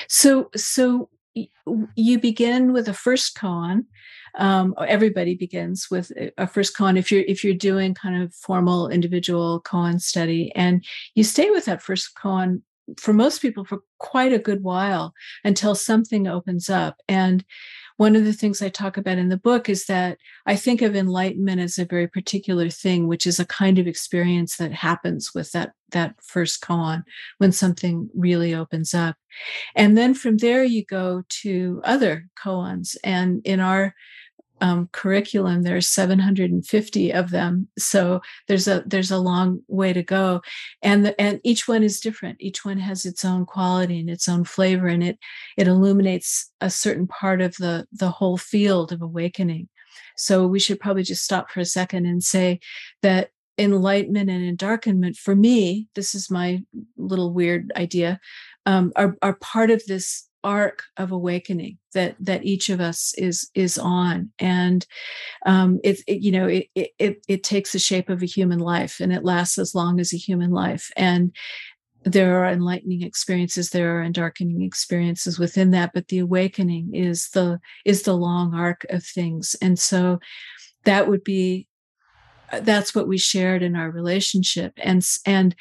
So 0.08 0.50
so 0.56 1.10
you 1.94 2.18
begin 2.18 2.72
with 2.72 2.88
a 2.88 2.94
first 2.94 3.36
koan 3.36 3.84
um, 4.38 4.74
everybody 4.88 5.36
begins 5.36 5.86
with 5.88 6.10
a 6.36 6.48
first 6.48 6.76
koan 6.76 6.98
if 6.98 7.12
you're 7.12 7.22
if 7.28 7.44
you're 7.44 7.54
doing 7.54 7.94
kind 7.94 8.20
of 8.20 8.34
formal 8.34 8.88
individual 8.88 9.62
koan 9.62 10.00
study 10.00 10.50
and 10.56 10.84
you 11.14 11.22
stay 11.22 11.50
with 11.50 11.64
that 11.66 11.80
first 11.80 12.16
koan 12.16 12.62
for 12.96 13.12
most 13.12 13.42
people 13.42 13.64
for 13.64 13.80
quite 13.98 14.32
a 14.32 14.38
good 14.38 14.62
while 14.62 15.12
until 15.44 15.74
something 15.74 16.26
opens 16.26 16.70
up 16.70 17.00
and 17.08 17.44
one 17.98 18.14
of 18.14 18.24
the 18.24 18.32
things 18.32 18.62
I 18.62 18.68
talk 18.68 18.96
about 18.96 19.18
in 19.18 19.28
the 19.28 19.36
book 19.36 19.68
is 19.68 19.86
that 19.86 20.18
I 20.46 20.54
think 20.54 20.82
of 20.82 20.94
enlightenment 20.94 21.60
as 21.60 21.78
a 21.78 21.84
very 21.84 22.06
particular 22.06 22.70
thing, 22.70 23.08
which 23.08 23.26
is 23.26 23.40
a 23.40 23.44
kind 23.44 23.76
of 23.76 23.88
experience 23.88 24.56
that 24.56 24.72
happens 24.72 25.34
with 25.34 25.50
that 25.52 25.72
that 25.90 26.14
first 26.22 26.62
koan 26.62 27.02
when 27.38 27.50
something 27.50 28.08
really 28.14 28.54
opens 28.54 28.94
up. 28.94 29.16
And 29.74 29.98
then 29.98 30.14
from 30.14 30.36
there 30.36 30.62
you 30.62 30.84
go 30.84 31.24
to 31.42 31.80
other 31.84 32.28
koans. 32.40 32.96
And 33.02 33.40
in 33.44 33.58
our 33.58 33.94
um, 34.60 34.88
curriculum 34.92 35.62
there's 35.62 35.88
750 35.88 37.12
of 37.12 37.30
them. 37.30 37.68
So 37.78 38.20
there's 38.46 38.68
a 38.68 38.82
there's 38.86 39.10
a 39.10 39.18
long 39.18 39.62
way 39.68 39.92
to 39.92 40.02
go. 40.02 40.42
And 40.82 41.06
the, 41.06 41.20
and 41.20 41.40
each 41.44 41.68
one 41.68 41.82
is 41.82 42.00
different. 42.00 42.38
Each 42.40 42.64
one 42.64 42.78
has 42.78 43.04
its 43.04 43.24
own 43.24 43.46
quality 43.46 44.00
and 44.00 44.10
its 44.10 44.28
own 44.28 44.44
flavor 44.44 44.86
and 44.86 45.02
it 45.02 45.18
it 45.56 45.68
illuminates 45.68 46.50
a 46.60 46.70
certain 46.70 47.06
part 47.06 47.40
of 47.40 47.56
the 47.56 47.86
the 47.92 48.10
whole 48.10 48.38
field 48.38 48.92
of 48.92 49.02
awakening. 49.02 49.68
So 50.16 50.46
we 50.46 50.58
should 50.58 50.80
probably 50.80 51.04
just 51.04 51.24
stop 51.24 51.50
for 51.50 51.60
a 51.60 51.64
second 51.64 52.06
and 52.06 52.22
say 52.22 52.60
that 53.02 53.30
enlightenment 53.58 54.30
and 54.30 54.56
endarkenment 54.56 55.16
for 55.16 55.34
me 55.34 55.88
this 55.96 56.14
is 56.14 56.30
my 56.30 56.62
little 56.96 57.32
weird 57.32 57.72
idea 57.74 58.20
um, 58.66 58.92
are, 58.94 59.16
are 59.20 59.34
part 59.34 59.70
of 59.70 59.82
this 59.86 60.27
arc 60.44 60.84
of 60.96 61.10
awakening 61.12 61.78
that 61.94 62.16
that 62.20 62.44
each 62.44 62.68
of 62.68 62.80
us 62.80 63.14
is 63.16 63.50
is 63.54 63.78
on. 63.78 64.30
And 64.38 64.86
um 65.46 65.80
it, 65.84 66.00
it 66.06 66.20
you 66.20 66.32
know 66.32 66.46
it, 66.46 66.68
it 66.74 67.22
it 67.28 67.42
takes 67.42 67.72
the 67.72 67.78
shape 67.78 68.08
of 68.08 68.22
a 68.22 68.26
human 68.26 68.58
life 68.58 69.00
and 69.00 69.12
it 69.12 69.24
lasts 69.24 69.58
as 69.58 69.74
long 69.74 70.00
as 70.00 70.12
a 70.12 70.18
human 70.18 70.50
life. 70.50 70.90
And 70.96 71.34
there 72.04 72.42
are 72.42 72.50
enlightening 72.50 73.02
experiences 73.02 73.70
there 73.70 74.00
are 74.00 74.08
darkening 74.08 74.62
experiences 74.62 75.38
within 75.38 75.72
that 75.72 75.90
but 75.92 76.08
the 76.08 76.20
awakening 76.20 76.94
is 76.94 77.28
the 77.30 77.58
is 77.84 78.02
the 78.02 78.14
long 78.14 78.54
arc 78.54 78.86
of 78.90 79.04
things. 79.04 79.56
And 79.60 79.78
so 79.78 80.20
that 80.84 81.08
would 81.08 81.24
be 81.24 81.66
uh, 82.52 82.60
that's 82.60 82.94
what 82.94 83.08
we 83.08 83.18
shared 83.18 83.62
in 83.62 83.76
our 83.76 83.90
relationship. 83.90 84.72
And 84.78 85.06
and 85.26 85.54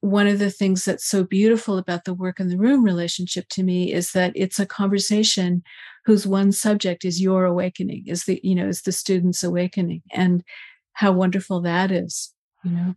one 0.00 0.26
of 0.26 0.38
the 0.38 0.50
things 0.50 0.84
that's 0.84 1.06
so 1.06 1.24
beautiful 1.24 1.78
about 1.78 2.04
the 2.04 2.14
work 2.14 2.40
in 2.40 2.48
the 2.48 2.58
room 2.58 2.84
relationship 2.84 3.48
to 3.50 3.62
me 3.62 3.92
is 3.92 4.12
that 4.12 4.32
it's 4.34 4.58
a 4.58 4.66
conversation 4.66 5.62
whose 6.04 6.26
one 6.26 6.50
subject 6.52 7.04
is 7.04 7.20
your 7.20 7.44
awakening 7.44 8.04
is 8.06 8.24
the 8.24 8.40
you 8.42 8.54
know 8.54 8.66
is 8.68 8.82
the 8.82 8.92
student's 8.92 9.44
awakening 9.44 10.02
and 10.12 10.42
how 10.94 11.12
wonderful 11.12 11.60
that 11.60 11.90
is 11.92 12.34
you 12.64 12.70
know? 12.72 12.94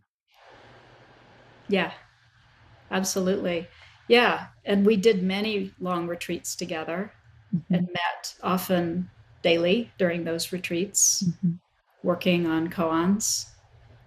Yeah. 1.68 1.92
Absolutely. 2.90 3.68
Yeah. 4.08 4.46
And 4.64 4.84
we 4.84 4.96
did 4.96 5.22
many 5.22 5.72
long 5.80 6.06
retreats 6.06 6.54
together 6.54 7.12
mm-hmm. 7.54 7.74
and 7.74 7.86
met 7.86 8.34
often 8.42 9.10
daily 9.42 9.90
during 9.98 10.24
those 10.24 10.52
retreats 10.52 11.22
mm-hmm. 11.22 11.52
working 12.02 12.46
on 12.46 12.68
koans. 12.68 13.46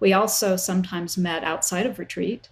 We 0.00 0.12
also 0.12 0.56
sometimes 0.56 1.18
met 1.18 1.42
outside 1.42 1.86
of 1.86 1.98
retreat 1.98 2.48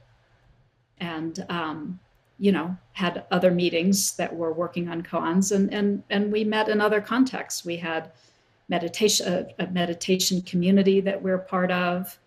and 1.01 1.45
um, 1.49 1.99
you 2.39 2.53
know 2.53 2.77
had 2.93 3.25
other 3.31 3.51
meetings 3.51 4.17
that 4.17 4.35
were 4.35 4.53
working 4.53 4.89
on 4.89 5.03
koans 5.03 5.55
and 5.55 5.73
and 5.73 6.03
and 6.11 6.33
we 6.33 6.45
met 6.45 6.69
in 6.69 6.81
other 6.81 7.01
contexts. 7.01 7.65
We 7.65 7.77
had 7.77 8.11
meditation 8.69 9.27
a, 9.59 9.65
a 9.65 9.67
meditation 9.69 10.43
community 10.43 11.01
that 11.01 11.21
we're 11.23 11.39
part 11.39 11.71
of 11.71 12.19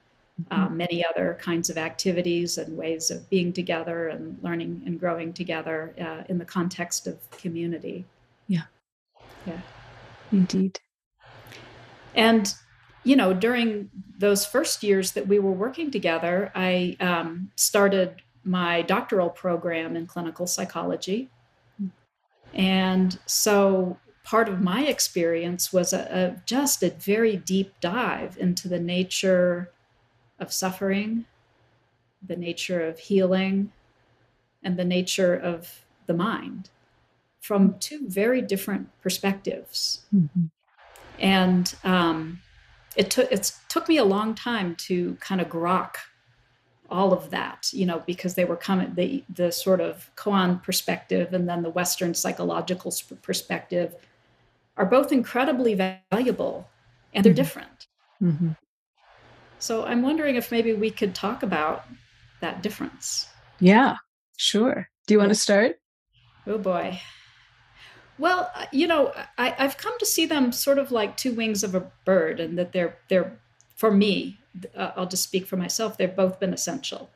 mm-hmm. 0.42 0.62
um, 0.62 0.78
many 0.78 1.06
other 1.06 1.38
kinds 1.40 1.70
of 1.70 1.78
activities 1.78 2.58
and 2.58 2.78
ways 2.78 3.12
of 3.12 3.30
being 3.30 3.54
together 3.54 4.08
and 4.10 4.38
learning 4.42 4.82
and 4.86 5.00
growing 5.00 5.34
together 5.34 5.94
uh, 6.00 6.24
in 6.30 6.38
the 6.38 6.46
context 6.46 7.08
of 7.08 7.30
community. 7.32 8.06
Yeah. 8.48 8.64
Yeah. 9.46 9.62
Indeed. 10.32 10.80
And 12.16 12.54
you 13.04 13.16
know 13.16 13.34
during 13.34 13.90
those 14.18 14.46
first 14.46 14.84
years 14.84 15.14
that 15.14 15.28
we 15.28 15.40
were 15.40 15.52
working 15.52 15.90
together 15.90 16.52
i 16.54 16.96
um, 17.00 17.50
started 17.56 18.22
my 18.44 18.82
doctoral 18.82 19.30
program 19.30 19.96
in 19.96 20.08
clinical 20.08 20.48
psychology. 20.48 21.30
And 22.54 23.20
so 23.26 23.98
part 24.24 24.50
of 24.50 24.62
my 24.62 24.86
experience 24.86 25.72
was 25.72 25.94
a, 25.94 26.36
a, 26.38 26.42
just 26.46 26.84
a 26.84 26.90
very 26.90 27.36
deep 27.36 27.74
dive 27.80 28.38
into 28.40 28.68
the 28.68 28.80
nature 28.80 29.72
of 30.40 30.52
suffering, 30.54 31.26
the 32.26 32.36
nature 32.36 32.82
of 32.88 33.00
healing, 33.00 33.72
and 34.64 34.78
the 34.78 34.86
nature 34.86 35.36
of 35.36 35.86
the 36.06 36.14
mind 36.14 36.70
from 37.40 37.76
two 37.80 38.08
very 38.08 38.42
different 38.42 38.90
perspectives. 39.02 40.02
Mm-hmm. 40.14 40.46
And 41.20 41.76
um, 41.84 42.42
it 42.96 43.10
took 43.10 43.32
it 43.32 43.52
took 43.68 43.88
me 43.88 43.98
a 43.98 44.04
long 44.06 44.36
time 44.36 44.76
to 44.88 45.16
kind 45.20 45.42
of 45.42 45.48
grok 45.50 45.96
all 46.92 47.14
of 47.14 47.30
that, 47.30 47.70
you 47.74 47.86
know, 47.86 48.04
because 48.06 48.36
they 48.36 48.46
were 48.46 48.56
coming 48.56 48.94
the 48.96 49.24
the 49.34 49.52
sort 49.52 49.82
of 49.82 50.12
koan 50.16 50.62
perspective 50.62 51.34
and 51.34 51.48
then 51.48 51.64
the 51.64 51.70
Western 51.70 52.14
psychological 52.14 52.94
perspective 53.22 53.96
are 54.78 54.86
both 54.86 55.12
incredibly 55.12 55.76
valuable, 55.76 56.68
and 57.14 57.24
they're 57.24 57.32
mm-hmm. 57.32 57.42
different. 57.42 57.88
Mm-hmm. 58.22 58.52
So 59.60 59.84
I'm 59.84 60.02
wondering 60.02 60.36
if 60.36 60.52
maybe 60.52 60.74
we 60.74 60.90
could 60.90 61.14
talk 61.14 61.44
about 61.44 61.86
that 62.40 62.64
difference. 62.64 63.28
Yeah, 63.60 63.98
sure. 64.38 64.90
Do 65.06 65.14
you 65.14 65.20
want 65.20 65.30
to 65.30 65.36
start? 65.36 65.80
Oh 66.48 66.58
boy. 66.58 67.02
Well, 68.18 68.52
uh, 68.56 68.66
you 68.72 68.88
know, 68.88 69.14
I, 69.38 69.56
I've 69.58 69.78
come 69.78 69.98
to 70.00 70.06
see 70.06 70.26
them 70.26 70.52
sort 70.52 70.78
of 70.78 70.92
like 70.92 71.18
two 71.18 71.34
wings 71.34 71.64
of 71.64 71.76
a 71.76 71.92
bird, 72.06 72.40
and 72.40 72.58
that 72.58 72.72
they're 72.72 72.98
they're 73.10 73.40
for 73.76 73.92
me 73.92 74.39
uh, 74.76 74.92
I'll 74.96 75.08
just 75.08 75.24
speak 75.24 75.48
for 75.48 75.58
myself, 75.58 75.98
they've 75.98 76.16
both 76.16 76.40
been 76.40 76.54
essential. 76.54 77.10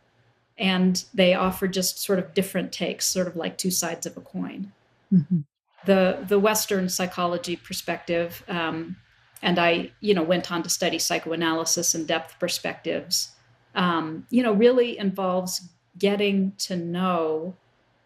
And 0.58 1.04
they 1.14 1.34
offer 1.34 1.68
just 1.68 2.00
sort 2.00 2.20
of 2.20 2.34
different 2.34 2.72
takes, 2.72 3.06
sort 3.06 3.28
of 3.28 3.36
like 3.36 3.58
two 3.58 3.72
sides 3.72 4.06
of 4.06 4.16
a 4.18 4.22
coin. 4.22 4.72
Mm-hmm. 5.12 5.40
The, 5.86 6.24
the 6.28 6.40
Western 6.40 6.90
psychology 6.90 7.56
perspective, 7.56 8.44
um, 8.48 8.96
and 9.42 9.60
I, 9.60 9.92
you 10.00 10.14
know, 10.14 10.24
went 10.24 10.52
on 10.52 10.64
to 10.64 10.70
study 10.70 11.00
psychoanalysis 11.00 11.96
and 11.96 12.08
depth 12.08 12.40
perspectives, 12.40 13.32
um, 13.76 14.26
you 14.30 14.44
know, 14.44 14.54
really 14.54 14.98
involves 14.98 15.70
getting 15.98 16.54
to 16.60 16.76
know 16.76 17.56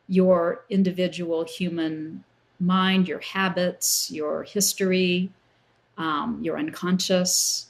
your 0.08 0.64
individual 0.70 1.44
human 1.44 2.24
mind, 2.60 3.08
your 3.08 3.20
habits, 3.20 4.10
your 4.10 4.44
history, 4.44 5.30
um, 5.98 6.40
your 6.42 6.58
unconscious, 6.58 7.68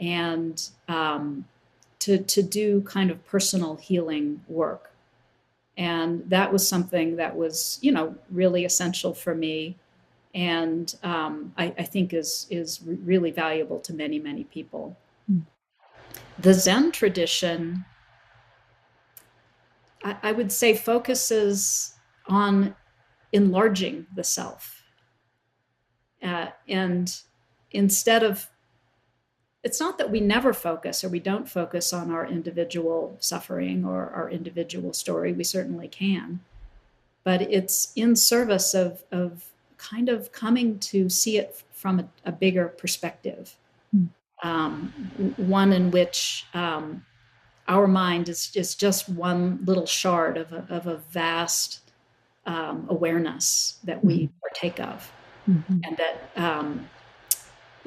and 0.00 0.68
um, 0.88 1.44
to, 2.00 2.18
to 2.18 2.42
do 2.42 2.82
kind 2.82 3.10
of 3.10 3.24
personal 3.26 3.76
healing 3.76 4.42
work. 4.48 4.90
And 5.76 6.28
that 6.30 6.52
was 6.52 6.66
something 6.66 7.16
that 7.16 7.36
was, 7.36 7.78
you 7.82 7.92
know, 7.92 8.14
really 8.30 8.64
essential 8.64 9.12
for 9.12 9.34
me. 9.34 9.76
And 10.34 10.94
um, 11.02 11.52
I, 11.56 11.74
I, 11.78 11.82
think 11.82 12.12
is, 12.12 12.46
is 12.50 12.80
really 12.84 13.30
valuable 13.30 13.80
to 13.80 13.94
many, 13.94 14.18
many 14.18 14.44
people. 14.44 14.96
Mm. 15.30 15.42
The 16.38 16.54
Zen 16.54 16.92
tradition, 16.92 17.84
I, 20.04 20.16
I 20.22 20.32
would 20.32 20.52
say, 20.52 20.74
focuses 20.74 21.94
on 22.26 22.74
enlarging 23.32 24.06
the 24.14 24.24
self. 24.24 24.82
Uh, 26.22 26.48
and 26.68 27.20
instead 27.70 28.22
of 28.22 28.48
it's 29.66 29.80
not 29.80 29.98
that 29.98 30.12
we 30.12 30.20
never 30.20 30.52
focus 30.52 31.02
or 31.02 31.08
we 31.08 31.18
don't 31.18 31.48
focus 31.48 31.92
on 31.92 32.12
our 32.12 32.24
individual 32.24 33.16
suffering 33.18 33.84
or 33.84 34.10
our 34.14 34.30
individual 34.30 34.92
story. 34.92 35.32
We 35.32 35.42
certainly 35.42 35.88
can. 35.88 36.38
But 37.24 37.42
it's 37.42 37.92
in 37.96 38.14
service 38.14 38.74
of, 38.74 39.02
of 39.10 39.46
kind 39.76 40.08
of 40.08 40.30
coming 40.30 40.78
to 40.90 41.08
see 41.10 41.38
it 41.38 41.64
from 41.72 41.98
a, 41.98 42.08
a 42.24 42.30
bigger 42.30 42.68
perspective, 42.68 43.56
mm. 43.92 44.08
um, 44.44 44.92
one 45.36 45.72
in 45.72 45.90
which 45.90 46.46
um, 46.54 47.04
our 47.66 47.88
mind 47.88 48.28
is, 48.28 48.52
is 48.54 48.76
just 48.76 49.08
one 49.08 49.58
little 49.64 49.86
shard 49.86 50.36
of 50.36 50.52
a, 50.52 50.64
of 50.70 50.86
a 50.86 50.98
vast 51.10 51.80
um, 52.46 52.86
awareness 52.88 53.80
that 53.82 54.04
we 54.04 54.14
mm-hmm. 54.14 54.34
partake 54.42 54.78
of. 54.78 55.10
Mm-hmm. 55.50 55.78
And 55.82 55.96
that 55.96 56.30
um, 56.36 56.88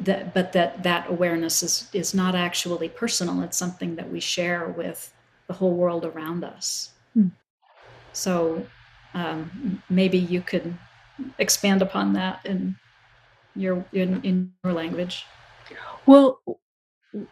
that 0.02 0.34
but 0.34 0.54
that 0.54 0.84
that 0.84 1.10
awareness 1.10 1.64
is 1.64 1.90
is 1.94 2.14
not 2.14 2.36
actually 2.36 2.90
personal. 2.90 3.42
It's 3.44 3.58
something 3.58 3.96
that 3.96 4.10
we 4.10 4.20
share 4.20 4.68
with 4.68 5.14
the 5.48 5.54
whole 5.54 5.74
world 5.74 6.06
around 6.06 6.44
us. 6.44 6.92
Hmm. 7.14 7.30
so 8.14 8.66
um, 9.16 9.82
maybe 9.90 10.20
you 10.20 10.42
could 10.42 10.78
expand 11.40 11.82
upon 11.82 12.14
that 12.14 12.46
in 12.46 12.76
your 13.56 13.84
in, 13.92 14.22
in 14.22 14.54
your 14.64 14.74
language. 14.74 15.26
Well 16.06 16.40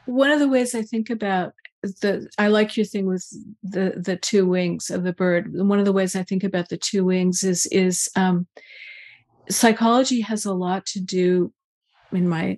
one 0.06 0.32
of 0.32 0.40
the 0.40 0.48
ways 0.48 0.74
i 0.74 0.82
think 0.82 1.10
about 1.10 1.54
the 2.02 2.28
i 2.38 2.48
like 2.48 2.76
your 2.76 2.86
thing 2.86 3.06
with 3.06 3.26
the 3.64 3.94
the 3.98 4.18
two 4.18 4.48
wings 4.48 4.90
of 4.90 5.04
the 5.04 5.14
bird. 5.14 5.54
One 5.54 5.80
of 5.80 5.86
the 5.86 5.94
ways 5.94 6.16
i 6.16 6.24
think 6.24 6.44
about 6.44 6.70
the 6.70 6.78
two 6.78 7.06
wings 7.06 7.44
is 7.44 7.66
is 7.68 8.10
um 8.16 8.48
psychology 9.50 10.22
has 10.22 10.46
a 10.46 10.54
lot 10.54 10.86
to 10.88 11.00
do 11.00 11.54
in 12.12 12.28
my 12.28 12.58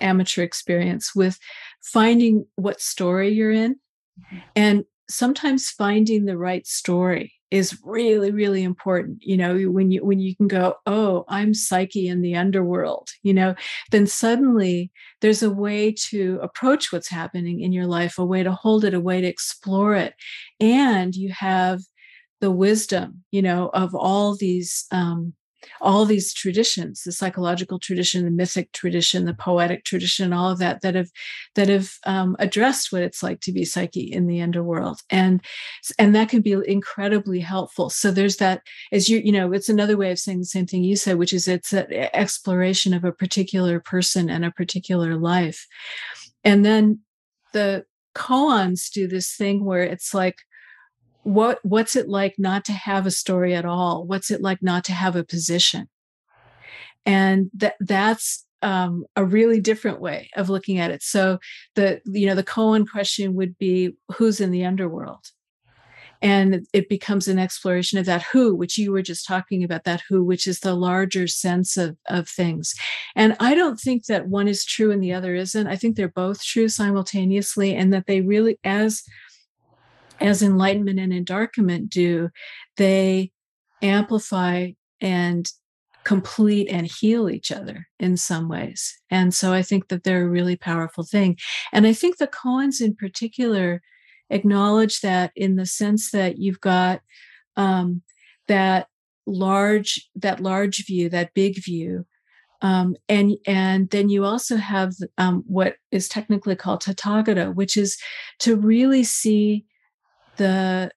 amateur 0.00 0.42
experience 0.42 1.14
with 1.14 1.38
finding 1.82 2.46
what 2.56 2.80
story 2.80 3.30
you're 3.30 3.52
in. 3.52 3.76
Mm-hmm. 4.20 4.38
and 4.54 4.84
sometimes 5.08 5.70
finding 5.70 6.24
the 6.24 6.36
right 6.36 6.66
story 6.66 7.32
is 7.50 7.78
really 7.84 8.30
really 8.30 8.62
important. 8.62 9.18
You 9.22 9.36
know 9.36 9.56
when 9.70 9.90
you 9.90 10.04
when 10.04 10.20
you 10.20 10.36
can 10.36 10.46
go 10.46 10.74
oh 10.86 11.24
i'm 11.28 11.54
psyche 11.54 12.06
in 12.06 12.22
the 12.22 12.36
underworld 12.36 13.08
you 13.22 13.32
know 13.34 13.54
then 13.90 14.06
suddenly 14.06 14.90
there's 15.20 15.42
a 15.42 15.50
way 15.50 15.92
to 15.92 16.38
approach 16.42 16.92
what's 16.92 17.08
happening 17.08 17.60
in 17.60 17.72
your 17.72 17.86
life 17.86 18.18
a 18.18 18.24
way 18.24 18.42
to 18.42 18.52
hold 18.52 18.84
it 18.84 18.94
a 18.94 19.00
way 19.00 19.20
to 19.20 19.26
explore 19.26 19.94
it. 19.94 20.14
And 20.60 21.14
you 21.14 21.32
have 21.32 21.80
the 22.40 22.50
wisdom 22.50 23.24
you 23.30 23.42
know 23.42 23.70
of 23.74 23.94
all 23.94 24.36
these 24.36 24.86
um, 24.92 25.34
all 25.80 26.04
these 26.04 26.32
traditions 26.32 27.02
the 27.02 27.12
psychological 27.12 27.78
tradition 27.78 28.24
the 28.24 28.30
mythic 28.30 28.72
tradition 28.72 29.24
the 29.24 29.34
poetic 29.34 29.84
tradition 29.84 30.32
all 30.32 30.50
of 30.50 30.58
that 30.58 30.80
that 30.82 30.94
have 30.94 31.10
that 31.54 31.68
have 31.68 31.92
um, 32.06 32.36
addressed 32.38 32.92
what 32.92 33.02
it's 33.02 33.22
like 33.22 33.40
to 33.40 33.52
be 33.52 33.64
psyche 33.64 34.00
in 34.00 34.26
the 34.26 34.40
underworld. 34.40 35.00
And 35.10 35.42
and 35.98 36.14
that 36.14 36.28
can 36.28 36.40
be 36.40 36.56
incredibly 36.66 37.40
helpful. 37.40 37.90
So 37.90 38.10
there's 38.10 38.36
that 38.36 38.62
as 38.92 39.08
you 39.08 39.18
you 39.18 39.32
know 39.32 39.52
it's 39.52 39.68
another 39.68 39.96
way 39.96 40.10
of 40.10 40.18
saying 40.18 40.40
the 40.40 40.44
same 40.44 40.66
thing 40.66 40.84
you 40.84 40.96
said 40.96 41.18
which 41.18 41.32
is 41.32 41.48
it's 41.48 41.72
an 41.72 41.86
exploration 42.12 42.94
of 42.94 43.04
a 43.04 43.12
particular 43.12 43.80
person 43.80 44.30
and 44.30 44.44
a 44.44 44.50
particular 44.50 45.16
life. 45.16 45.66
And 46.44 46.64
then 46.64 47.00
the 47.52 47.84
koans 48.14 48.90
do 48.90 49.06
this 49.06 49.34
thing 49.34 49.64
where 49.64 49.82
it's 49.82 50.14
like 50.14 50.38
what 51.22 51.58
what's 51.62 51.96
it 51.96 52.08
like 52.08 52.34
not 52.38 52.64
to 52.66 52.72
have 52.72 53.06
a 53.06 53.10
story 53.10 53.54
at 53.54 53.64
all? 53.64 54.04
What's 54.06 54.30
it 54.30 54.40
like 54.40 54.62
not 54.62 54.84
to 54.84 54.92
have 54.92 55.16
a 55.16 55.24
position? 55.24 55.88
And 57.06 57.50
that 57.54 57.74
that's 57.80 58.44
um, 58.62 59.06
a 59.16 59.24
really 59.24 59.60
different 59.60 60.00
way 60.00 60.30
of 60.36 60.50
looking 60.50 60.78
at 60.78 60.90
it. 60.90 61.02
So 61.02 61.38
the 61.74 62.00
you 62.06 62.26
know 62.26 62.34
the 62.34 62.44
koan 62.44 62.88
question 62.88 63.34
would 63.34 63.56
be 63.58 63.96
who's 64.16 64.40
in 64.40 64.50
the 64.50 64.64
underworld? 64.64 65.26
And 66.22 66.66
it 66.74 66.90
becomes 66.90 67.28
an 67.28 67.38
exploration 67.38 67.98
of 67.98 68.04
that 68.04 68.22
who 68.22 68.54
which 68.54 68.76
you 68.76 68.92
were 68.92 69.02
just 69.02 69.26
talking 69.26 69.64
about 69.64 69.84
that 69.84 70.02
who 70.08 70.22
which 70.22 70.46
is 70.46 70.60
the 70.60 70.74
larger 70.74 71.26
sense 71.26 71.76
of 71.76 71.96
of 72.08 72.28
things. 72.28 72.74
And 73.14 73.36
i 73.40 73.54
don't 73.54 73.80
think 73.80 74.06
that 74.06 74.28
one 74.28 74.48
is 74.48 74.64
true 74.64 74.90
and 74.90 75.02
the 75.02 75.12
other 75.12 75.34
isn't. 75.34 75.66
I 75.66 75.76
think 75.76 75.96
they're 75.96 76.08
both 76.08 76.42
true 76.42 76.68
simultaneously 76.68 77.74
and 77.74 77.92
that 77.92 78.06
they 78.06 78.20
really 78.20 78.58
as 78.64 79.02
as 80.20 80.42
enlightenment 80.42 80.98
and 80.98 81.12
endarkenment 81.12 81.88
do, 81.88 82.30
they 82.76 83.32
amplify 83.82 84.70
and 85.00 85.50
complete 86.04 86.68
and 86.68 86.86
heal 86.86 87.28
each 87.28 87.52
other 87.52 87.86
in 87.98 88.16
some 88.16 88.48
ways. 88.48 88.98
And 89.10 89.34
so 89.34 89.52
I 89.52 89.62
think 89.62 89.88
that 89.88 90.04
they're 90.04 90.24
a 90.24 90.28
really 90.28 90.56
powerful 90.56 91.04
thing. 91.04 91.36
And 91.72 91.86
I 91.86 91.92
think 91.92 92.16
the 92.16 92.26
koans 92.26 92.80
in 92.80 92.94
particular 92.94 93.82
acknowledge 94.30 95.00
that 95.00 95.32
in 95.36 95.56
the 95.56 95.66
sense 95.66 96.10
that 96.12 96.38
you've 96.38 96.60
got 96.60 97.00
um, 97.56 98.02
that 98.48 98.86
large 99.26 100.08
that 100.16 100.40
large 100.40 100.86
view, 100.86 101.08
that 101.10 101.34
big 101.34 101.62
view. 101.62 102.06
Um, 102.62 102.96
and 103.08 103.36
and 103.46 103.88
then 103.90 104.08
you 104.08 104.24
also 104.24 104.56
have 104.56 104.92
um, 105.18 105.44
what 105.46 105.76
is 105.90 106.08
technically 106.08 106.56
called 106.56 106.82
tathata, 106.82 107.54
which 107.54 107.76
is 107.76 107.98
to 108.40 108.56
really 108.56 109.04
see 109.04 109.64
the 110.40 110.90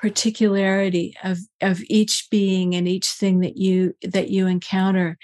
particularity 0.00 1.14
of 1.22 1.38
of 1.62 1.80
each 1.88 2.26
being 2.30 2.74
and 2.74 2.88
each 2.88 3.08
thing 3.08 3.40
that 3.40 3.56
you 3.56 3.94
that 4.02 4.28
you 4.28 4.46
encounter. 4.46 5.16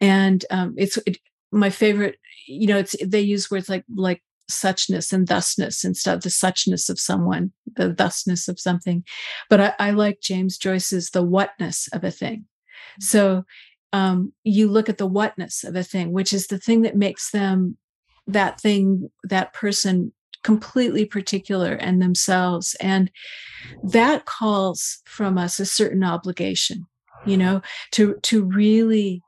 And 0.00 0.44
um, 0.50 0.74
it's 0.78 0.96
it, 1.06 1.18
my 1.52 1.68
favorite 1.68 2.16
you 2.46 2.66
know 2.66 2.78
it's 2.78 2.96
they 3.04 3.20
use 3.20 3.50
words 3.50 3.68
like 3.68 3.84
like 3.94 4.22
suchness 4.50 5.12
and 5.12 5.28
thusness 5.28 5.84
instead 5.84 6.14
of 6.14 6.22
the 6.22 6.30
suchness 6.30 6.88
of 6.88 6.98
someone 6.98 7.52
the 7.76 7.94
thusness 7.94 8.48
of 8.48 8.58
something. 8.58 9.04
But 9.50 9.60
I, 9.60 9.74
I 9.78 9.90
like 9.90 10.20
james 10.22 10.56
joyce's 10.56 11.10
the 11.10 11.22
whatness 11.22 11.88
of 11.92 12.02
a 12.02 12.10
thing. 12.10 12.46
So 13.00 13.44
um, 13.92 14.32
you 14.44 14.68
look 14.68 14.88
at 14.88 14.96
the 14.96 15.06
whatness 15.06 15.64
of 15.64 15.76
a 15.76 15.84
thing 15.84 16.12
which 16.12 16.32
is 16.32 16.46
the 16.46 16.58
thing 16.58 16.82
that 16.82 16.96
makes 16.96 17.30
them 17.30 17.76
that 18.26 18.60
thing 18.60 19.10
that 19.24 19.52
person 19.52 20.12
completely 20.42 21.04
particular 21.04 21.72
and 21.72 22.00
themselves. 22.00 22.76
And 22.80 23.10
that 23.82 24.24
calls 24.24 24.98
from 25.04 25.38
us 25.38 25.58
a 25.58 25.66
certain 25.66 26.04
obligation 26.04 26.86
you 27.26 27.36
know 27.36 27.60
to 27.90 28.14
to 28.22 28.44
really 28.44 29.22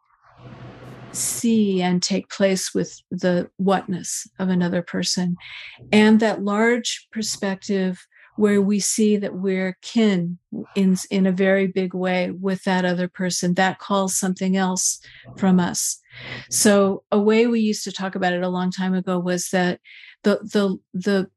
see 1.13 1.83
and 1.83 2.03
take 2.03 2.31
place 2.31 2.75
with 2.75 3.01
the 3.11 3.51
whatness 3.57 4.29
of 4.39 4.49
another 4.49 4.83
person. 4.83 5.37
And 5.93 6.21
that 6.21 6.43
large 6.43 7.09
perspective 7.11 8.07
where 8.37 8.63
we 8.63 8.81
see 8.81 9.17
that 9.17 9.35
we're 9.35 9.77
kin 9.83 10.39
in 10.75 10.97
in 11.11 11.27
a 11.27 11.33
very 11.33 11.67
big 11.67 11.95
way 11.95 12.31
with 12.31 12.63
that 12.65 12.85
other 12.85 13.09
person 13.09 13.55
that 13.55 13.79
calls 13.79 14.17
something 14.17 14.57
else 14.57 15.01
from 15.37 15.61
us. 15.61 16.01
So 16.49 17.05
a 17.11 17.21
way 17.21 17.47
we 17.47 17.61
used 17.61 17.85
to 17.85 17.93
talk 17.93 18.15
about 18.15 18.33
it 18.33 18.43
a 18.43 18.49
long 18.49 18.71
time 18.71 18.95
ago 18.95 19.19
was 19.19 19.51
that 19.51 19.81
the 20.23 20.39
the 20.43 20.79
the 20.95 21.31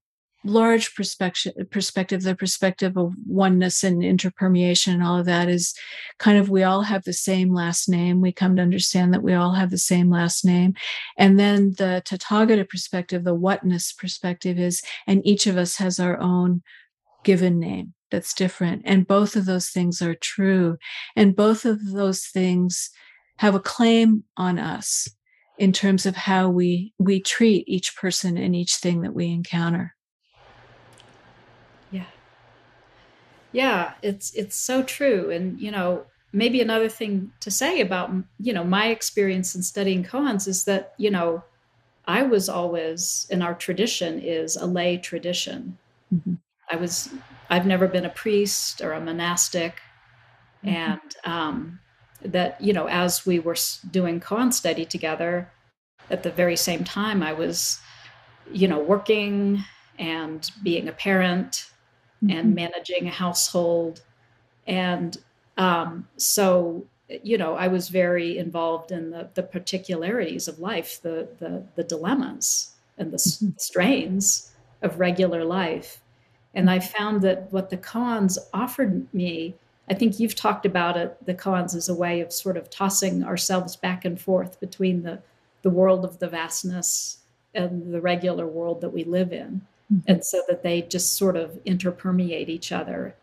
large 0.45 0.93
perspective 0.93 1.53
perspective 1.71 2.21
the 2.21 2.35
perspective 2.35 2.97
of 2.97 3.13
oneness 3.25 3.83
and 3.83 4.01
interpermeation 4.01 4.93
and 4.93 5.03
all 5.03 5.17
of 5.17 5.25
that 5.25 5.47
is 5.47 5.73
kind 6.17 6.37
of 6.37 6.49
we 6.49 6.63
all 6.63 6.81
have 6.81 7.03
the 7.03 7.13
same 7.13 7.53
last 7.53 7.87
name. 7.87 8.19
We 8.19 8.33
come 8.33 8.57
to 8.57 8.61
understand 8.61 9.13
that 9.13 9.23
we 9.23 9.33
all 9.33 9.53
have 9.53 9.69
the 9.69 9.77
same 9.77 10.09
last 10.09 10.43
name. 10.43 10.73
And 11.17 11.39
then 11.39 11.71
the 11.77 12.01
tathata 12.05 12.67
perspective 12.67 13.23
the 13.23 13.33
whatness 13.33 13.93
perspective 13.93 14.59
is 14.59 14.81
and 15.07 15.25
each 15.25 15.47
of 15.47 15.57
us 15.57 15.77
has 15.77 15.99
our 15.99 16.19
own 16.19 16.61
given 17.23 17.59
name 17.59 17.93
that's 18.11 18.33
different. 18.33 18.83
And 18.85 19.07
both 19.07 19.35
of 19.35 19.45
those 19.45 19.69
things 19.69 20.01
are 20.01 20.13
true. 20.13 20.77
And 21.15 21.35
both 21.35 21.65
of 21.65 21.91
those 21.91 22.25
things 22.25 22.91
have 23.37 23.55
a 23.55 23.59
claim 23.59 24.25
on 24.37 24.59
us 24.59 25.07
in 25.57 25.71
terms 25.71 26.05
of 26.05 26.15
how 26.15 26.49
we 26.49 26.93
we 26.97 27.19
treat 27.21 27.67
each 27.67 27.95
person 27.95 28.37
and 28.37 28.55
each 28.55 28.75
thing 28.75 29.01
that 29.01 29.13
we 29.13 29.29
encounter. 29.31 29.95
Yeah. 31.91 32.05
Yeah 33.51 33.93
it's 34.01 34.33
it's 34.33 34.55
so 34.55 34.83
true. 34.83 35.29
And 35.29 35.59
you 35.59 35.71
know 35.71 36.05
maybe 36.33 36.59
another 36.59 36.89
thing 36.89 37.31
to 37.39 37.51
say 37.51 37.79
about 37.79 38.11
you 38.39 38.51
know 38.51 38.63
my 38.63 38.87
experience 38.87 39.55
in 39.55 39.61
studying 39.61 40.03
koans 40.03 40.47
is 40.47 40.65
that 40.65 40.93
you 40.97 41.11
know 41.11 41.43
i 42.05 42.23
was 42.23 42.49
always 42.49 43.27
in 43.29 43.41
our 43.41 43.53
tradition 43.53 44.19
is 44.19 44.57
a 44.57 44.65
lay 44.65 44.97
tradition. 44.97 45.77
Mm-hmm. 46.13 46.33
i 46.71 46.75
was 46.75 47.09
i've 47.49 47.65
never 47.67 47.87
been 47.87 48.05
a 48.05 48.09
priest 48.09 48.81
or 48.81 48.91
a 48.91 48.99
monastic. 48.99 49.79
Mm-hmm. 50.65 50.75
and 50.75 51.15
um 51.23 51.79
that 52.23 52.59
you 52.61 52.73
know 52.73 52.87
as 52.87 53.25
we 53.25 53.39
were 53.39 53.55
doing 53.91 54.19
koan 54.19 54.51
study 54.51 54.85
together 54.85 55.49
at 56.09 56.23
the 56.23 56.31
very 56.31 56.55
same 56.55 56.83
time 56.83 57.21
i 57.21 57.33
was 57.33 57.79
you 58.51 58.67
know 58.67 58.79
working 58.79 59.63
and 59.99 60.51
being 60.63 60.87
a 60.87 60.91
parent 60.91 61.69
mm-hmm. 62.23 62.37
and 62.37 62.55
managing 62.55 63.07
a 63.07 63.11
household 63.11 64.01
and 64.67 65.17
um, 65.57 66.07
so 66.17 66.85
you 67.23 67.37
know 67.37 67.55
i 67.55 67.67
was 67.67 67.89
very 67.89 68.37
involved 68.37 68.91
in 68.91 69.11
the, 69.11 69.29
the 69.33 69.43
particularities 69.43 70.47
of 70.47 70.59
life 70.59 71.01
the, 71.01 71.27
the, 71.39 71.63
the 71.75 71.83
dilemmas 71.83 72.71
and 72.97 73.11
the 73.11 73.17
mm-hmm. 73.17 73.49
strains 73.57 74.51
of 74.81 74.99
regular 74.99 75.43
life 75.43 76.01
and 76.53 76.69
i 76.69 76.79
found 76.79 77.21
that 77.21 77.51
what 77.51 77.69
the 77.69 77.77
koans 77.77 78.37
offered 78.53 79.13
me 79.13 79.53
I 79.89 79.93
think 79.93 80.19
you've 80.19 80.35
talked 80.35 80.65
about 80.65 80.95
it, 80.95 81.17
the 81.25 81.33
koans 81.33 81.75
as 81.75 81.89
a 81.89 81.95
way 81.95 82.21
of 82.21 82.31
sort 82.31 82.57
of 82.57 82.69
tossing 82.69 83.23
ourselves 83.23 83.75
back 83.75 84.05
and 84.05 84.19
forth 84.19 84.59
between 84.59 85.03
the, 85.03 85.21
the 85.61 85.69
world 85.69 86.05
of 86.05 86.19
the 86.19 86.27
vastness 86.27 87.17
and 87.53 87.93
the 87.93 88.01
regular 88.01 88.47
world 88.47 88.81
that 88.81 88.89
we 88.91 89.03
live 89.03 89.33
in. 89.33 89.61
Mm-hmm. 89.93 90.11
And 90.11 90.25
so 90.25 90.41
that 90.47 90.63
they 90.63 90.83
just 90.83 91.17
sort 91.17 91.35
of 91.35 91.59
interpermeate 91.65 92.47
each 92.47 92.71
other. 92.71 93.15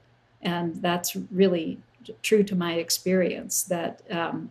And 0.42 0.76
that's 0.82 1.16
really 1.30 1.78
true 2.22 2.42
to 2.44 2.54
my 2.54 2.74
experience 2.74 3.64
that 3.64 4.02
um, 4.10 4.50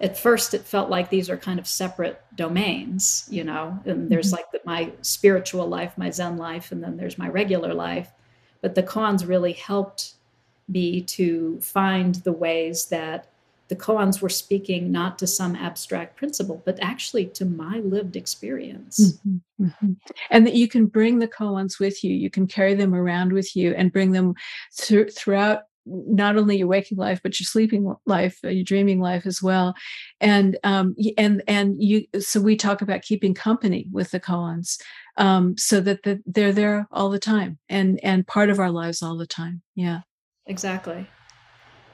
at 0.00 0.18
first 0.18 0.54
it 0.54 0.62
felt 0.62 0.90
like 0.90 1.10
these 1.10 1.30
are 1.30 1.36
kind 1.36 1.58
of 1.58 1.66
separate 1.66 2.20
domains, 2.36 3.26
you 3.30 3.44
know, 3.44 3.78
and 3.84 4.10
there's 4.10 4.28
mm-hmm. 4.28 4.36
like 4.36 4.50
the, 4.52 4.60
my 4.64 4.92
spiritual 5.02 5.66
life, 5.66 5.96
my 5.96 6.10
Zen 6.10 6.36
life, 6.36 6.72
and 6.72 6.82
then 6.82 6.96
there's 6.96 7.18
my 7.18 7.28
regular 7.28 7.74
life. 7.74 8.10
But 8.60 8.74
the 8.74 8.82
koans 8.82 9.26
really 9.26 9.52
helped 9.52 10.14
be 10.70 11.02
to 11.02 11.60
find 11.60 12.16
the 12.16 12.32
ways 12.32 12.86
that 12.86 13.28
the 13.68 13.76
koans 13.76 14.20
were 14.20 14.30
speaking 14.30 14.90
not 14.90 15.18
to 15.18 15.26
some 15.26 15.54
abstract 15.54 16.16
principle, 16.16 16.62
but 16.64 16.78
actually 16.80 17.26
to 17.26 17.44
my 17.44 17.78
lived 17.80 18.16
experience. 18.16 19.18
Mm-hmm, 19.26 19.66
mm-hmm. 19.66 19.92
And 20.30 20.46
that 20.46 20.54
you 20.54 20.68
can 20.68 20.86
bring 20.86 21.18
the 21.18 21.28
koans 21.28 21.78
with 21.78 22.02
you, 22.02 22.14
you 22.14 22.30
can 22.30 22.46
carry 22.46 22.74
them 22.74 22.94
around 22.94 23.32
with 23.32 23.54
you 23.54 23.74
and 23.74 23.92
bring 23.92 24.12
them 24.12 24.34
throughout 24.74 25.62
not 25.90 26.36
only 26.36 26.58
your 26.58 26.66
waking 26.66 26.98
life 26.98 27.20
but 27.22 27.38
your 27.40 27.46
sleeping 27.46 27.94
life 28.04 28.38
your 28.42 28.62
dreaming 28.64 29.00
life 29.00 29.24
as 29.24 29.42
well 29.42 29.74
and 30.20 30.58
um 30.62 30.94
and 31.16 31.42
and 31.48 31.82
you 31.82 32.04
so 32.20 32.40
we 32.40 32.56
talk 32.56 32.82
about 32.82 33.00
keeping 33.00 33.32
company 33.32 33.88
with 33.90 34.10
the 34.10 34.20
koans 34.20 34.78
um 35.16 35.56
so 35.56 35.80
that 35.80 36.02
the, 36.02 36.20
they're 36.26 36.52
there 36.52 36.86
all 36.90 37.08
the 37.08 37.18
time 37.18 37.58
and 37.70 37.98
and 38.02 38.26
part 38.26 38.50
of 38.50 38.58
our 38.58 38.70
lives 38.70 39.02
all 39.02 39.16
the 39.16 39.26
time 39.26 39.62
yeah 39.74 40.00
exactly. 40.48 41.06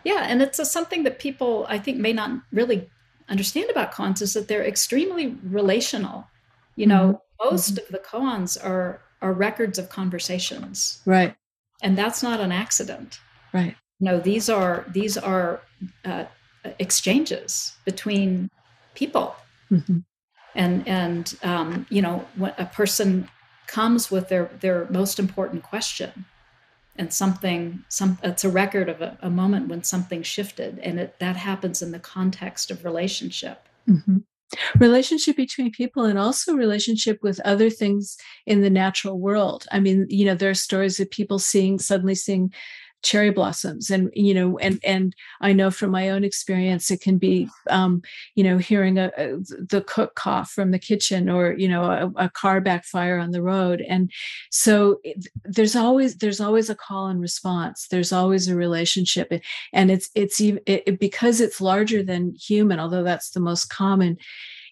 Yeah 0.05 0.25
and 0.29 0.43
it's 0.43 0.59
a, 0.59 0.65
something 0.65 1.03
that 1.05 1.19
people 1.19 1.67
i 1.69 1.79
think 1.79 1.99
may 1.99 2.13
not 2.13 2.31
really 2.53 2.91
understand 3.29 3.71
about 3.71 3.93
koans 3.93 4.21
is 4.21 4.35
that 4.35 4.49
they're 4.49 4.65
extremely 4.65 5.37
relational. 5.43 6.29
You 6.77 6.87
know 6.87 7.05
mm-hmm. 7.41 7.51
most 7.51 7.75
mm-hmm. 7.75 7.85
of 7.85 7.89
the 7.93 8.07
koans 8.09 8.63
are 8.63 9.01
are 9.23 9.33
records 9.33 9.79
of 9.79 9.89
conversations. 9.89 11.01
Right. 11.07 11.35
And 11.83 11.97
that's 11.97 12.23
not 12.23 12.41
an 12.41 12.53
accident. 12.53 13.21
Right. 13.53 13.77
No 14.01 14.19
these 14.19 14.49
are 14.49 14.85
these 14.93 15.17
are 15.17 15.61
uh, 16.05 16.25
exchanges 16.79 17.77
between 17.85 18.51
people. 18.95 19.37
Mm-hmm. 19.71 19.99
and 20.55 20.87
and 20.87 21.39
um, 21.43 21.87
you 21.89 22.03
know 22.03 22.27
when 22.37 22.53
a 22.59 22.67
person 22.67 23.29
comes 23.67 24.11
with 24.11 24.29
their 24.29 24.51
their 24.61 24.87
most 24.91 25.19
important 25.19 25.63
question 25.63 26.27
and 26.97 27.13
something 27.13 27.85
some 27.89 28.19
it's 28.23 28.45
a 28.45 28.49
record 28.49 28.89
of 28.89 29.01
a, 29.01 29.19
a 29.21 29.31
moment 29.31 29.69
when 29.69 29.83
something 29.83 30.23
shifted 30.23 30.79
and 30.81 31.01
it 31.01 31.19
that 31.19 31.37
happens 31.37 31.83
in 31.83 31.93
the 31.93 31.99
context 31.99 32.71
of 32.71 32.85
relationship. 32.85 33.69
Mm-hmm. 33.89 34.19
Relationship 34.79 35.37
between 35.37 35.73
people 35.73 36.05
and 36.05 36.19
also 36.19 36.55
relationship 36.55 37.19
with 37.23 37.41
other 37.41 37.71
things 37.71 38.17
in 38.47 38.61
the 38.61 38.71
natural 38.71 39.19
world. 39.19 39.67
I 39.73 39.81
mean 39.81 40.07
you 40.09 40.25
know 40.25 40.35
there 40.35 40.51
are 40.51 40.55
stories 40.55 41.01
of 41.01 41.11
people 41.11 41.39
seeing 41.39 41.79
suddenly 41.79 42.15
seeing 42.15 42.53
cherry 43.05 43.31
blossoms. 43.31 43.91
And 43.91 44.11
you 44.15 44.35
know 44.35 44.59
and 44.59 44.81
and 44.85 45.15
i 45.41 45.53
know 45.53 45.71
from 45.71 45.91
my 45.91 46.09
own 46.11 46.25
experience 46.25 46.91
it 46.91 47.01
can 47.01 47.19
be 47.19 47.49
um 47.71 48.03
you 48.35 48.45
know 48.45 48.59
hearing 48.59 48.99
a, 48.99 49.11
a 49.17 49.37
the 49.75 49.85
cook 49.87 50.15
cough 50.15 50.51
from 50.51 50.71
the 50.71 50.79
kitchen 50.79 51.29
or 51.29 51.53
you 51.53 51.69
know 51.69 51.85
a, 51.85 52.25
a 52.25 52.29
car 52.31 52.61
backfire 52.61 53.19
on 53.19 53.31
the 53.31 53.43
road. 53.43 53.85
And 53.89 54.11
so 54.51 55.01
it, 55.05 55.27
there's 55.45 55.77
always 55.77 56.17
there's 56.17 56.41
always 56.41 56.71
a 56.71 56.75
call 56.75 57.09
and 57.09 57.21
response. 57.21 57.89
There's 57.89 58.13
always 58.13 58.49
a 58.49 58.57
relationship. 58.57 59.33
And 59.73 59.91
it's 59.91 60.11
it's 60.15 60.41
even 60.41 60.63
it, 60.67 60.99
because 60.99 61.41
it's 61.41 61.61
larger 61.61 62.03
than 62.03 62.35
human 62.35 62.81
although 62.81 63.03
that's 63.03 63.31
the 63.31 63.41
most 63.41 63.67
common 63.67 64.17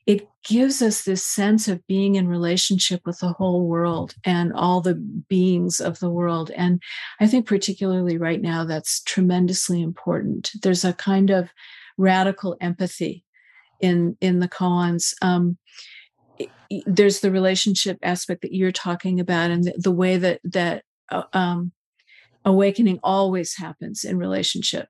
it 0.06 0.28
gives 0.44 0.82
us 0.82 1.02
this 1.02 1.24
sense 1.24 1.68
of 1.68 1.86
being 1.86 2.16
in 2.16 2.26
relationship 2.26 3.02
with 3.06 3.20
the 3.20 3.32
whole 3.32 3.66
world 3.66 4.14
and 4.24 4.52
all 4.52 4.80
the 4.80 4.94
beings 4.94 5.80
of 5.80 6.00
the 6.00 6.10
world. 6.10 6.50
And 6.56 6.82
I 7.20 7.26
think, 7.26 7.46
particularly 7.46 8.18
right 8.18 8.40
now, 8.40 8.64
that's 8.64 9.02
tremendously 9.02 9.80
important. 9.80 10.50
There's 10.62 10.84
a 10.84 10.92
kind 10.92 11.30
of 11.30 11.50
radical 11.96 12.56
empathy 12.60 13.24
in 13.80 14.16
in 14.20 14.40
the 14.40 14.48
koans. 14.48 15.14
Um, 15.22 15.58
there's 16.86 17.20
the 17.20 17.30
relationship 17.30 17.98
aspect 18.02 18.42
that 18.42 18.54
you're 18.54 18.72
talking 18.72 19.20
about, 19.20 19.50
and 19.50 19.64
the, 19.64 19.74
the 19.76 19.92
way 19.92 20.16
that 20.16 20.40
that 20.44 20.84
uh, 21.10 21.24
um, 21.32 21.70
awakening 22.44 22.98
always 23.04 23.56
happens 23.56 24.02
in 24.02 24.18
relationship 24.18 24.88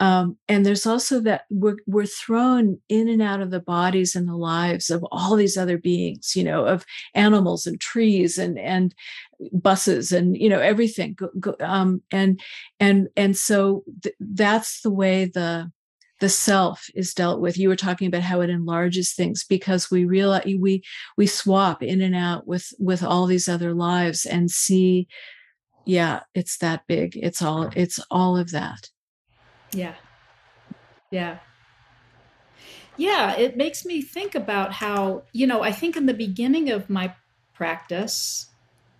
um, 0.00 0.36
and 0.48 0.66
there's 0.66 0.86
also 0.86 1.20
that 1.20 1.44
we're, 1.50 1.76
we're 1.86 2.06
thrown 2.06 2.80
in 2.88 3.08
and 3.08 3.22
out 3.22 3.40
of 3.40 3.50
the 3.50 3.60
bodies 3.60 4.16
and 4.16 4.28
the 4.28 4.36
lives 4.36 4.90
of 4.90 5.04
all 5.12 5.36
these 5.36 5.56
other 5.56 5.78
beings, 5.78 6.34
you 6.34 6.42
know, 6.42 6.66
of 6.66 6.84
animals 7.14 7.66
and 7.66 7.80
trees 7.80 8.36
and 8.36 8.58
and 8.58 8.94
buses 9.52 10.10
and 10.10 10.36
you 10.36 10.48
know 10.48 10.58
everything. 10.58 11.16
Um, 11.60 12.02
and 12.10 12.40
and 12.80 13.08
and 13.16 13.36
so 13.36 13.84
th- 14.02 14.16
that's 14.18 14.80
the 14.80 14.90
way 14.90 15.26
the 15.26 15.70
the 16.18 16.28
self 16.28 16.86
is 16.94 17.14
dealt 17.14 17.40
with. 17.40 17.56
You 17.56 17.68
were 17.68 17.76
talking 17.76 18.08
about 18.08 18.22
how 18.22 18.40
it 18.40 18.50
enlarges 18.50 19.12
things 19.12 19.44
because 19.44 19.92
we 19.92 20.04
realize 20.04 20.44
we 20.44 20.82
we 21.16 21.28
swap 21.28 21.84
in 21.84 22.00
and 22.00 22.16
out 22.16 22.48
with 22.48 22.72
with 22.80 23.04
all 23.04 23.26
these 23.26 23.48
other 23.48 23.74
lives 23.74 24.26
and 24.26 24.50
see, 24.50 25.06
yeah, 25.86 26.20
it's 26.34 26.58
that 26.58 26.82
big. 26.88 27.16
It's 27.16 27.42
all 27.42 27.70
it's 27.76 28.00
all 28.10 28.36
of 28.36 28.50
that. 28.50 28.90
Yeah. 29.74 29.94
Yeah. 31.10 31.38
Yeah, 32.96 33.36
it 33.36 33.56
makes 33.56 33.84
me 33.84 34.02
think 34.02 34.34
about 34.34 34.72
how, 34.72 35.22
you 35.32 35.46
know, 35.46 35.62
I 35.62 35.72
think 35.72 35.96
in 35.96 36.06
the 36.06 36.14
beginning 36.14 36.70
of 36.70 36.88
my 36.88 37.14
practice, 37.52 38.46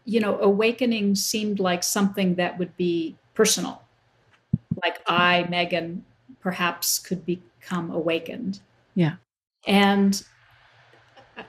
you 0.05 0.21
know, 0.21 0.39
awakening 0.41 1.15
seemed 1.15 1.61
like 1.61 1.83
something 1.83 2.35
that 2.35 2.59
would 2.59 2.77
be 2.77 3.17
personal. 3.35 3.83
Like 4.83 5.01
I, 5.07 5.47
Megan, 5.49 6.05
perhaps 6.41 6.99
could 6.99 7.25
become 7.25 7.91
awakened. 7.91 8.61
Yeah. 8.95 9.17
And 9.67 10.23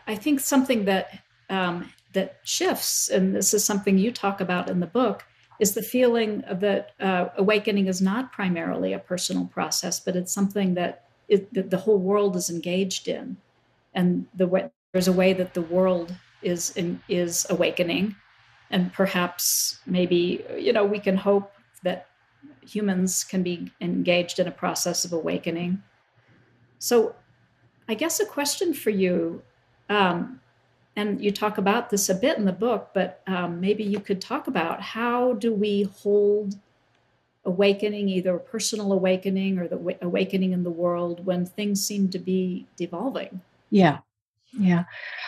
I 0.07 0.15
think 0.15 0.39
something 0.39 0.85
that 0.85 1.19
um, 1.49 1.91
that 2.13 2.39
shifts, 2.43 3.09
and 3.09 3.35
this 3.35 3.53
is 3.53 3.63
something 3.63 3.97
you 3.97 4.11
talk 4.11 4.41
about 4.41 4.69
in 4.69 4.79
the 4.79 4.87
book, 4.87 5.25
is 5.59 5.73
the 5.73 5.81
feeling 5.81 6.43
that 6.51 6.91
uh, 6.99 7.27
awakening 7.37 7.87
is 7.87 8.01
not 8.01 8.31
primarily 8.31 8.93
a 8.93 8.99
personal 8.99 9.45
process, 9.45 9.99
but 9.99 10.15
it's 10.15 10.33
something 10.33 10.73
that, 10.73 11.05
it, 11.27 11.53
that 11.53 11.69
the 11.69 11.77
whole 11.77 11.97
world 11.97 12.35
is 12.35 12.49
engaged 12.49 13.07
in, 13.07 13.37
and 13.93 14.25
the 14.35 14.47
way, 14.47 14.69
there's 14.91 15.07
a 15.07 15.13
way 15.13 15.33
that 15.33 15.53
the 15.53 15.61
world 15.61 16.13
is 16.41 16.71
in, 16.75 17.01
is 17.09 17.45
awakening, 17.49 18.15
and 18.69 18.91
perhaps 18.93 19.79
maybe 19.85 20.43
you 20.57 20.73
know 20.73 20.85
we 20.85 20.99
can 20.99 21.17
hope 21.17 21.51
that 21.83 22.07
humans 22.61 23.23
can 23.23 23.43
be 23.43 23.71
engaged 23.81 24.39
in 24.39 24.47
a 24.47 24.51
process 24.51 25.05
of 25.05 25.13
awakening. 25.13 25.81
So, 26.79 27.15
I 27.87 27.93
guess 27.93 28.19
a 28.19 28.25
question 28.25 28.73
for 28.73 28.89
you. 28.89 29.41
Um, 29.89 30.41
and 30.95 31.21
you 31.21 31.31
talk 31.31 31.57
about 31.57 31.89
this 31.89 32.09
a 32.09 32.15
bit 32.15 32.37
in 32.37 32.45
the 32.45 32.53
book, 32.53 32.91
but 32.93 33.21
um, 33.27 33.59
maybe 33.59 33.83
you 33.83 33.99
could 33.99 34.21
talk 34.21 34.47
about 34.47 34.81
how 34.81 35.33
do 35.33 35.53
we 35.53 35.83
hold 35.83 36.55
awakening, 37.43 38.09
either 38.09 38.37
personal 38.37 38.91
awakening 38.91 39.59
or 39.59 39.67
the 39.67 39.75
w- 39.75 39.97
awakening 40.01 40.51
in 40.51 40.63
the 40.63 40.69
world, 40.69 41.25
when 41.25 41.45
things 41.45 41.85
seem 41.85 42.09
to 42.09 42.19
be 42.19 42.65
devolving? 42.77 43.41
Yeah. 43.69 43.99
Yeah. 44.57 44.85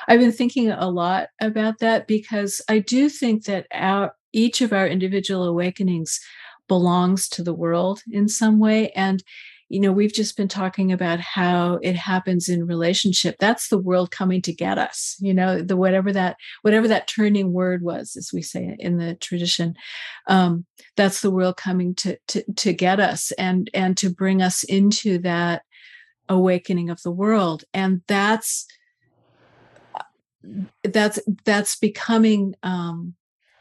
I've 0.08 0.20
been 0.20 0.32
thinking 0.32 0.72
a 0.72 0.90
lot 0.90 1.30
about 1.42 1.80
that 1.80 2.08
because 2.08 2.62
I 2.70 2.80
do 2.80 3.10
think 3.10 3.44
that 3.46 3.68
our 3.74 4.16
each 4.34 4.62
of 4.62 4.72
our 4.72 4.88
individual 4.88 5.44
awakenings 5.44 6.20
belongs 6.68 7.28
to 7.30 7.44
the 7.44 7.54
world 7.54 8.02
in 8.12 8.28
some 8.28 8.60
way. 8.60 8.92
And 8.92 9.24
you 9.70 9.80
know 9.80 9.92
we've 9.92 10.14
just 10.14 10.38
been 10.38 10.48
talking 10.48 10.92
about 10.92 11.20
how 11.20 11.80
it 11.82 11.96
happens 11.96 12.50
in 12.50 12.68
relationship. 12.68 13.36
That's 13.40 13.70
the 13.70 13.78
world 13.78 14.12
coming 14.12 14.42
to 14.44 14.54
get 14.54 14.78
us 14.78 15.16
you 15.20 15.34
know 15.34 15.62
the 15.62 15.78
whatever 15.78 16.12
that 16.14 16.38
whatever 16.62 16.88
that 16.88 17.08
turning 17.08 17.54
word 17.54 17.82
was 17.82 18.16
as 18.16 18.32
we 18.34 18.42
say 18.42 18.76
in 18.80 18.98
the 18.98 19.16
tradition 19.16 19.76
um, 20.28 20.66
that's 20.96 21.22
the 21.22 21.32
world 21.32 21.58
coming 21.58 21.96
to, 21.96 22.18
to 22.28 22.44
to 22.54 22.74
get 22.74 23.00
us 23.00 23.32
and 23.34 23.70
and 23.74 23.98
to 23.98 24.10
bring 24.10 24.42
us 24.42 24.64
into 24.64 25.18
that 25.20 25.64
awakening 26.30 26.90
of 26.90 27.02
the 27.04 27.12
world. 27.12 27.64
And 27.74 28.02
that's 28.08 28.66
that's 30.84 31.20
that's 31.46 31.76
becoming 31.78 32.56
um 32.64 33.16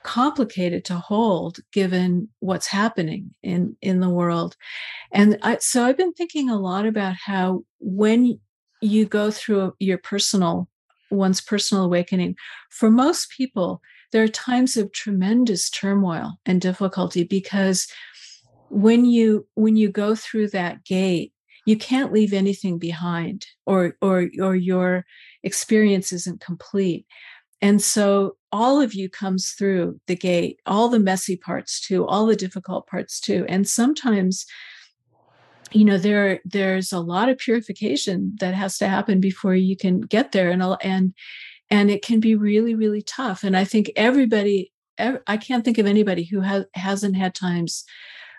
complicated 0.07 0.85
to 0.85 0.95
hold 0.95 1.59
given 1.73 2.29
what's 2.41 2.69
happening 2.69 3.35
in 3.43 3.77
in 3.83 4.01
the 4.01 4.09
world. 4.09 4.57
And 5.13 5.39
I, 5.43 5.59
so 5.59 5.85
i've 5.85 5.97
been 5.97 6.13
thinking 6.13 6.49
a 6.49 6.59
lot 6.59 6.87
about 6.87 7.17
how 7.25 7.65
when 7.81 8.39
you 8.81 9.05
go 9.07 9.31
through 9.31 9.75
your 9.79 9.99
personal 9.99 10.69
one's 11.11 11.41
personal 11.41 11.85
awakening 11.85 12.37
for 12.71 12.91
most 12.91 13.31
people 13.31 13.81
there 14.13 14.23
are 14.23 14.29
times 14.29 14.77
of 14.77 14.93
tremendous 14.93 15.71
turmoil 15.71 16.39
and 16.47 16.61
difficulty 16.61 17.25
because 17.25 17.89
when 18.71 19.05
you 19.05 19.47
when 19.55 19.77
you 19.77 19.89
go 19.89 20.15
through 20.15 20.49
that 20.49 20.85
gate 20.85 21.33
you 21.67 21.77
can't 21.77 22.13
leave 22.13 22.33
anything 22.33 22.79
behind 22.79 23.45
or 23.67 23.97
or 24.01 24.29
or 24.41 24.55
your 24.57 25.05
experience 25.43 26.13
isn't 26.13 26.41
complete. 26.41 27.05
And 27.61 27.83
so 27.83 28.37
all 28.57 28.81
of 28.81 28.95
you 28.95 29.11
comes 29.11 29.51
through 29.51 30.01
the 30.07 30.17
gate, 30.17 30.61
all 30.65 30.89
the 30.89 30.99
messy 30.99 31.37
parts 31.37 31.79
too, 31.79 32.07
all 32.07 32.25
the 32.25 32.35
difficult 32.35 32.87
parts 32.87 33.21
too. 33.21 33.45
And 33.51 33.69
sometimes, 33.69 34.47
you 35.73 35.85
know, 35.85 35.99
there 35.99 36.41
there's 36.43 36.91
a 36.91 37.01
lot 37.01 37.29
of 37.29 37.37
purification 37.37 38.35
that 38.41 38.55
has 38.55 38.79
to 38.79 38.89
happen 38.89 39.21
before 39.21 39.55
you 39.55 39.77
can 39.77 40.01
get 40.01 40.33
there. 40.33 40.51
And 40.51 40.63
and 40.81 41.13
and 41.69 41.91
it 41.91 42.03
can 42.03 42.19
be 42.19 42.35
really, 42.35 42.75
really 42.75 43.03
tough. 43.03 43.45
And 43.45 43.55
I 43.59 43.65
think 43.65 43.91
everybody, 43.95 44.73
I 44.99 45.37
can't 45.37 45.63
think 45.63 45.77
of 45.77 45.85
anybody 45.85 46.25
who 46.25 46.41
has 46.41 46.65
hasn't 46.75 47.17
had 47.17 47.35
times 47.35 47.85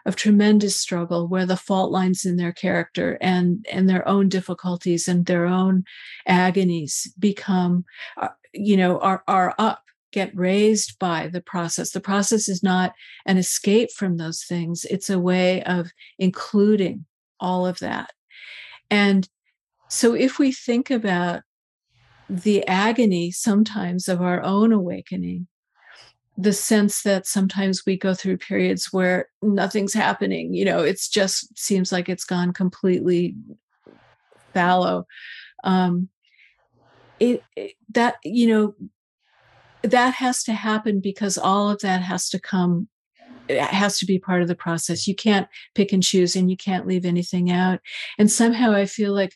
of 0.07 0.15
tremendous 0.15 0.79
struggle 0.79 1.27
where 1.27 1.45
the 1.45 1.57
fault 1.57 1.91
lines 1.91 2.25
in 2.25 2.37
their 2.37 2.53
character 2.53 3.19
and 3.21 3.63
and 3.71 3.87
their 3.87 4.07
own 4.07 4.29
difficulties 4.29 5.07
and 5.07 5.27
their 5.27 5.45
own 5.45 5.83
agonies 6.25 7.13
become 7.19 7.85
uh, 8.19 8.29
you 8.53 8.77
know 8.77 8.97
are 8.99 9.21
are 9.27 9.53
up 9.59 9.83
get 10.11 10.35
raised 10.35 10.97
by 10.99 11.27
the 11.27 11.41
process. 11.41 11.91
The 11.91 11.99
process 11.99 12.47
is 12.47 12.63
not 12.63 12.93
an 13.25 13.37
escape 13.37 13.91
from 13.91 14.17
those 14.17 14.43
things, 14.43 14.85
it's 14.85 15.09
a 15.09 15.19
way 15.19 15.63
of 15.63 15.91
including 16.17 17.05
all 17.39 17.67
of 17.67 17.79
that. 17.79 18.11
And 18.89 19.27
so 19.89 20.13
if 20.13 20.39
we 20.39 20.51
think 20.51 20.89
about 20.89 21.41
the 22.29 22.65
agony 22.67 23.31
sometimes 23.31 24.07
of 24.07 24.21
our 24.21 24.41
own 24.41 24.71
awakening, 24.71 25.47
the 26.37 26.53
sense 26.53 27.01
that 27.01 27.25
sometimes 27.25 27.83
we 27.85 27.97
go 27.97 28.13
through 28.13 28.37
periods 28.37 28.93
where 28.93 29.27
nothing's 29.41 29.93
happening, 29.93 30.53
you 30.53 30.65
know, 30.65 30.83
it's 30.83 31.09
just 31.09 31.57
seems 31.57 31.91
like 31.91 32.09
it's 32.09 32.25
gone 32.25 32.53
completely 32.53 33.35
fallow. 34.53 35.07
Um, 35.63 36.09
it, 37.19 37.43
it 37.55 37.73
that 37.93 38.17
you 38.23 38.47
know 38.47 38.75
that 39.83 40.15
has 40.15 40.43
to 40.43 40.53
happen 40.53 40.99
because 40.99 41.37
all 41.37 41.69
of 41.69 41.79
that 41.79 42.01
has 42.01 42.29
to 42.29 42.39
come 42.39 42.87
it 43.49 43.61
has 43.61 43.97
to 43.99 44.05
be 44.05 44.19
part 44.19 44.41
of 44.41 44.49
the 44.49 44.55
process. 44.55 45.07
You 45.07 45.15
can't 45.15 45.47
pick 45.73 45.93
and 45.93 46.03
choose 46.03 46.35
and 46.35 46.51
you 46.51 46.57
can't 46.57 46.85
leave 46.85 47.05
anything 47.05 47.49
out. 47.49 47.79
And 48.17 48.29
somehow 48.31 48.71
i 48.73 48.85
feel 48.85 49.13
like 49.13 49.35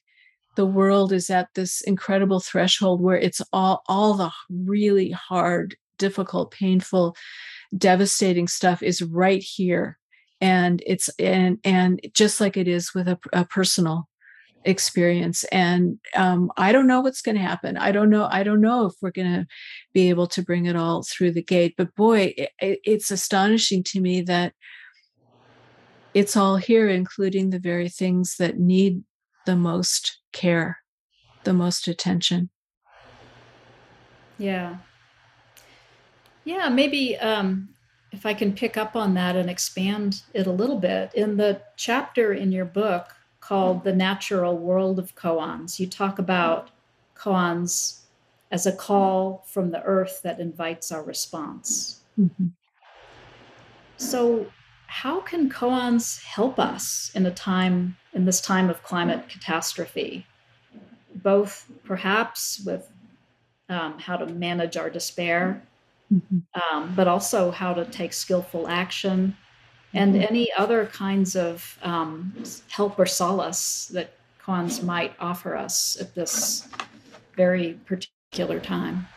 the 0.55 0.65
world 0.65 1.13
is 1.13 1.29
at 1.29 1.47
this 1.55 1.79
incredible 1.81 2.41
threshold 2.41 3.01
where 3.01 3.17
it's 3.17 3.41
all 3.53 3.83
all 3.87 4.15
the 4.15 4.31
really 4.49 5.11
hard 5.11 5.77
difficult 5.97 6.51
painful 6.51 7.15
devastating 7.77 8.47
stuff 8.47 8.83
is 8.83 9.01
right 9.01 9.41
here. 9.41 9.97
And 10.41 10.81
it's 10.85 11.09
and 11.19 11.59
and 11.63 12.01
just 12.13 12.41
like 12.41 12.57
it 12.57 12.67
is 12.67 12.93
with 12.93 13.07
a, 13.07 13.19
a 13.31 13.45
personal 13.45 14.09
experience 14.63 15.43
and 15.45 15.99
um, 16.15 16.51
i 16.57 16.71
don't 16.71 16.87
know 16.87 17.01
what's 17.01 17.21
going 17.21 17.35
to 17.35 17.41
happen. 17.41 17.77
I 17.77 17.91
don't 17.91 18.09
know 18.09 18.27
i 18.31 18.43
don't 18.43 18.61
know 18.61 18.85
if 18.85 18.93
we're 19.01 19.11
going 19.11 19.33
to 19.33 19.47
be 19.93 20.09
able 20.09 20.27
to 20.27 20.43
bring 20.43 20.65
it 20.65 20.75
all 20.75 21.03
through 21.03 21.31
the 21.31 21.43
gate 21.43 21.75
but 21.77 21.95
boy 21.95 22.33
it, 22.37 22.51
it's 22.59 23.11
astonishing 23.11 23.83
to 23.85 23.99
me 23.99 24.21
that 24.21 24.53
it's 26.13 26.35
all 26.35 26.57
here 26.57 26.89
including 26.89 27.49
the 27.49 27.59
very 27.59 27.89
things 27.89 28.35
that 28.37 28.59
need 28.59 29.03
the 29.45 29.55
most 29.55 30.19
care 30.31 30.77
the 31.43 31.53
most 31.53 31.87
attention. 31.87 32.49
Yeah. 34.37 34.77
Yeah 36.45 36.69
maybe 36.69 37.17
um 37.17 37.69
if 38.11 38.25
i 38.25 38.33
can 38.33 38.53
pick 38.53 38.77
up 38.77 38.95
on 38.95 39.13
that 39.13 39.35
and 39.35 39.49
expand 39.49 40.21
it 40.33 40.45
a 40.45 40.51
little 40.51 40.79
bit 40.79 41.13
in 41.15 41.37
the 41.37 41.61
chapter 41.77 42.33
in 42.33 42.51
your 42.51 42.65
book 42.65 43.15
called 43.51 43.83
The 43.83 43.91
Natural 43.91 44.57
World 44.57 44.97
of 44.97 45.13
Koans. 45.13 45.77
You 45.77 45.85
talk 45.85 46.19
about 46.19 46.69
koans 47.17 48.03
as 48.49 48.65
a 48.65 48.71
call 48.71 49.43
from 49.45 49.71
the 49.71 49.83
earth 49.83 50.21
that 50.23 50.39
invites 50.39 50.89
our 50.89 51.03
response. 51.03 51.99
Mm-hmm. 52.17 52.47
So, 53.97 54.45
how 54.87 55.19
can 55.19 55.49
koans 55.49 56.23
help 56.23 56.59
us 56.59 57.11
in 57.13 57.25
a 57.25 57.31
time 57.31 57.97
in 58.13 58.23
this 58.23 58.39
time 58.39 58.69
of 58.69 58.83
climate 58.83 59.27
catastrophe? 59.27 60.25
Both 61.13 61.69
perhaps 61.83 62.63
with 62.65 62.89
um, 63.67 63.99
how 63.99 64.15
to 64.15 64.27
manage 64.27 64.77
our 64.77 64.89
despair, 64.89 65.61
mm-hmm. 66.09 66.37
um, 66.61 66.93
but 66.95 67.09
also 67.09 67.51
how 67.51 67.73
to 67.73 67.83
take 67.83 68.13
skillful 68.13 68.69
action 68.69 69.35
and 69.93 70.13
mm-hmm. 70.13 70.23
any 70.23 70.51
other 70.53 70.85
kinds 70.87 71.35
of 71.35 71.77
um, 71.83 72.33
help 72.69 72.97
or 72.97 73.05
solace 73.05 73.87
that 73.87 74.13
koans 74.41 74.83
might 74.83 75.13
offer 75.19 75.55
us 75.55 75.99
at 75.99 76.15
this 76.15 76.67
very 77.35 77.79
particular 77.85 78.59
time. 78.59 79.07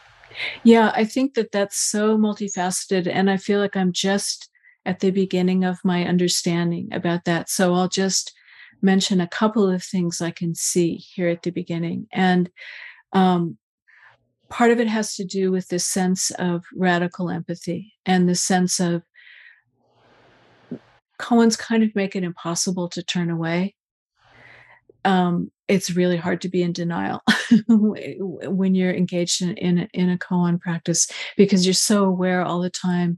Yeah, 0.62 0.92
I 0.94 1.04
think 1.04 1.34
that 1.34 1.52
that's 1.52 1.76
so 1.76 2.18
multifaceted. 2.18 3.06
And 3.06 3.30
I 3.30 3.36
feel 3.36 3.60
like 3.60 3.76
I'm 3.76 3.92
just 3.92 4.50
at 4.84 5.00
the 5.00 5.10
beginning 5.10 5.64
of 5.64 5.78
my 5.84 6.04
understanding 6.04 6.88
about 6.92 7.24
that. 7.24 7.48
So 7.48 7.74
I'll 7.74 7.88
just 7.88 8.32
mention 8.82 9.20
a 9.20 9.28
couple 9.28 9.68
of 9.68 9.82
things 9.82 10.20
I 10.20 10.30
can 10.30 10.54
see 10.54 10.96
here 10.96 11.28
at 11.28 11.42
the 11.42 11.50
beginning. 11.50 12.06
And 12.12 12.50
um, 13.12 13.56
part 14.50 14.70
of 14.70 14.80
it 14.80 14.88
has 14.88 15.16
to 15.16 15.24
do 15.24 15.50
with 15.50 15.68
this 15.68 15.86
sense 15.86 16.30
of 16.32 16.64
radical 16.74 17.30
empathy 17.30 17.94
and 18.04 18.28
the 18.28 18.34
sense 18.34 18.80
of 18.80 19.02
koans 21.24 21.58
kind 21.58 21.82
of 21.82 21.94
make 21.94 22.14
it 22.14 22.22
impossible 22.22 22.88
to 22.90 23.02
turn 23.02 23.30
away. 23.30 23.74
Um, 25.04 25.50
it's 25.68 25.90
really 25.90 26.16
hard 26.16 26.42
to 26.42 26.48
be 26.48 26.62
in 26.62 26.72
denial 26.72 27.22
when 27.68 28.74
you're 28.74 28.94
engaged 28.94 29.42
in, 29.42 29.56
in, 29.56 29.88
in 29.94 30.10
a 30.10 30.18
koan 30.18 30.60
practice 30.60 31.10
because 31.36 31.66
you're 31.66 31.74
so 31.74 32.04
aware 32.04 32.42
all 32.42 32.60
the 32.60 32.70
time, 32.70 33.16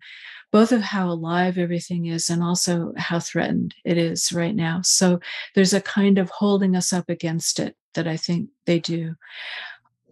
both 0.53 0.73
of 0.73 0.83
how 0.83 1.09
alive 1.09 1.59
everything 1.59 2.07
is 2.07 2.31
and 2.31 2.43
also 2.43 2.93
how 2.97 3.19
threatened 3.19 3.75
it 3.85 3.99
is 3.99 4.33
right 4.33 4.55
now. 4.55 4.81
So 4.83 5.21
there's 5.55 5.75
a 5.75 5.81
kind 5.81 6.19
of 6.19 6.31
holding 6.31 6.77
us 6.77 6.93
up 6.93 7.09
against 7.09 7.59
it 7.59 7.77
that 7.95 8.07
I 8.07 8.17
think 8.17 8.51
they 8.67 8.79
do. 8.79 9.15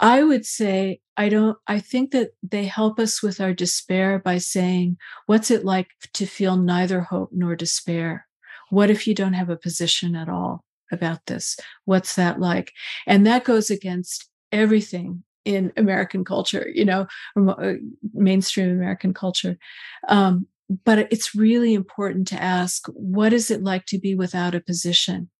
I 0.00 0.22
would 0.22 0.44
say 0.44 1.00
I 1.16 1.28
don't 1.28 1.56
I 1.66 1.80
think 1.80 2.10
that 2.12 2.30
they 2.42 2.64
help 2.64 2.98
us 2.98 3.22
with 3.22 3.40
our 3.40 3.52
despair 3.52 4.18
by 4.18 4.38
saying 4.38 4.96
what's 5.26 5.50
it 5.50 5.64
like 5.64 5.88
to 6.14 6.26
feel 6.26 6.56
neither 6.56 7.00
hope 7.00 7.30
nor 7.32 7.56
despair? 7.56 8.26
What 8.70 8.90
if 8.90 9.06
you 9.06 9.14
don't 9.14 9.34
have 9.34 9.50
a 9.50 9.56
position 9.56 10.16
at 10.16 10.28
all 10.28 10.64
about 10.90 11.26
this? 11.26 11.56
What's 11.84 12.16
that 12.16 12.40
like? 12.40 12.72
And 13.06 13.26
that 13.26 13.44
goes 13.44 13.70
against 13.70 14.28
everything 14.50 15.22
in 15.44 15.72
American 15.76 16.24
culture, 16.24 16.68
you 16.72 16.84
know, 16.84 17.06
uh, 17.36 17.74
mainstream 18.12 18.70
American 18.70 19.12
culture. 19.12 19.58
Um, 20.08 20.46
but 20.84 21.12
it's 21.12 21.34
really 21.34 21.74
important 21.74 22.26
to 22.28 22.42
ask 22.42 22.86
what 22.88 23.32
is 23.32 23.50
it 23.50 23.62
like 23.62 23.84
to 23.86 23.98
be 23.98 24.14
without 24.14 24.54
a 24.54 24.60
position? 24.60 25.30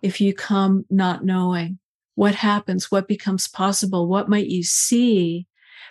If 0.00 0.20
you 0.20 0.34
come 0.34 0.84
not 0.90 1.24
knowing, 1.24 1.78
what 2.14 2.34
happens 2.34 2.90
what 2.90 3.08
becomes 3.08 3.48
possible 3.48 4.08
what 4.08 4.28
might 4.28 4.46
you 4.46 4.62
see 4.62 5.46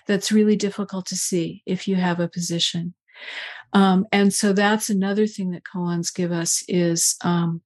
that's 0.07 0.31
really 0.31 0.55
difficult 0.55 1.05
to 1.07 1.15
see 1.15 1.63
if 1.65 1.87
you 1.87 1.95
have 1.95 2.19
a 2.19 2.27
position? 2.27 2.93
Um, 3.73 4.05
and 4.11 4.33
so 4.33 4.53
that's 4.53 4.89
another 4.89 5.27
thing 5.27 5.51
that 5.51 5.63
koans 5.63 6.13
give 6.13 6.31
us 6.31 6.63
is 6.67 7.15
um, 7.21 7.61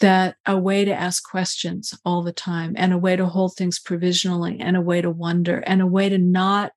that 0.00 0.36
a 0.44 0.56
way 0.56 0.84
to 0.84 0.94
ask 0.94 1.28
questions 1.28 1.98
all 2.04 2.22
the 2.22 2.32
time 2.32 2.74
and 2.76 2.92
a 2.92 2.98
way 2.98 3.16
to 3.16 3.26
hold 3.26 3.54
things 3.54 3.78
provisionally 3.78 4.60
and 4.60 4.76
a 4.76 4.80
way 4.80 5.00
to 5.00 5.10
wonder 5.10 5.58
and 5.66 5.80
a 5.80 5.86
way 5.86 6.08
to 6.08 6.18
not 6.18 6.72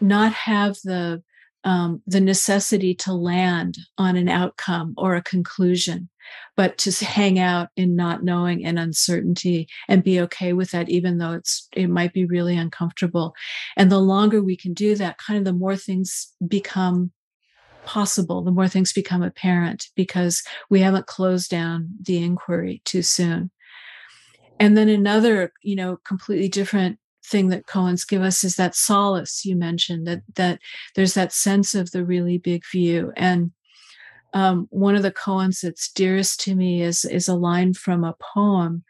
not 0.00 0.32
have 0.32 0.76
the 0.84 1.22
um, 1.64 2.02
the 2.06 2.20
necessity 2.20 2.94
to 2.94 3.12
land 3.12 3.76
on 3.96 4.16
an 4.16 4.28
outcome 4.28 4.94
or 4.96 5.16
a 5.16 5.22
conclusion 5.22 6.08
but 6.56 6.76
to 6.78 7.04
hang 7.04 7.38
out 7.38 7.68
in 7.76 7.94
not 7.94 8.24
knowing 8.24 8.64
and 8.64 8.78
uncertainty 8.78 9.68
and 9.88 10.02
be 10.02 10.20
okay 10.20 10.52
with 10.52 10.70
that 10.72 10.88
even 10.88 11.18
though 11.18 11.32
it's 11.32 11.68
it 11.74 11.88
might 11.88 12.12
be 12.12 12.24
really 12.24 12.56
uncomfortable. 12.56 13.34
And 13.76 13.90
the 13.90 14.00
longer 14.00 14.42
we 14.42 14.56
can 14.56 14.74
do 14.74 14.94
that 14.96 15.18
kind 15.18 15.38
of 15.38 15.44
the 15.44 15.52
more 15.52 15.76
things 15.76 16.32
become 16.46 17.12
possible 17.84 18.42
the 18.42 18.50
more 18.50 18.68
things 18.68 18.92
become 18.92 19.22
apparent 19.22 19.86
because 19.94 20.42
we 20.68 20.80
haven't 20.80 21.06
closed 21.06 21.50
down 21.50 21.88
the 22.02 22.18
inquiry 22.18 22.82
too 22.84 23.02
soon. 23.02 23.50
And 24.60 24.76
then 24.76 24.88
another 24.88 25.52
you 25.62 25.76
know 25.76 25.98
completely 26.04 26.48
different 26.48 26.98
thing 27.28 27.48
that 27.48 27.66
koans 27.66 28.08
give 28.08 28.22
us 28.22 28.42
is 28.44 28.56
that 28.56 28.74
solace 28.74 29.44
you 29.44 29.56
mentioned 29.56 30.06
that 30.06 30.22
that 30.34 30.58
there's 30.94 31.14
that 31.14 31.32
sense 31.32 31.74
of 31.74 31.90
the 31.90 32.04
really 32.04 32.38
big 32.38 32.62
view. 32.70 33.12
And 33.16 33.52
um, 34.34 34.66
one 34.70 34.94
of 34.94 35.02
the 35.02 35.12
koans 35.12 35.60
that's 35.60 35.90
dearest 35.92 36.40
to 36.40 36.54
me 36.54 36.82
is 36.82 37.04
is 37.04 37.28
a 37.28 37.34
line 37.34 37.74
from 37.74 38.04
a 38.04 38.16
poem 38.34 38.84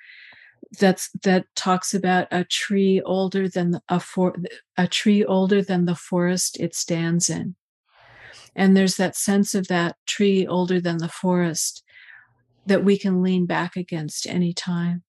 that's 0.79 1.11
that 1.23 1.47
talks 1.55 1.95
about 1.95 2.29
a 2.31 2.45
tree 2.45 3.01
older 3.03 3.49
than 3.49 3.81
a 3.89 4.01
for 4.01 4.35
a 4.77 4.87
tree 4.87 5.25
older 5.25 5.63
than 5.63 5.85
the 5.85 5.95
forest 5.95 6.59
it 6.61 6.75
stands 6.75 7.31
in. 7.31 7.55
And 8.55 8.77
there's 8.77 8.97
that 8.97 9.17
sense 9.17 9.55
of 9.55 9.69
that 9.69 9.97
tree 10.07 10.47
older 10.47 10.81
than 10.81 10.99
the 10.99 11.09
forest 11.09 11.85
that 12.67 12.85
we 12.85 12.99
can 12.99 13.23
lean 13.23 13.47
back 13.47 13.77
against 13.77 14.27
anytime. 14.27 15.05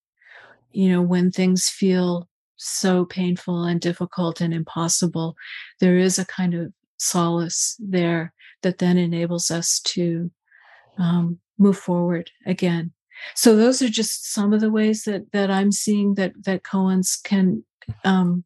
You 0.71 0.89
know 0.91 1.01
when 1.01 1.31
things 1.31 1.67
feel 1.67 2.28
so 2.61 3.05
painful 3.05 3.63
and 3.63 3.79
difficult 3.79 4.41
and 4.41 4.53
impossible 4.53 5.35
there 5.79 5.97
is 5.97 6.19
a 6.19 6.25
kind 6.25 6.53
of 6.53 6.73
solace 6.97 7.75
there 7.79 8.33
that 8.61 8.77
then 8.77 8.97
enables 8.97 9.49
us 9.49 9.79
to 9.79 10.29
um, 10.97 11.39
move 11.57 11.77
forward 11.77 12.31
again. 12.45 12.91
So 13.35 13.55
those 13.55 13.81
are 13.81 13.89
just 13.89 14.31
some 14.31 14.53
of 14.53 14.61
the 14.61 14.71
ways 14.71 15.03
that 15.03 15.31
that 15.31 15.49
I'm 15.51 15.71
seeing 15.71 16.15
that 16.15 16.33
that 16.45 16.63
koans 16.63 17.21
can 17.21 17.63
um, 18.03 18.43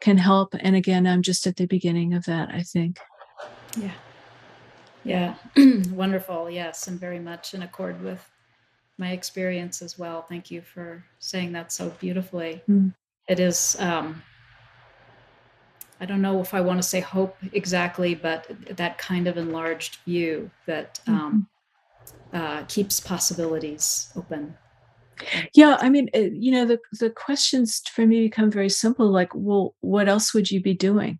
can 0.00 0.18
help. 0.18 0.54
And 0.60 0.76
again, 0.76 1.06
I'm 1.06 1.22
just 1.22 1.46
at 1.46 1.56
the 1.56 1.66
beginning 1.66 2.14
of 2.14 2.24
that. 2.26 2.50
I 2.50 2.62
think. 2.62 2.98
Yeah. 3.76 3.92
Yeah. 5.04 5.34
Wonderful. 5.90 6.48
Yes, 6.48 6.86
and 6.86 6.98
very 6.98 7.18
much 7.18 7.52
in 7.52 7.62
accord 7.62 8.02
with 8.02 8.30
my 8.96 9.10
experience 9.10 9.82
as 9.82 9.98
well. 9.98 10.22
Thank 10.22 10.50
you 10.50 10.62
for 10.62 11.04
saying 11.18 11.52
that 11.52 11.72
so 11.72 11.90
beautifully. 11.90 12.62
Mm. 12.68 12.94
It 13.28 13.40
is. 13.40 13.76
Um, 13.78 14.22
I 16.00 16.06
don't 16.06 16.20
know 16.20 16.40
if 16.40 16.52
I 16.52 16.60
want 16.60 16.78
to 16.78 16.82
say 16.82 17.00
hope 17.00 17.36
exactly, 17.52 18.14
but 18.14 18.50
that 18.76 18.98
kind 18.98 19.26
of 19.26 19.36
enlarged 19.36 19.96
view 20.04 20.50
that 20.66 21.00
um, 21.06 21.46
mm-hmm. 22.32 22.36
uh, 22.36 22.64
keeps 22.64 23.00
possibilities 23.00 24.12
open. 24.16 24.56
Yeah, 25.54 25.78
I 25.80 25.88
mean, 25.88 26.08
you 26.12 26.50
know, 26.52 26.66
the 26.66 26.78
the 26.98 27.10
questions 27.10 27.80
for 27.88 28.06
me 28.06 28.26
become 28.26 28.50
very 28.50 28.68
simple. 28.68 29.10
Like, 29.10 29.30
well, 29.34 29.74
what 29.80 30.08
else 30.08 30.34
would 30.34 30.50
you 30.50 30.60
be 30.60 30.74
doing? 30.74 31.18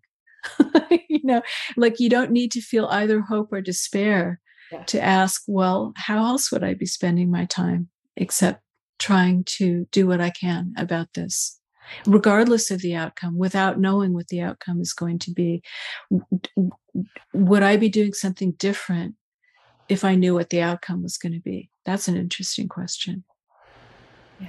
you 1.09 1.20
know, 1.22 1.42
like 1.76 2.00
you 2.00 2.11
don't 2.11 2.32
need 2.32 2.52
to 2.52 2.61
feel 2.61 2.86
either 2.86 3.20
hope 3.20 3.52
or 3.52 3.61
despair 3.61 4.40
yeah. 4.72 4.82
to 4.84 5.00
ask, 5.00 5.42
well, 5.46 5.92
how 5.96 6.24
else 6.24 6.50
would 6.52 6.64
I 6.64 6.74
be 6.74 6.86
spending 6.86 7.30
my 7.30 7.46
time 7.46 7.88
except 8.16 8.62
trying 8.98 9.44
to 9.44 9.86
do 9.92 10.07
what 10.07 10.20
I 10.20 10.30
can 10.30 10.74
about 10.76 11.09
this? 11.14 11.61
Regardless 12.07 12.70
of 12.70 12.80
the 12.80 12.95
outcome, 12.95 13.39
without 13.39 13.78
knowing 13.78 14.12
what 14.12 14.28
the 14.28 14.41
outcome 14.41 14.80
is 14.80 14.93
going 14.93 15.18
to 15.20 15.30
be. 15.30 15.62
Would 17.32 17.62
I 17.62 17.76
be 17.76 17.89
doing 17.89 18.12
something 18.12 18.53
different 18.53 19.16
if 19.89 20.05
I 20.05 20.14
knew 20.14 20.35
what 20.35 20.51
the 20.51 20.62
outcome 20.62 21.03
was 21.03 21.16
going 21.18 21.32
to 21.32 21.41
be? 21.41 21.70
That's 21.85 22.09
an 22.09 22.16
interesting 22.16 22.68
question. 22.68 23.24
Yeah. 24.41 24.49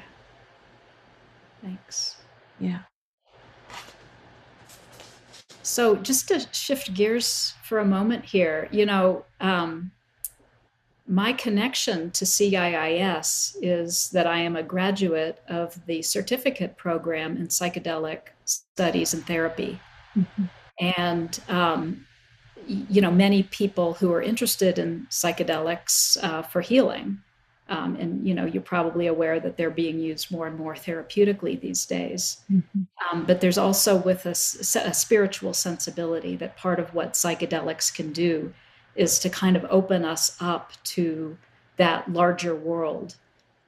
Thanks. 1.61 2.17
Yeah. 2.59 2.81
So, 5.63 5.95
just 5.95 6.27
to 6.27 6.45
shift 6.51 6.93
gears 6.93 7.55
for 7.63 7.79
a 7.79 7.85
moment 7.85 8.23
here, 8.23 8.69
you 8.71 8.85
know, 8.85 9.25
um, 9.41 9.91
my 11.07 11.33
connection 11.33 12.09
to 12.11 12.25
CIIS 12.25 13.57
is 13.61 14.09
that 14.09 14.25
I 14.25 14.39
am 14.39 14.55
a 14.55 14.63
graduate 14.63 15.39
of 15.47 15.85
the 15.85 16.01
certificate 16.01 16.77
program 16.77 17.37
in 17.37 17.47
psychedelic 17.47 18.21
studies 18.45 19.13
and 19.13 19.25
therapy. 19.25 19.79
Mm-hmm. 20.17 20.43
And, 20.97 21.39
um, 21.47 22.05
you 22.67 23.01
know, 23.01 23.11
many 23.11 23.43
people 23.43 23.93
who 23.93 24.11
are 24.13 24.21
interested 24.21 24.79
in 24.79 25.05
psychedelics 25.11 26.17
uh, 26.23 26.41
for 26.41 26.61
healing. 26.61 27.19
Um, 27.67 27.95
and, 27.95 28.27
you 28.27 28.33
know, 28.33 28.45
you're 28.45 28.61
probably 28.61 29.07
aware 29.07 29.39
that 29.39 29.57
they're 29.57 29.71
being 29.71 29.99
used 29.99 30.31
more 30.31 30.47
and 30.47 30.57
more 30.57 30.73
therapeutically 30.73 31.59
these 31.59 31.85
days. 31.85 32.37
Mm-hmm. 32.51 32.81
Um, 33.11 33.25
but 33.25 33.41
there's 33.41 33.57
also 33.57 33.95
with 33.95 34.25
a, 34.25 34.31
a 34.31 34.93
spiritual 34.93 35.53
sensibility 35.53 36.35
that 36.37 36.57
part 36.57 36.79
of 36.79 36.93
what 36.93 37.13
psychedelics 37.13 37.93
can 37.93 38.11
do 38.11 38.53
is 38.95 39.19
to 39.19 39.29
kind 39.29 39.55
of 39.55 39.65
open 39.69 40.05
us 40.05 40.37
up 40.39 40.71
to 40.83 41.37
that 41.77 42.11
larger 42.11 42.55
world 42.55 43.15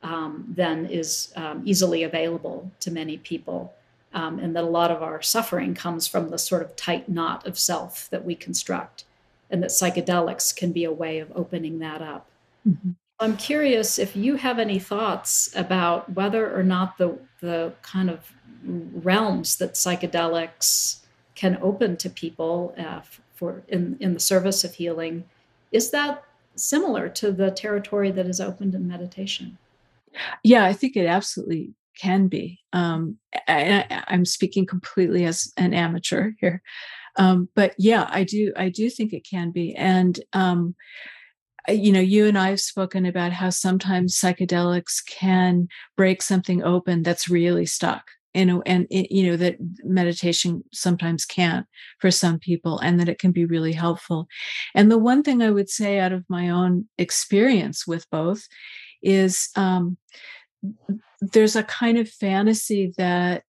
um, 0.04 0.46
than 0.56 0.86
is 0.86 1.34
um, 1.36 1.62
easily 1.66 2.04
available 2.04 2.72
to 2.80 2.92
many 2.92 3.18
people. 3.18 3.74
Um, 4.14 4.40
and 4.40 4.56
that 4.56 4.64
a 4.64 4.68
lot 4.68 4.90
of 4.90 5.04
our 5.04 5.22
suffering 5.22 5.76
comes 5.76 6.08
from 6.08 6.30
the 6.30 6.38
sort 6.38 6.62
of 6.62 6.76
tight 6.76 7.10
knot 7.10 7.46
of 7.46 7.60
self 7.60 8.10
that 8.10 8.24
we 8.24 8.36
construct, 8.36 9.04
and 9.52 9.62
that 9.62 9.70
psychedelics 9.70 10.56
can 10.56 10.72
be 10.72 10.86
a 10.86 10.92
way 10.92 11.20
of 11.20 11.32
opening 11.36 11.80
that 11.80 12.02
up. 12.02 12.26
Mm-hmm. 12.68 12.92
I'm 13.20 13.36
curious 13.36 14.00
if 14.00 14.16
you 14.16 14.36
have 14.36 14.60
any 14.60 14.80
thoughts 14.80 15.52
about 15.56 16.14
whether 16.14 16.56
or 16.56 16.64
not 16.64 16.98
the, 16.98 17.20
the 17.42 17.74
kind 17.82 18.10
of 18.10 18.32
realms 18.64 19.58
that 19.58 19.74
psychedelics 19.74 21.00
can 21.36 21.58
open 21.62 21.98
to 21.98 22.10
people 22.10 22.74
uh, 22.78 23.02
for 23.38 23.64
in, 23.68 23.98
in 24.00 24.14
the 24.14 24.20
service 24.20 24.64
of 24.64 24.76
healing. 24.76 25.24
Is 25.72 25.92
that 25.92 26.24
similar 26.56 27.08
to 27.10 27.32
the 27.32 27.52
territory 27.52 28.12
that 28.12 28.26
is 28.26 28.42
opened 28.42 28.74
in 28.74 28.88
meditation? 28.88 29.58
Yeah, 30.44 30.66
I 30.66 30.74
think 30.74 30.96
it 30.96 31.06
absolutely 31.06 31.74
can 32.00 32.28
be. 32.28 32.60
Um, 32.74 33.18
I, 33.48 33.86
am 34.08 34.26
speaking 34.26 34.66
completely 34.66 35.26
as 35.26 35.52
an 35.58 35.74
amateur 35.74 36.32
here, 36.40 36.62
um, 37.18 37.50
but 37.56 37.74
yeah, 37.78 38.08
I 38.10 38.24
do. 38.24 38.54
I 38.56 38.70
do 38.70 38.90
think 38.90 39.14
it 39.14 39.28
can 39.30 39.52
be, 39.52 39.76
and 39.76 40.20
um, 40.34 40.76
you 41.68 41.92
know, 41.92 42.00
you 42.00 42.26
and 42.26 42.38
I 42.38 42.50
have 42.50 42.62
spoken 42.62 43.06
about 43.06 43.34
how 43.34 43.50
sometimes 43.50 44.20
psychedelics 44.20 45.06
can 45.06 45.68
break 45.96 46.22
something 46.22 46.64
open 46.64 47.04
that's 47.04 47.30
really 47.30 47.66
stuck 47.66 48.06
know 48.46 48.62
and 48.66 48.88
it, 48.90 49.12
you 49.12 49.30
know 49.30 49.38
that 49.38 49.58
meditation 49.84 50.64
sometimes 50.74 51.26
can't 51.26 51.66
for 52.00 52.12
some 52.12 52.40
people 52.40 52.80
and 52.80 53.00
that 53.00 53.10
it 53.10 53.20
can 53.20 53.32
be 53.32 53.46
really 53.46 53.74
helpful. 53.74 54.28
And 54.76 54.92
the 54.92 54.98
one 54.98 55.24
thing 55.24 55.42
i 55.42 55.50
would 55.50 55.70
say 55.70 56.00
out 56.00 56.14
of 56.14 56.26
my 56.30 56.50
own 56.50 56.88
experience 56.98 57.88
with 57.88 58.10
both 58.10 58.48
is 59.02 59.50
um, 59.56 59.98
there's 61.22 61.56
a 61.56 61.64
kind 61.64 61.98
of 61.98 62.10
fantasy 62.10 62.94
that 62.98 63.44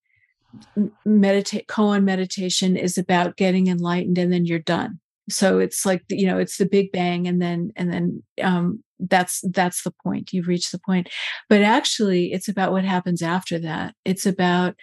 meditate 1.05 1.67
koan 1.67 2.05
meditation 2.05 2.77
is 2.77 2.97
about 2.97 3.37
getting 3.37 3.67
enlightened 3.67 4.19
and 4.19 4.33
then 4.33 4.47
you're 4.47 4.59
done. 4.59 5.01
So 5.29 5.59
it's 5.59 5.85
like 5.85 6.05
you 6.09 6.27
know 6.27 6.39
it's 6.39 6.57
the 6.57 6.67
big 6.67 6.93
bang 6.93 7.29
and 7.29 7.41
then 7.41 7.73
and 7.77 7.93
then 7.93 8.23
um, 8.43 8.83
that's 8.99 9.43
that's 9.53 9.83
the 9.83 9.93
point 10.03 10.33
you've 10.33 10.49
reached 10.49 10.73
the 10.73 10.79
point. 10.79 11.09
But 11.49 11.63
actually 11.63 12.33
it's 12.33 12.49
about 12.49 12.73
what 12.73 12.85
happens 12.85 13.23
after 13.23 13.59
that. 13.61 13.95
It's 14.05 14.27
about 14.27 14.75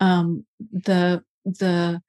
um, 0.00 0.44
the 0.72 1.22
the 1.44 2.02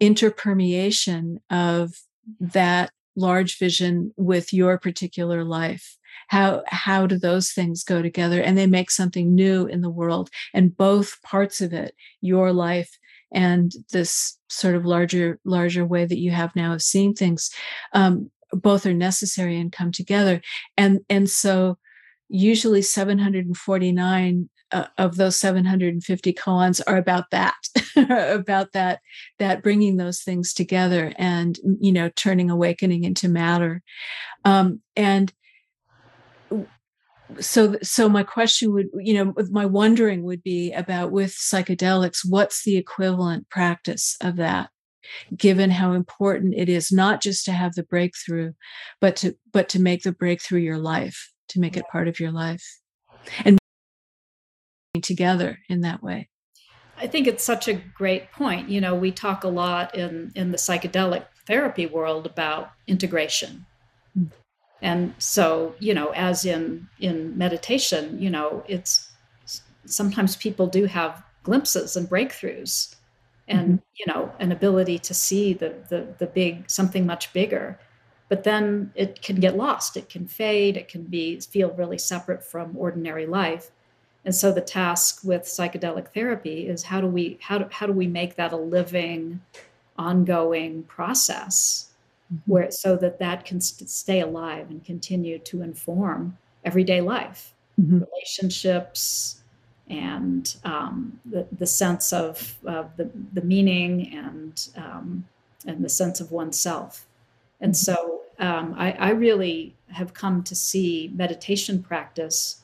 interpermeation 0.00 1.36
of 1.50 1.92
that 2.40 2.90
large 3.16 3.58
vision 3.58 4.12
with 4.16 4.52
your 4.52 4.78
particular 4.78 5.44
life. 5.44 5.96
How 6.28 6.62
how 6.66 7.06
do 7.06 7.18
those 7.18 7.52
things 7.52 7.84
go 7.84 8.02
together? 8.02 8.40
And 8.40 8.56
they 8.56 8.66
make 8.66 8.90
something 8.90 9.34
new 9.34 9.66
in 9.66 9.80
the 9.80 9.90
world 9.90 10.30
and 10.52 10.76
both 10.76 11.20
parts 11.22 11.60
of 11.60 11.72
it 11.72 11.94
your 12.20 12.52
life 12.52 12.98
and 13.32 13.72
this 13.92 14.38
sort 14.48 14.74
of 14.74 14.86
larger 14.86 15.38
larger 15.44 15.84
way 15.84 16.04
that 16.04 16.18
you 16.18 16.30
have 16.30 16.54
now 16.56 16.72
of 16.72 16.82
seeing 16.82 17.14
things 17.14 17.50
um, 17.92 18.30
both 18.52 18.86
are 18.86 18.94
necessary 18.94 19.58
and 19.58 19.72
come 19.72 19.92
together. 19.92 20.40
And 20.76 21.00
and 21.08 21.28
so 21.28 21.78
usually 22.28 22.82
749 22.82 24.48
uh, 24.70 24.84
of 24.98 25.16
those 25.16 25.36
750 25.36 26.32
koans 26.34 26.82
are 26.86 26.98
about 26.98 27.30
that 27.30 27.54
about 27.96 28.72
that 28.72 29.00
that 29.38 29.62
bringing 29.62 29.96
those 29.96 30.20
things 30.20 30.52
together 30.52 31.14
and 31.16 31.58
you 31.80 31.90
know 31.92 32.10
turning 32.16 32.50
awakening 32.50 33.04
into 33.04 33.28
matter. 33.28 33.82
Um, 34.44 34.80
and 34.96 35.32
so 37.40 37.76
so 37.82 38.08
my 38.08 38.22
question 38.22 38.72
would 38.72 38.88
you 38.94 39.14
know 39.14 39.34
my 39.50 39.66
wondering 39.66 40.22
would 40.22 40.42
be 40.42 40.72
about 40.72 41.12
with 41.12 41.32
psychedelics 41.32 42.20
what's 42.28 42.64
the 42.64 42.76
equivalent 42.76 43.48
practice 43.50 44.16
of 44.22 44.36
that 44.36 44.70
given 45.36 45.70
how 45.70 45.92
important 45.92 46.54
it 46.56 46.68
is 46.68 46.92
not 46.92 47.20
just 47.20 47.44
to 47.44 47.52
have 47.52 47.74
the 47.74 47.82
breakthrough 47.82 48.52
but 49.00 49.16
to 49.16 49.34
but 49.52 49.68
to 49.68 49.80
make 49.80 50.02
the 50.02 50.12
breakthrough 50.12 50.60
your 50.60 50.78
life 50.78 51.32
to 51.48 51.60
make 51.60 51.76
it 51.76 51.88
part 51.90 52.08
of 52.08 52.20
your 52.20 52.32
life. 52.32 52.62
And 53.44 53.58
together 55.02 55.58
in 55.68 55.82
that 55.82 56.02
way. 56.02 56.28
I 56.96 57.06
think 57.06 57.28
it's 57.28 57.44
such 57.44 57.68
a 57.68 57.74
great 57.74 58.32
point. 58.32 58.68
You 58.68 58.80
know 58.80 58.94
we 58.94 59.12
talk 59.12 59.44
a 59.44 59.48
lot 59.48 59.94
in 59.94 60.32
in 60.34 60.50
the 60.50 60.58
psychedelic 60.58 61.26
therapy 61.46 61.86
world 61.86 62.26
about 62.26 62.72
integration. 62.86 63.66
Mm. 64.18 64.30
and 64.80 65.14
so 65.18 65.74
you 65.78 65.92
know 65.92 66.08
as 66.14 66.44
in 66.44 66.88
in 66.98 67.36
meditation 67.36 68.18
you 68.18 68.30
know 68.30 68.64
it's 68.66 69.12
sometimes 69.84 70.34
people 70.34 70.66
do 70.66 70.86
have 70.86 71.22
glimpses 71.42 71.94
and 71.94 72.08
breakthroughs 72.08 72.96
and 73.48 73.68
mm-hmm. 73.68 73.76
you 73.96 74.06
know 74.06 74.32
an 74.38 74.52
ability 74.52 74.98
to 74.98 75.14
see 75.14 75.52
the, 75.52 75.74
the 75.88 76.06
the 76.18 76.26
big 76.26 76.68
something 76.70 77.06
much 77.06 77.32
bigger 77.32 77.78
but 78.28 78.44
then 78.44 78.92
it 78.94 79.20
can 79.22 79.36
get 79.36 79.56
lost 79.56 79.96
it 79.96 80.08
can 80.08 80.26
fade 80.26 80.76
it 80.76 80.88
can 80.88 81.02
be 81.02 81.40
feel 81.40 81.70
really 81.72 81.98
separate 81.98 82.44
from 82.44 82.76
ordinary 82.76 83.26
life 83.26 83.70
and 84.24 84.34
so 84.34 84.52
the 84.52 84.60
task 84.60 85.20
with 85.24 85.42
psychedelic 85.42 86.08
therapy 86.12 86.68
is 86.68 86.82
how 86.82 87.00
do 87.00 87.06
we 87.06 87.38
how 87.40 87.58
do, 87.58 87.66
how 87.70 87.86
do 87.86 87.92
we 87.92 88.06
make 88.06 88.36
that 88.36 88.52
a 88.52 88.56
living 88.56 89.40
ongoing 89.96 90.82
process 90.84 91.90
mm-hmm. 92.32 92.50
where 92.50 92.70
so 92.70 92.96
that 92.96 93.18
that 93.18 93.44
can 93.44 93.60
st- 93.60 93.90
stay 93.90 94.20
alive 94.20 94.70
and 94.70 94.84
continue 94.84 95.38
to 95.38 95.62
inform 95.62 96.36
everyday 96.64 97.00
life 97.00 97.54
mm-hmm. 97.80 98.00
relationships 98.00 99.37
and 99.90 100.56
um, 100.64 101.20
the, 101.24 101.46
the 101.50 101.66
sense 101.66 102.12
of 102.12 102.56
uh, 102.66 102.84
the, 102.96 103.10
the 103.32 103.42
meaning 103.42 104.12
and, 104.14 104.68
um, 104.76 105.24
and 105.66 105.84
the 105.84 105.88
sense 105.88 106.20
of 106.20 106.30
oneself. 106.30 107.06
And 107.60 107.76
so 107.76 108.22
um, 108.38 108.74
I, 108.76 108.92
I, 108.92 109.10
really 109.10 109.74
have 109.88 110.14
come 110.14 110.44
to 110.44 110.54
see 110.54 111.10
meditation 111.14 111.82
practice 111.82 112.62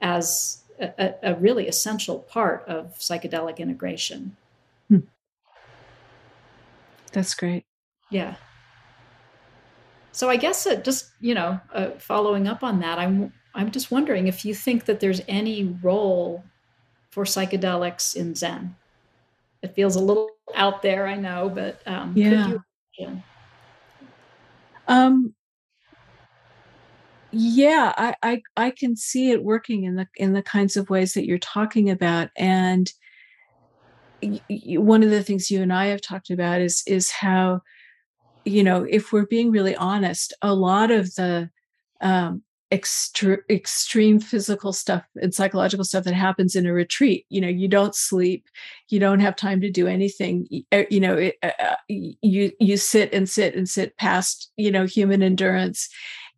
as 0.00 0.62
a, 0.80 1.14
a 1.22 1.34
really 1.34 1.66
essential 1.66 2.18
part 2.18 2.64
of 2.66 2.98
psychedelic 2.98 3.58
integration. 3.58 4.36
Hmm. 4.88 4.98
That's 7.12 7.34
great. 7.34 7.64
Yeah. 8.10 8.34
So 10.12 10.28
I 10.28 10.36
guess 10.36 10.66
it 10.66 10.84
just 10.84 11.10
you 11.20 11.34
know 11.34 11.60
uh, 11.72 11.90
following 11.98 12.46
up 12.48 12.62
on 12.62 12.80
that, 12.80 12.98
I'm 12.98 13.32
I'm 13.58 13.72
just 13.72 13.90
wondering 13.90 14.28
if 14.28 14.44
you 14.44 14.54
think 14.54 14.84
that 14.84 15.00
there's 15.00 15.20
any 15.26 15.76
role 15.82 16.44
for 17.10 17.24
psychedelics 17.24 18.14
in 18.14 18.36
Zen. 18.36 18.76
it 19.62 19.74
feels 19.74 19.96
a 19.96 20.00
little 20.00 20.30
out 20.54 20.80
there, 20.82 21.08
I 21.08 21.16
know, 21.16 21.50
but 21.52 21.82
um, 21.84 22.12
yeah. 22.14 22.54
You, 22.98 23.22
um, 24.86 25.34
yeah, 27.32 27.92
I, 27.96 28.14
I 28.22 28.42
I 28.56 28.70
can 28.70 28.94
see 28.94 29.32
it 29.32 29.42
working 29.42 29.82
in 29.84 29.96
the 29.96 30.06
in 30.14 30.34
the 30.34 30.42
kinds 30.42 30.76
of 30.76 30.88
ways 30.88 31.14
that 31.14 31.26
you're 31.26 31.38
talking 31.38 31.90
about, 31.90 32.30
and 32.36 32.90
one 34.22 35.02
of 35.02 35.10
the 35.10 35.22
things 35.24 35.50
you 35.50 35.62
and 35.62 35.72
I 35.72 35.86
have 35.86 36.00
talked 36.00 36.30
about 36.30 36.60
is 36.60 36.84
is 36.86 37.10
how 37.10 37.62
you 38.44 38.62
know 38.62 38.86
if 38.88 39.12
we're 39.12 39.26
being 39.26 39.50
really 39.50 39.74
honest, 39.74 40.32
a 40.42 40.54
lot 40.54 40.92
of 40.92 41.12
the 41.16 41.50
um, 42.00 42.42
extre- 42.70 43.48
extreme 43.48 44.20
physical 44.20 44.72
stuff 44.72 45.02
and 45.22 45.34
psychological 45.34 45.84
stuff 45.84 46.04
that 46.04 46.12
happens 46.12 46.54
in 46.54 46.66
a 46.66 46.72
retreat 46.72 47.24
you 47.30 47.40
know 47.40 47.48
you 47.48 47.66
don't 47.66 47.94
sleep 47.94 48.46
you 48.88 49.00
don't 49.00 49.20
have 49.20 49.34
time 49.34 49.58
to 49.60 49.70
do 49.70 49.86
anything 49.86 50.46
uh, 50.72 50.82
you 50.90 51.00
know 51.00 51.16
it, 51.16 51.36
uh, 51.42 51.50
uh 51.58 51.76
you 51.88 52.52
you 52.60 52.76
sit 52.76 53.12
and 53.12 53.28
sit 53.28 53.54
and 53.54 53.68
sit 53.68 53.96
past 53.96 54.50
you 54.56 54.70
know 54.70 54.84
human 54.84 55.22
endurance. 55.22 55.88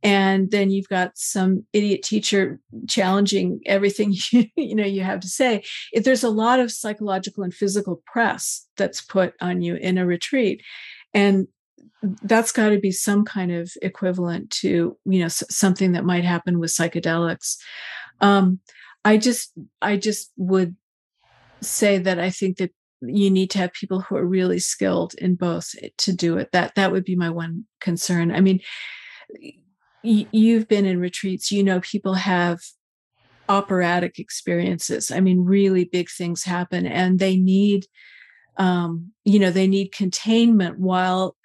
And 0.03 0.51
then 0.51 0.71
you've 0.71 0.89
got 0.89 1.13
some 1.15 1.67
idiot 1.75 2.03
teacher 2.03 2.59
challenging 2.89 3.61
everything 3.67 4.15
you, 4.33 4.47
you 4.57 4.75
know 4.75 4.85
you 4.85 5.03
have 5.03 5.21
to 5.21 5.29
say. 5.29 5.63
If 5.93 6.05
there's 6.05 6.25
a 6.25 6.31
lot 6.31 6.61
of 6.61 6.73
psychological 6.73 7.45
and 7.45 7.53
physical 7.53 8.03
press 8.07 8.67
that's 8.77 9.03
put 9.03 9.35
on 9.41 9.63
you 9.63 9.75
in 9.75 9.99
a 9.99 10.07
retreat 10.07 10.63
and 11.13 11.49
that's 12.23 12.53
got 12.53 12.71
to 12.71 12.79
be 12.79 12.91
some 12.91 13.25
kind 13.25 13.53
of 13.53 13.71
equivalent 13.83 14.51
to 14.51 14.97
you 15.05 15.21
know 15.21 15.29
something 15.29 15.93
that 15.93 16.05
might 16.05 16.25
happen 16.25 16.59
with 16.59 16.71
psychedelics. 16.71 17.57
Um, 18.21 18.61
i 19.03 19.17
just 19.17 19.53
i 19.81 19.97
just 19.97 20.31
would 20.37 20.77
say 21.63 21.97
that 21.97 22.19
i 22.19 22.29
think 22.29 22.59
that 22.59 22.71
you 23.03 23.31
need 23.31 23.51
to 23.51 23.59
have 23.59 23.73
people 23.73 24.01
who 24.01 24.17
are 24.17 24.27
really 24.27 24.59
skilled 24.59 25.15
in 25.15 25.35
both 25.35 25.71
to 25.99 26.13
do 26.13 26.37
it. 26.37 26.51
That 26.53 26.75
that 26.75 26.93
would 26.93 27.05
be 27.05 27.17
my 27.17 27.31
one 27.31 27.65
concern. 27.81 28.31
I 28.31 28.41
mean 28.41 28.61
y- 30.05 30.29
you've 30.33 30.69
been 30.69 30.87
in 30.87 31.01
retreats 31.01 31.51
you 31.51 31.63
know 31.63 31.81
people 31.81 32.15
have 32.15 32.59
operatic 33.49 34.19
experiences. 34.19 35.11
I 35.11 35.21
mean 35.21 35.45
really 35.45 35.85
big 35.85 36.09
things 36.11 36.45
happen 36.45 36.87
and 36.87 37.19
they 37.19 37.37
need 37.37 37.87
um, 38.57 39.13
you 39.25 39.39
know 39.39 39.51
they 39.51 39.67
need 39.67 39.93
containment 39.93 40.79
while 40.79 41.37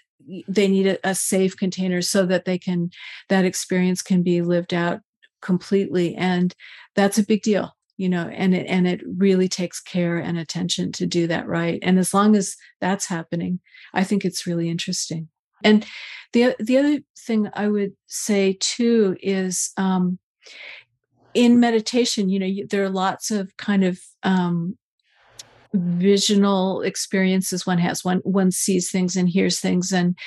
they 0.48 0.68
need 0.68 0.88
a, 0.88 1.10
a 1.10 1.16
safe 1.16 1.56
container 1.58 2.02
so 2.02 2.26
that 2.26 2.46
they 2.46 2.58
can 2.58 2.90
that 3.30 3.46
experience 3.46 4.02
can 4.02 4.24
be 4.24 4.42
lived 4.42 4.74
out 4.74 5.00
completely 5.42 6.16
and 6.16 6.56
that's 6.96 7.18
a 7.18 7.26
big 7.26 7.42
deal 7.44 7.76
you 7.98 8.10
know 8.10 8.28
and 8.34 8.56
it 8.56 8.66
and 8.68 8.88
it 8.88 9.02
really 9.18 9.48
takes 9.48 9.80
care 9.80 10.18
and 10.18 10.38
attention 10.38 10.92
to 10.92 11.06
do 11.06 11.28
that 11.28 11.48
right 11.48 11.80
and 11.82 12.00
as 12.00 12.14
long 12.14 12.36
as 12.36 12.56
that's 12.82 13.06
happening 13.06 13.60
i 13.94 14.04
think 14.04 14.26
it's 14.26 14.48
really 14.48 14.70
interesting. 14.70 15.30
And 15.64 15.86
the 16.34 16.56
the 16.60 16.78
other 16.78 17.00
thing 17.18 17.50
i 17.54 17.68
would 17.68 17.94
say 18.08 18.58
too 18.60 19.18
is 19.22 19.72
um 19.78 20.20
in 21.34 21.60
meditation 21.60 22.30
you 22.30 22.40
know 22.40 22.68
there 22.70 22.84
are 22.84 22.90
lots 22.90 23.32
of 23.32 23.56
kind 23.58 23.84
of 23.84 24.00
um 24.24 24.78
visional 25.76 26.82
experiences. 26.82 27.66
One 27.66 27.78
has 27.78 28.04
one 28.04 28.20
one 28.20 28.52
sees 28.52 28.92
things 28.92 29.16
and 29.16 29.30
hears 29.30 29.60
things 29.60 29.92
and 29.92 30.18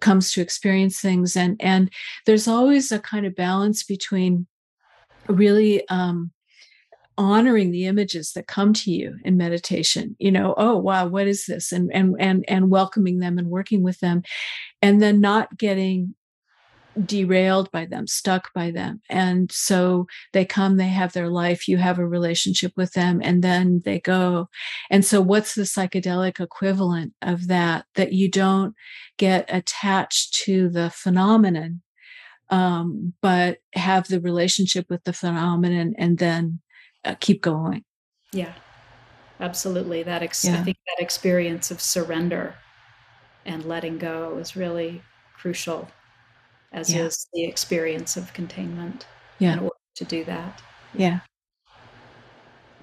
comes 0.00 0.32
to 0.32 0.40
experience 0.40 1.00
things. 1.00 1.36
And 1.36 1.56
and 1.60 1.90
there's 2.26 2.48
always 2.48 2.92
a 2.92 2.98
kind 2.98 3.26
of 3.26 3.34
balance 3.34 3.82
between 3.82 4.46
really 5.28 5.86
um 5.88 6.30
honoring 7.18 7.70
the 7.70 7.86
images 7.86 8.32
that 8.32 8.46
come 8.46 8.74
to 8.74 8.90
you 8.90 9.16
in 9.24 9.38
meditation 9.38 10.14
you 10.18 10.30
know 10.30 10.54
oh 10.58 10.76
wow 10.76 11.06
what 11.06 11.26
is 11.26 11.46
this? 11.46 11.72
and 11.72 11.90
and 11.94 12.14
and 12.20 12.44
and 12.46 12.68
welcoming 12.68 13.20
them 13.20 13.38
and 13.38 13.48
working 13.48 13.82
with 13.82 13.98
them. 14.00 14.22
And 14.82 15.00
then 15.00 15.20
not 15.20 15.56
getting 15.56 16.14
derailed 17.04 17.70
by 17.70 17.84
them, 17.84 18.06
stuck 18.06 18.52
by 18.54 18.70
them. 18.70 19.00
And 19.10 19.50
so 19.52 20.06
they 20.32 20.44
come, 20.44 20.76
they 20.76 20.88
have 20.88 21.12
their 21.12 21.28
life, 21.28 21.68
you 21.68 21.76
have 21.78 21.98
a 21.98 22.06
relationship 22.06 22.72
with 22.76 22.92
them, 22.92 23.20
and 23.22 23.42
then 23.42 23.82
they 23.84 24.00
go. 24.00 24.48
And 24.90 25.04
so, 25.04 25.20
what's 25.20 25.54
the 25.54 25.62
psychedelic 25.62 26.40
equivalent 26.40 27.12
of 27.22 27.48
that? 27.48 27.86
That 27.94 28.12
you 28.12 28.30
don't 28.30 28.74
get 29.18 29.44
attached 29.48 30.34
to 30.44 30.68
the 30.68 30.90
phenomenon, 30.90 31.82
um, 32.50 33.12
but 33.20 33.58
have 33.74 34.08
the 34.08 34.20
relationship 34.20 34.86
with 34.88 35.04
the 35.04 35.12
phenomenon 35.12 35.94
and 35.98 36.18
then 36.18 36.60
uh, 37.04 37.14
keep 37.20 37.42
going. 37.42 37.84
Yeah, 38.32 38.54
absolutely. 39.40 40.02
That 40.02 40.22
ex- 40.22 40.44
yeah. 40.44 40.60
I 40.60 40.62
think 40.62 40.78
that 40.86 41.02
experience 41.02 41.70
of 41.70 41.80
surrender 41.80 42.54
and 43.44 43.64
letting 43.64 43.98
go 43.98 44.38
is 44.38 44.56
really 44.56 45.02
crucial 45.34 45.88
as 46.72 46.92
yeah. 46.92 47.02
is 47.02 47.26
the 47.32 47.44
experience 47.44 48.16
of 48.16 48.32
containment 48.32 49.06
yeah. 49.38 49.54
in 49.54 49.58
order 49.60 49.76
to 49.96 50.04
do 50.04 50.24
that. 50.24 50.60
Yeah. 50.94 51.20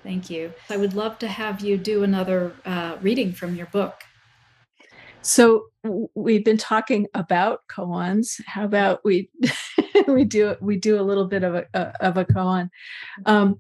Thank 0.04 0.30
you. 0.30 0.54
I 0.70 0.78
would 0.78 0.94
love 0.94 1.18
to 1.20 1.28
have 1.28 1.62
you 1.62 1.78
do 1.78 2.04
another 2.04 2.54
uh, 2.66 2.98
reading 3.02 3.32
from 3.32 3.56
your 3.56 3.68
book. 3.68 4.04
So 5.22 5.68
we've 6.16 6.44
been 6.44 6.58
talking 6.58 7.08
about 7.14 7.62
koans. 7.70 8.42
How 8.46 8.66
about 8.66 9.00
we 9.06 9.30
we 10.08 10.26
do 10.26 10.56
we 10.60 10.76
do 10.76 11.00
a 11.00 11.04
little 11.04 11.26
bit 11.26 11.44
of 11.44 11.56
a, 11.56 11.66
of 12.02 12.18
a 12.18 12.26
koan. 12.26 12.70
Um, 13.26 13.60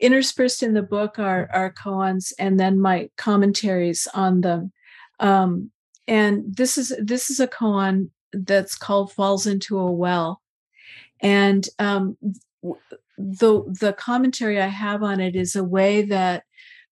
interspersed 0.00 0.62
in 0.62 0.74
the 0.74 0.82
book 0.82 1.18
are 1.18 1.48
are 1.52 1.72
koans 1.72 2.32
and 2.38 2.60
then 2.60 2.78
my 2.78 3.08
commentaries 3.16 4.06
on 4.12 4.42
them. 4.42 4.72
Um, 5.18 5.70
and 6.06 6.44
this 6.46 6.76
is 6.76 6.94
this 7.00 7.30
is 7.30 7.40
a 7.40 7.48
koan 7.48 8.10
that's 8.34 8.76
called 8.76 9.12
Falls 9.12 9.46
into 9.46 9.78
a 9.78 9.90
Well. 9.90 10.40
And 11.20 11.66
um, 11.78 12.16
the 13.16 13.62
the 13.80 13.94
commentary 13.96 14.60
I 14.60 14.66
have 14.66 15.02
on 15.02 15.20
it 15.20 15.36
is 15.36 15.56
a 15.56 15.64
way 15.64 16.02
that 16.02 16.44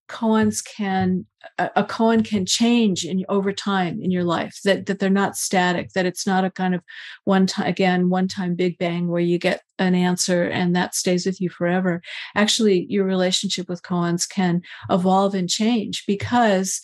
koans 0.07 0.63
can 0.63 1.25
a, 1.57 1.83
koan 1.85 2.23
can 2.23 2.45
change 2.45 3.05
in 3.05 3.23
over 3.29 3.53
time 3.53 4.01
in 4.01 4.11
your 4.11 4.25
life 4.25 4.59
that 4.65 4.85
that 4.85 4.99
they're 4.99 5.09
not 5.09 5.37
static 5.37 5.93
that 5.93 6.05
it's 6.05 6.27
not 6.27 6.43
a 6.43 6.51
kind 6.51 6.75
of 6.75 6.81
one 7.23 7.47
time 7.47 7.65
again 7.65 8.09
one 8.09 8.27
time 8.27 8.53
big 8.53 8.77
bang 8.77 9.07
where 9.07 9.21
you 9.21 9.37
get 9.37 9.61
an 9.79 9.95
answer 9.95 10.43
and 10.43 10.75
that 10.75 10.93
stays 10.93 11.25
with 11.25 11.39
you 11.39 11.49
forever 11.49 12.01
actually 12.35 12.85
your 12.89 13.05
relationship 13.05 13.69
with 13.69 13.81
koans 13.83 14.27
can 14.27 14.61
evolve 14.89 15.33
and 15.33 15.49
change 15.49 16.03
because 16.05 16.81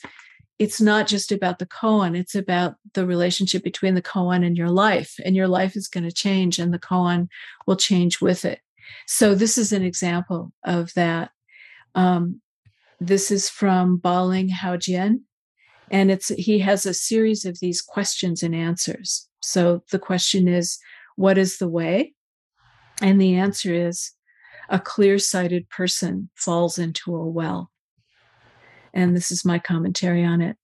it's 0.60 0.82
not 0.82 1.08
just 1.08 1.32
about 1.32 1.60
the 1.60 1.66
koan, 1.66 2.18
it's 2.18 2.36
about 2.36 2.76
the 2.94 3.06
relationship 3.06 3.64
between 3.64 3.94
the 3.94 4.02
koan 4.02 4.46
and 4.46 4.58
your 4.58 4.70
life. 4.70 5.16
And 5.24 5.36
your 5.36 5.48
life 5.48 5.76
is 5.76 5.88
going 5.88 6.04
to 6.04 6.12
change 6.12 6.58
and 6.58 6.74
the 6.74 6.80
koan 6.80 7.28
will 7.66 7.76
change 7.76 8.22
with 8.22 8.44
it. 8.44 8.60
So, 9.06 9.36
this 9.36 9.58
is 9.58 9.72
an 9.72 9.84
example 9.84 10.54
of 10.64 10.94
that. 10.96 11.32
Um, 11.96 12.42
this 13.00 13.30
is 13.32 13.50
from 13.50 13.98
Baling 13.98 14.50
Haojian, 14.50 15.22
and 15.92 16.10
it's 16.10 16.30
he 16.30 16.60
has 16.60 16.86
a 16.86 16.94
series 16.94 17.46
of 17.46 17.60
these 17.60 17.82
questions 17.82 18.42
and 18.42 18.56
answers. 18.56 19.28
So, 19.42 19.84
the 19.92 20.00
question 20.00 20.48
is, 20.48 20.80
What 21.16 21.38
is 21.38 21.58
the 21.58 21.68
way? 21.68 22.14
And 23.02 23.22
the 23.22 23.36
answer 23.36 23.74
is, 23.74 24.14
A 24.70 24.80
clear 24.80 25.20
sighted 25.20 25.70
person 25.70 26.30
falls 26.36 26.80
into 26.80 27.16
a 27.16 27.28
well 27.28 27.72
and 28.98 29.16
this 29.16 29.32
is 29.32 29.46
my 29.46 29.60
commentary 29.60 30.26
on 30.26 30.42
it. 30.42 30.58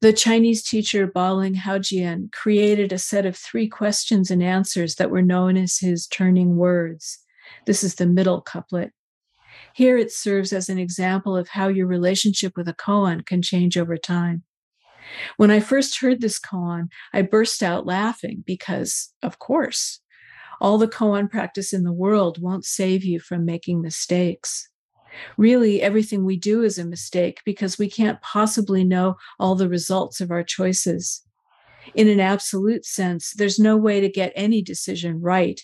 The 0.00 0.12
Chinese 0.12 0.62
teacher 0.62 1.06
Baling 1.06 1.56
Haojian 1.56 2.30
created 2.30 2.92
a 2.92 2.98
set 2.98 3.26
of 3.26 3.36
three 3.36 3.68
questions 3.68 4.30
and 4.30 4.40
answers 4.40 4.94
that 4.94 5.10
were 5.10 5.22
known 5.22 5.56
as 5.56 5.78
his 5.78 6.06
turning 6.06 6.56
words. 6.56 7.18
This 7.66 7.82
is 7.82 7.96
the 7.96 8.06
middle 8.06 8.40
couplet. 8.40 8.92
Here 9.74 9.98
it 9.98 10.12
serves 10.12 10.52
as 10.52 10.68
an 10.68 10.78
example 10.78 11.36
of 11.36 11.48
how 11.48 11.66
your 11.66 11.88
relationship 11.88 12.56
with 12.56 12.68
a 12.68 12.74
koan 12.74 13.26
can 13.26 13.42
change 13.42 13.76
over 13.76 13.96
time. 13.96 14.44
When 15.38 15.50
I 15.50 15.60
first 15.60 15.98
heard 15.98 16.20
this 16.20 16.38
koan, 16.38 16.88
I 17.12 17.22
burst 17.22 17.64
out 17.64 17.84
laughing 17.86 18.44
because, 18.46 19.12
of 19.22 19.40
course, 19.40 20.00
all 20.60 20.78
the 20.78 20.88
koan 20.88 21.28
practice 21.28 21.72
in 21.72 21.82
the 21.82 21.92
world 21.92 22.40
won't 22.40 22.64
save 22.64 23.04
you 23.04 23.18
from 23.18 23.44
making 23.44 23.82
mistakes 23.82 24.68
really 25.36 25.82
everything 25.82 26.24
we 26.24 26.36
do 26.36 26.62
is 26.62 26.78
a 26.78 26.84
mistake 26.84 27.40
because 27.44 27.78
we 27.78 27.88
can't 27.90 28.20
possibly 28.22 28.84
know 28.84 29.16
all 29.38 29.54
the 29.54 29.68
results 29.68 30.20
of 30.20 30.30
our 30.30 30.42
choices. 30.42 31.22
In 31.94 32.08
an 32.08 32.20
absolute 32.20 32.84
sense, 32.84 33.32
there's 33.32 33.58
no 33.58 33.76
way 33.76 34.00
to 34.00 34.08
get 34.08 34.32
any 34.34 34.62
decision 34.62 35.20
right. 35.20 35.60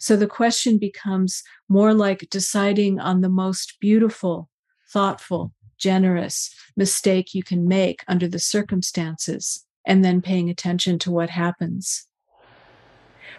So 0.00 0.16
the 0.16 0.26
question 0.26 0.78
becomes 0.78 1.42
more 1.68 1.92
like 1.92 2.28
deciding 2.30 3.00
on 3.00 3.20
the 3.20 3.28
most 3.28 3.78
beautiful, 3.80 4.48
thoughtful, 4.90 5.52
generous 5.78 6.54
mistake 6.76 7.34
you 7.34 7.42
can 7.42 7.66
make 7.66 8.04
under 8.08 8.28
the 8.28 8.38
circumstances, 8.38 9.64
and 9.84 10.04
then 10.04 10.22
paying 10.22 10.48
attention 10.48 10.98
to 11.00 11.10
what 11.10 11.30
happens. 11.30 12.06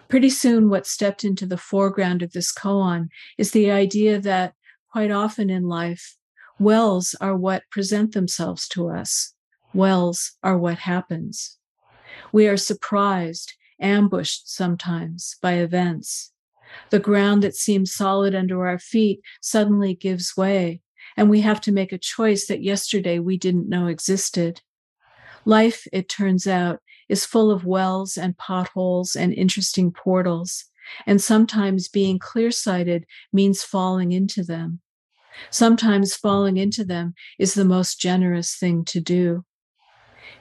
Pretty 0.07 0.29
soon, 0.29 0.69
what 0.69 0.87
stepped 0.87 1.23
into 1.23 1.45
the 1.45 1.57
foreground 1.57 2.23
of 2.23 2.31
this 2.31 2.51
koan 2.51 3.09
is 3.37 3.51
the 3.51 3.69
idea 3.71 4.19
that 4.19 4.53
quite 4.91 5.11
often 5.11 5.49
in 5.49 5.63
life, 5.63 6.17
Wells 6.59 7.15
are 7.21 7.37
what 7.37 7.63
present 7.71 8.13
themselves 8.13 8.67
to 8.69 8.89
us. 8.89 9.33
Wells 9.73 10.33
are 10.43 10.57
what 10.57 10.79
happens. 10.79 11.57
We 12.33 12.49
are 12.49 12.57
surprised, 12.57 13.53
ambushed 13.79 14.53
sometimes 14.53 15.37
by 15.41 15.53
events. 15.53 16.33
The 16.89 16.99
ground 16.99 17.43
that 17.43 17.55
seems 17.55 17.93
solid 17.93 18.35
under 18.35 18.67
our 18.67 18.77
feet 18.77 19.21
suddenly 19.41 19.95
gives 19.95 20.35
way, 20.35 20.81
and 21.15 21.29
we 21.29 21.39
have 21.41 21.61
to 21.61 21.71
make 21.71 21.93
a 21.93 21.97
choice 21.97 22.47
that 22.47 22.61
yesterday 22.61 23.19
we 23.19 23.37
didn't 23.37 23.69
know 23.69 23.87
existed. 23.87 24.61
Life, 25.45 25.87
it 25.93 26.09
turns 26.09 26.45
out, 26.45 26.81
is 27.07 27.25
full 27.25 27.51
of 27.51 27.65
wells 27.65 28.17
and 28.17 28.37
potholes 28.37 29.15
and 29.15 29.33
interesting 29.33 29.93
portals, 29.93 30.65
and 31.05 31.21
sometimes 31.21 31.87
being 31.87 32.19
clear 32.19 32.51
sighted 32.51 33.05
means 33.31 33.63
falling 33.63 34.11
into 34.11 34.43
them. 34.43 34.79
Sometimes 35.49 36.15
falling 36.15 36.57
into 36.57 36.83
them 36.83 37.13
is 37.37 37.53
the 37.53 37.65
most 37.65 37.99
generous 37.99 38.55
thing 38.55 38.83
to 38.85 38.99
do. 38.99 39.45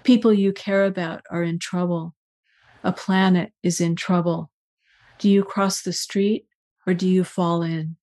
People 0.02 0.32
you 0.32 0.52
care 0.52 0.84
about 0.84 1.22
are 1.30 1.42
in 1.42 1.58
trouble. 1.58 2.14
A 2.82 2.92
planet 2.92 3.52
is 3.62 3.80
in 3.80 3.96
trouble. 3.96 4.50
Do 5.18 5.28
you 5.28 5.42
cross 5.42 5.82
the 5.82 5.92
street 5.92 6.46
or 6.86 6.94
do 6.94 7.08
you 7.08 7.24
fall 7.24 7.62
in? 7.62 7.96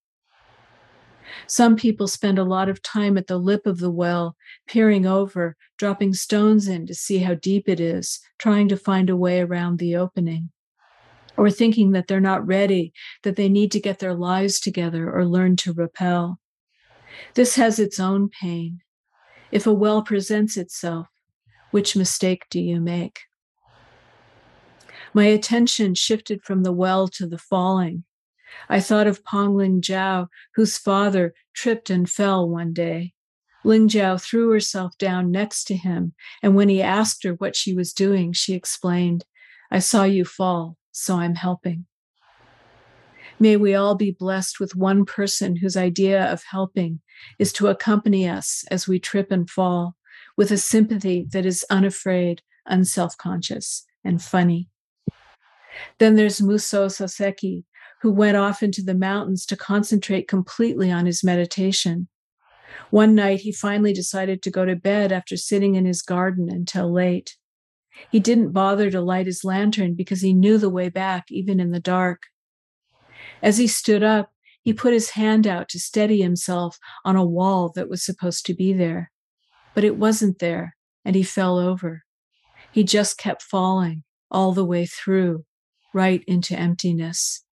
Some 1.48 1.76
people 1.76 2.08
spend 2.08 2.38
a 2.38 2.44
lot 2.44 2.70
of 2.70 2.82
time 2.82 3.18
at 3.18 3.28
the 3.28 3.38
lip 3.38 3.66
of 3.66 3.80
the 3.80 3.90
well, 3.90 4.36
peering 4.68 5.06
over, 5.06 5.56
dropping 5.78 6.14
stones 6.14 6.68
in 6.68 6.86
to 6.88 6.94
see 6.94 7.20
how 7.20 7.34
deep 7.36 7.68
it 7.68 7.80
is, 7.80 8.20
trying 8.38 8.68
to 8.70 8.78
find 8.78 9.10
a 9.10 9.18
way 9.18 9.42
around 9.42 9.80
the 9.80 9.96
opening, 9.96 10.52
or 11.38 11.50
thinking 11.50 11.92
that 11.92 12.08
they're 12.08 12.20
not 12.20 12.46
ready, 12.46 12.94
that 13.24 13.36
they 13.36 13.50
need 13.50 13.72
to 13.72 13.80
get 13.80 14.00
their 14.00 14.14
lives 14.14 14.60
together 14.60 15.12
or 15.12 15.26
learn 15.26 15.56
to 15.58 15.74
repel. 15.74 16.40
This 17.34 17.56
has 17.56 17.80
its 17.80 18.00
own 18.00 18.30
pain. 18.30 18.80
If 19.52 19.68
a 19.68 19.74
well 19.74 20.02
presents 20.02 20.58
itself, 20.58 21.08
which 21.72 21.96
mistake 21.96 22.44
do 22.50 22.60
you 22.60 22.80
make? 22.80 23.22
My 25.14 25.26
attention 25.26 25.96
shifted 25.96 26.44
from 26.44 26.64
the 26.64 26.74
well 26.74 27.08
to 27.10 27.28
the 27.28 27.38
falling. 27.38 28.04
I 28.70 28.80
thought 28.80 29.08
of 29.08 29.24
Pang 29.24 29.54
Lingzhao, 29.54 30.28
whose 30.56 30.78
father 30.78 31.34
tripped 31.54 31.90
and 31.90 32.10
fell 32.10 32.50
one 32.50 32.74
day. 32.74 33.14
Lingzhao 33.66 34.22
threw 34.22 34.52
herself 34.52 34.98
down 34.98 35.32
next 35.32 35.66
to 35.66 35.76
him, 35.76 36.14
and 36.44 36.56
when 36.56 36.70
he 36.70 36.82
asked 36.82 37.24
her 37.24 37.34
what 37.34 37.56
she 37.56 37.74
was 37.74 37.94
doing, 37.94 38.32
she 38.32 38.54
explained, 38.54 39.26
I 39.72 39.80
saw 39.80 40.04
you 40.04 40.24
fall, 40.24 40.78
so 40.96 41.18
I'm 41.18 41.36
helping. 41.36 41.86
May 43.38 43.58
we 43.58 43.76
all 43.76 43.96
be 43.96 44.12
blessed 44.12 44.62
with 44.62 44.78
one 44.78 45.04
person 45.04 45.58
whose 45.58 45.76
idea 45.76 46.32
of 46.32 46.44
helping 46.50 47.02
is 47.38 47.52
to 47.54 47.68
accompany 47.68 48.30
us 48.30 48.64
as 48.72 48.88
we 48.88 48.98
trip 48.98 49.30
and 49.30 49.50
fall 49.50 49.98
with 50.38 50.52
a 50.52 50.58
sympathy 50.58 51.28
that 51.34 51.46
is 51.46 51.66
unafraid, 51.70 52.42
unself 52.66 53.18
conscious, 53.18 53.86
and 54.06 54.22
funny. 54.22 54.70
Then 56.00 56.16
there's 56.16 56.42
Muso 56.42 56.88
Soseki, 56.88 57.66
who 58.02 58.12
went 58.14 58.38
off 58.38 58.64
into 58.64 58.82
the 58.82 58.96
mountains 58.96 59.46
to 59.48 59.58
concentrate 59.58 60.30
completely 60.30 60.92
on 60.92 61.06
his 61.06 61.26
meditation. 61.26 62.08
One 62.90 63.16
night, 63.16 63.42
he 63.42 63.52
finally 63.52 63.92
decided 63.92 64.42
to 64.44 64.52
go 64.52 64.64
to 64.64 64.78
bed 64.78 65.12
after 65.12 65.36
sitting 65.36 65.76
in 65.76 65.86
his 65.86 66.02
garden 66.02 66.48
until 66.50 66.90
late. 66.92 67.36
He 68.12 68.20
didn't 68.20 68.52
bother 68.52 68.90
to 68.92 69.02
light 69.02 69.26
his 69.26 69.44
lantern 69.44 69.94
because 69.94 70.22
he 70.22 70.34
knew 70.34 70.58
the 70.58 70.70
way 70.70 70.90
back, 70.90 71.26
even 71.30 71.60
in 71.60 71.72
the 71.72 71.80
dark. 71.80 72.24
As 73.42 73.58
he 73.58 73.68
stood 73.68 74.04
up, 74.04 74.32
he 74.62 74.74
put 74.74 74.94
his 74.94 75.12
hand 75.12 75.46
out 75.46 75.70
to 75.70 75.80
steady 75.80 76.22
himself 76.22 76.80
on 77.04 77.16
a 77.16 77.26
wall 77.26 77.72
that 77.76 77.90
was 77.90 78.04
supposed 78.04 78.46
to 78.48 78.54
be 78.54 78.74
there. 78.74 79.12
But 79.74 79.84
it 79.84 79.98
wasn't 79.98 80.40
there, 80.40 80.76
and 81.04 81.16
he 81.16 81.24
fell 81.24 81.60
over. 81.60 82.04
He 82.72 82.84
just 82.84 83.18
kept 83.18 83.44
falling 83.44 84.04
all 84.32 84.54
the 84.54 84.66
way 84.66 84.86
through, 84.86 85.46
right 85.94 86.24
into 86.28 86.58
emptiness. 86.58 87.44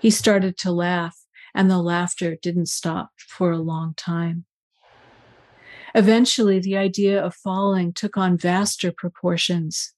He 0.00 0.10
started 0.10 0.56
to 0.58 0.72
laugh, 0.72 1.18
and 1.54 1.70
the 1.70 1.82
laughter 1.82 2.36
didn't 2.40 2.66
stop 2.66 3.10
for 3.18 3.50
a 3.50 3.58
long 3.58 3.94
time. 3.96 4.46
Eventually, 5.94 6.60
the 6.60 6.76
idea 6.76 7.22
of 7.22 7.34
falling 7.34 7.92
took 7.92 8.16
on 8.16 8.36
vaster 8.36 8.92
proportions. 8.92 9.92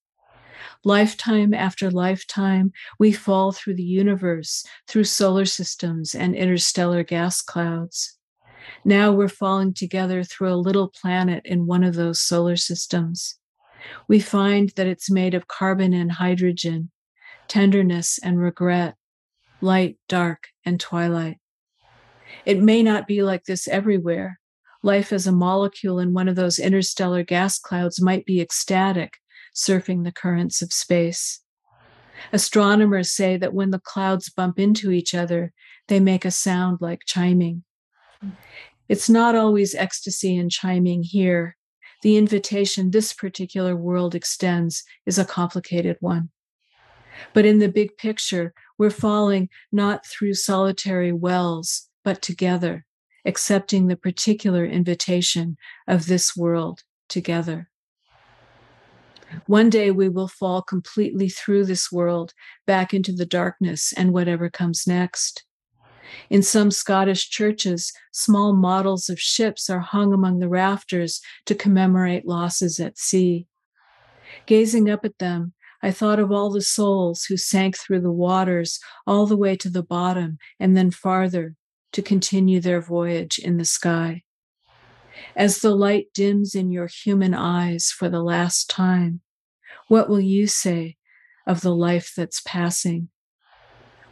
Lifetime 0.84 1.54
after 1.54 1.90
lifetime, 1.90 2.72
we 2.98 3.12
fall 3.12 3.52
through 3.52 3.74
the 3.74 3.82
universe, 3.82 4.64
through 4.86 5.04
solar 5.04 5.44
systems 5.44 6.14
and 6.14 6.34
interstellar 6.34 7.02
gas 7.02 7.42
clouds. 7.42 8.18
Now 8.84 9.12
we're 9.12 9.28
falling 9.28 9.74
together 9.74 10.22
through 10.22 10.52
a 10.52 10.56
little 10.56 10.88
planet 10.88 11.42
in 11.44 11.66
one 11.66 11.84
of 11.84 11.94
those 11.94 12.20
solar 12.20 12.56
systems. 12.56 13.36
We 14.08 14.20
find 14.20 14.70
that 14.76 14.86
it's 14.86 15.10
made 15.10 15.34
of 15.34 15.48
carbon 15.48 15.92
and 15.92 16.12
hydrogen, 16.12 16.90
tenderness 17.48 18.18
and 18.22 18.38
regret, 18.38 18.96
light, 19.60 19.96
dark, 20.08 20.48
and 20.64 20.78
twilight. 20.78 21.38
It 22.46 22.62
may 22.62 22.82
not 22.82 23.06
be 23.06 23.22
like 23.22 23.44
this 23.44 23.66
everywhere. 23.68 24.39
Life 24.82 25.12
as 25.12 25.26
a 25.26 25.32
molecule 25.32 25.98
in 25.98 26.14
one 26.14 26.28
of 26.28 26.36
those 26.36 26.58
interstellar 26.58 27.22
gas 27.22 27.58
clouds 27.58 28.00
might 28.00 28.24
be 28.24 28.40
ecstatic, 28.40 29.18
surfing 29.54 30.04
the 30.04 30.12
currents 30.12 30.62
of 30.62 30.72
space. 30.72 31.40
Astronomers 32.32 33.10
say 33.10 33.36
that 33.36 33.54
when 33.54 33.70
the 33.70 33.80
clouds 33.80 34.30
bump 34.30 34.58
into 34.58 34.90
each 34.90 35.14
other, 35.14 35.52
they 35.88 36.00
make 36.00 36.24
a 36.24 36.30
sound 36.30 36.78
like 36.80 37.02
chiming. 37.06 37.64
It's 38.88 39.08
not 39.08 39.34
always 39.34 39.74
ecstasy 39.74 40.36
and 40.36 40.50
chiming 40.50 41.02
here. 41.02 41.56
The 42.02 42.16
invitation 42.16 42.90
this 42.90 43.12
particular 43.12 43.76
world 43.76 44.14
extends 44.14 44.84
is 45.04 45.18
a 45.18 45.24
complicated 45.24 45.96
one. 46.00 46.30
But 47.34 47.44
in 47.44 47.58
the 47.58 47.68
big 47.68 47.96
picture, 47.98 48.54
we're 48.78 48.90
falling 48.90 49.50
not 49.70 50.06
through 50.06 50.34
solitary 50.34 51.12
wells, 51.12 51.88
but 52.02 52.22
together, 52.22 52.86
accepting 53.24 53.86
the 53.86 53.96
particular 53.96 54.64
invitation 54.64 55.56
of 55.86 56.06
this 56.06 56.36
world 56.36 56.82
together. 57.08 57.70
One 59.46 59.70
day 59.70 59.90
we 59.90 60.08
will 60.08 60.28
fall 60.28 60.62
completely 60.62 61.28
through 61.28 61.64
this 61.64 61.92
world 61.92 62.34
back 62.66 62.92
into 62.92 63.12
the 63.12 63.26
darkness 63.26 63.92
and 63.96 64.12
whatever 64.12 64.50
comes 64.50 64.86
next. 64.86 65.44
In 66.28 66.42
some 66.42 66.72
Scottish 66.72 67.30
churches, 67.30 67.92
small 68.12 68.52
models 68.52 69.08
of 69.08 69.20
ships 69.20 69.70
are 69.70 69.80
hung 69.80 70.12
among 70.12 70.40
the 70.40 70.48
rafters 70.48 71.20
to 71.46 71.54
commemorate 71.54 72.26
losses 72.26 72.80
at 72.80 72.98
sea. 72.98 73.46
Gazing 74.46 74.90
up 74.90 75.04
at 75.04 75.18
them, 75.18 75.52
I 75.82 75.92
thought 75.92 76.18
of 76.18 76.30
all 76.30 76.50
the 76.50 76.60
souls 76.60 77.24
who 77.24 77.36
sank 77.36 77.76
through 77.76 78.00
the 78.00 78.12
waters 78.12 78.80
all 79.06 79.26
the 79.26 79.36
way 79.36 79.56
to 79.56 79.70
the 79.70 79.82
bottom 79.82 80.38
and 80.58 80.76
then 80.76 80.90
farther 80.90 81.54
to 81.92 82.02
continue 82.02 82.60
their 82.60 82.80
voyage 82.80 83.38
in 83.38 83.56
the 83.56 83.64
sky. 83.64 84.22
As 85.36 85.58
the 85.58 85.74
light 85.74 86.06
dims 86.14 86.54
in 86.54 86.70
your 86.70 86.86
human 86.86 87.34
eyes 87.34 87.90
for 87.90 88.08
the 88.08 88.22
last 88.22 88.70
time, 88.70 89.20
what 89.88 90.08
will 90.08 90.20
you 90.20 90.46
say 90.46 90.96
of 91.46 91.60
the 91.60 91.74
life 91.74 92.12
that's 92.16 92.40
passing? 92.44 93.08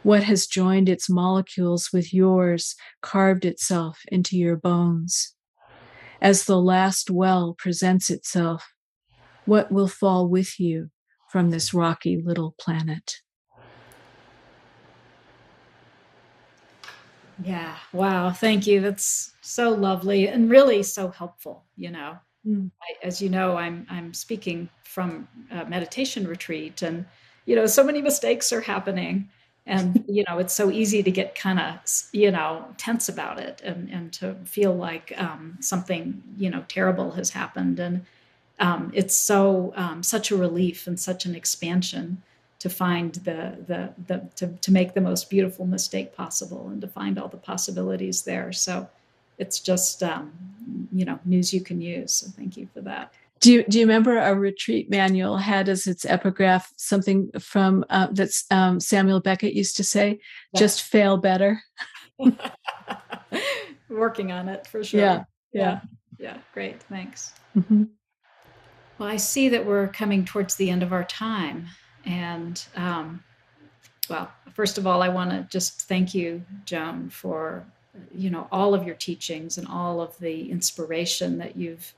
What 0.03 0.23
has 0.23 0.47
joined 0.47 0.87
its 0.87 1.09
molecules 1.09 1.89
with 1.91 2.13
yours, 2.13 2.75
carved 3.01 3.45
itself 3.45 3.99
into 4.07 4.37
your 4.37 4.55
bones? 4.55 5.35
As 6.21 6.45
the 6.45 6.59
last 6.59 7.09
well 7.09 7.55
presents 7.57 8.09
itself, 8.09 8.73
what 9.45 9.71
will 9.71 9.87
fall 9.87 10.27
with 10.27 10.59
you 10.59 10.89
from 11.31 11.49
this 11.49 11.73
rocky 11.73 12.21
little 12.21 12.55
planet? 12.59 13.15
Yeah. 17.41 17.77
Wow. 17.93 18.31
Thank 18.31 18.67
you. 18.67 18.81
That's 18.81 19.33
so 19.41 19.69
lovely 19.69 20.27
and 20.27 20.49
really 20.49 20.83
so 20.83 21.09
helpful. 21.09 21.63
You 21.77 21.91
know, 21.91 22.17
mm. 22.45 22.69
I, 22.81 23.05
as 23.05 23.21
you 23.21 23.29
know, 23.29 23.55
I'm 23.57 23.85
I'm 23.89 24.13
speaking 24.13 24.69
from 24.83 25.27
a 25.51 25.65
meditation 25.65 26.27
retreat, 26.27 26.81
and 26.81 27.05
you 27.45 27.55
know, 27.55 27.65
so 27.65 27.83
many 27.83 28.01
mistakes 28.01 28.51
are 28.51 28.61
happening, 28.61 29.29
and 29.65 30.03
you 30.09 30.25
know, 30.27 30.37
it's 30.39 30.53
so 30.53 30.69
easy 30.69 31.01
to 31.01 31.11
get 31.11 31.33
kind 31.35 31.59
of 31.59 31.75
you 32.11 32.29
know 32.31 32.65
tense 32.77 33.07
about 33.07 33.39
it, 33.39 33.61
and 33.63 33.89
and 33.89 34.11
to 34.13 34.35
feel 34.43 34.75
like 34.75 35.13
um, 35.17 35.57
something 35.61 36.21
you 36.37 36.49
know 36.49 36.65
terrible 36.67 37.11
has 37.11 37.29
happened, 37.29 37.79
and 37.79 38.05
um, 38.59 38.91
it's 38.93 39.15
so 39.15 39.71
um, 39.77 40.03
such 40.03 40.31
a 40.31 40.35
relief 40.37 40.87
and 40.87 40.99
such 40.99 41.25
an 41.25 41.35
expansion 41.35 42.21
to 42.59 42.69
find 42.69 43.15
the, 43.15 43.57
the, 43.67 43.93
the 44.07 44.29
to, 44.35 44.47
to 44.47 44.71
make 44.71 44.93
the 44.93 45.01
most 45.01 45.29
beautiful 45.29 45.65
mistake 45.65 46.15
possible 46.15 46.67
and 46.67 46.81
to 46.81 46.87
find 46.87 47.17
all 47.17 47.29
the 47.29 47.37
possibilities 47.37 48.23
there. 48.23 48.51
So 48.51 48.89
it's 49.37 49.59
just, 49.59 50.03
um, 50.03 50.33
you 50.91 51.05
know, 51.05 51.19
news 51.25 51.53
you 51.53 51.61
can 51.61 51.81
use. 51.81 52.11
So 52.11 52.27
thank 52.31 52.57
you 52.57 52.67
for 52.73 52.81
that. 52.81 53.13
Do 53.39 53.53
you, 53.53 53.63
do 53.63 53.79
you 53.79 53.85
remember 53.85 54.17
a 54.17 54.35
retreat 54.35 54.89
manual 54.89 55.37
had 55.37 55.69
as 55.69 55.87
its 55.87 56.03
epigraph 56.03 56.73
something 56.75 57.31
from 57.39 57.85
uh, 57.89 58.07
that 58.11 58.31
um, 58.51 58.81
Samuel 58.81 59.21
Beckett 59.21 59.53
used 59.53 59.77
to 59.77 59.83
say, 59.85 60.19
yeah. 60.51 60.59
just 60.59 60.83
fail 60.83 61.15
better? 61.15 61.61
Working 63.89 64.33
on 64.33 64.49
it 64.49 64.67
for 64.67 64.83
sure. 64.83 64.99
Yeah. 64.99 65.23
Yeah. 65.53 65.79
Yeah. 66.19 66.37
Great. 66.53 66.83
Thanks. 66.83 67.31
Mm-hmm. 67.57 67.83
Well, 68.97 69.07
I 69.07 69.15
see 69.15 69.47
that 69.47 69.65
we're 69.65 69.87
coming 69.87 70.25
towards 70.25 70.55
the 70.55 70.69
end 70.69 70.83
of 70.83 70.91
our 70.91 71.05
time. 71.05 71.67
And, 72.05 72.63
um, 72.75 73.23
well, 74.09 74.31
first 74.53 74.77
of 74.77 74.87
all, 74.87 75.01
I 75.01 75.09
want 75.09 75.31
to 75.31 75.47
just 75.49 75.81
thank 75.83 76.13
you, 76.13 76.43
Joan, 76.65 77.09
for 77.09 77.65
you 78.13 78.29
know 78.29 78.47
all 78.51 78.73
of 78.73 78.85
your 78.85 78.95
teachings 78.95 79.57
and 79.57 79.67
all 79.67 80.01
of 80.01 80.17
the 80.19 80.49
inspiration 80.49 81.37
that 81.37 81.55
you've 81.55 81.93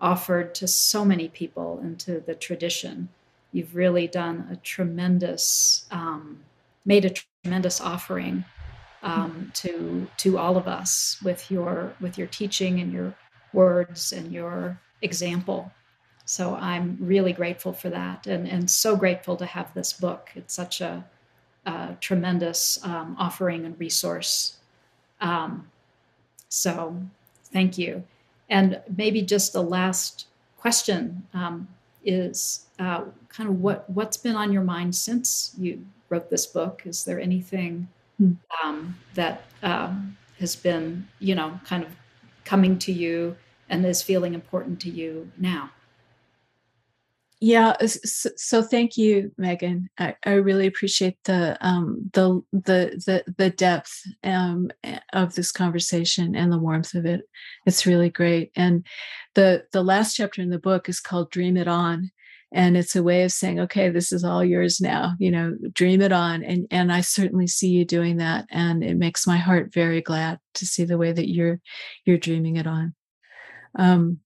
offered 0.00 0.54
to 0.56 0.66
so 0.66 1.04
many 1.04 1.28
people 1.28 1.80
into 1.82 2.20
the 2.20 2.34
tradition. 2.34 3.08
You've 3.52 3.74
really 3.76 4.08
done 4.08 4.48
a 4.50 4.56
tremendous, 4.56 5.86
um, 5.90 6.40
made 6.84 7.04
a 7.04 7.14
tremendous 7.42 7.80
offering 7.80 8.44
um, 9.02 9.50
to 9.54 10.08
to 10.18 10.38
all 10.38 10.56
of 10.56 10.66
us 10.66 11.18
with 11.22 11.50
your 11.50 11.94
with 12.00 12.18
your 12.18 12.26
teaching 12.26 12.80
and 12.80 12.92
your 12.92 13.14
words 13.52 14.12
and 14.12 14.32
your 14.32 14.80
example. 15.02 15.70
So 16.24 16.54
I'm 16.54 16.96
really 17.00 17.32
grateful 17.32 17.72
for 17.72 17.90
that, 17.90 18.26
and 18.26 18.48
and 18.48 18.70
so 18.70 18.96
grateful 18.96 19.36
to 19.36 19.46
have 19.46 19.72
this 19.74 19.92
book. 19.92 20.30
It's 20.34 20.54
such 20.54 20.80
a, 20.80 21.04
a 21.66 21.96
tremendous 22.00 22.82
um, 22.84 23.16
offering 23.18 23.64
and 23.66 23.78
resource. 23.78 24.56
Um, 25.20 25.70
so 26.48 26.96
thank 27.52 27.76
you. 27.78 28.04
And 28.48 28.80
maybe 28.96 29.22
just 29.22 29.52
the 29.52 29.62
last 29.62 30.26
question 30.58 31.26
um, 31.34 31.68
is 32.04 32.66
uh, 32.78 33.04
kind 33.28 33.48
of 33.48 33.60
what 33.60 33.88
what's 33.90 34.16
been 34.16 34.36
on 34.36 34.52
your 34.52 34.62
mind 34.62 34.94
since 34.94 35.54
you 35.58 35.84
wrote 36.08 36.30
this 36.30 36.46
book? 36.46 36.82
Is 36.86 37.04
there 37.04 37.20
anything 37.20 37.88
Hmm. 38.18 38.32
um, 38.62 38.96
that 39.14 39.42
um, 39.62 40.16
has 40.38 40.54
been, 40.54 41.08
you 41.18 41.34
know, 41.34 41.58
kind 41.64 41.82
of 41.82 41.90
coming 42.44 42.78
to 42.78 42.92
you 42.92 43.36
and 43.68 43.84
is 43.84 44.02
feeling 44.02 44.34
important 44.34 44.80
to 44.82 44.90
you 44.90 45.30
now. 45.36 45.70
Yeah, 47.44 47.76
so, 47.84 48.30
so 48.38 48.62
thank 48.62 48.96
you, 48.96 49.30
Megan. 49.36 49.90
I, 49.98 50.16
I 50.24 50.32
really 50.32 50.66
appreciate 50.66 51.18
the 51.24 51.58
um, 51.60 52.10
the 52.14 52.40
the 52.54 53.02
the 53.04 53.34
the 53.36 53.50
depth 53.50 54.02
um, 54.24 54.70
of 55.12 55.34
this 55.34 55.52
conversation 55.52 56.34
and 56.34 56.50
the 56.50 56.58
warmth 56.58 56.94
of 56.94 57.04
it. 57.04 57.20
It's 57.66 57.84
really 57.84 58.08
great. 58.08 58.50
And 58.56 58.86
the 59.34 59.66
the 59.72 59.82
last 59.84 60.14
chapter 60.14 60.40
in 60.40 60.48
the 60.48 60.58
book 60.58 60.88
is 60.88 61.00
called 61.00 61.30
"Dream 61.30 61.58
It 61.58 61.68
On," 61.68 62.10
and 62.50 62.78
it's 62.78 62.96
a 62.96 63.02
way 63.02 63.24
of 63.24 63.30
saying 63.32 63.60
okay 63.60 63.90
this 63.90 64.10
is 64.10 64.24
all 64.24 64.42
yours 64.42 64.80
now 64.80 65.14
you 65.18 65.30
know 65.30 65.54
dream 65.74 66.00
it 66.00 66.12
on 66.12 66.42
and 66.44 66.66
and 66.70 66.92
i 66.92 67.00
certainly 67.00 67.46
see 67.46 67.68
you 67.68 67.84
doing 67.84 68.18
that 68.18 68.46
and 68.50 68.84
it 68.84 68.96
makes 68.96 69.26
my 69.26 69.36
heart 69.36 69.72
very 69.74 70.00
glad 70.00 70.38
to 70.54 70.64
see 70.64 70.84
the 70.84 70.98
way 70.98 71.10
that 71.12 71.28
you're 71.28 71.60
you're 72.04 72.18
dreaming 72.18 72.56
it 72.56 72.66
on 72.66 72.94
um 73.78 74.20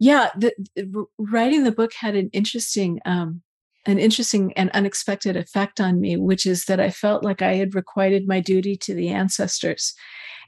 yeah 0.00 0.30
the, 0.36 0.52
the 0.74 1.04
writing 1.18 1.62
the 1.62 1.72
book 1.72 1.92
had 1.92 2.16
an 2.16 2.28
interesting 2.32 3.00
um 3.04 3.42
an 3.86 3.98
interesting 3.98 4.52
and 4.54 4.70
unexpected 4.70 5.36
effect 5.36 5.80
on 5.80 6.00
me 6.00 6.16
which 6.16 6.44
is 6.44 6.64
that 6.64 6.80
i 6.80 6.90
felt 6.90 7.22
like 7.22 7.42
i 7.42 7.54
had 7.54 7.74
requited 7.74 8.26
my 8.26 8.40
duty 8.40 8.76
to 8.76 8.94
the 8.94 9.08
ancestors. 9.08 9.94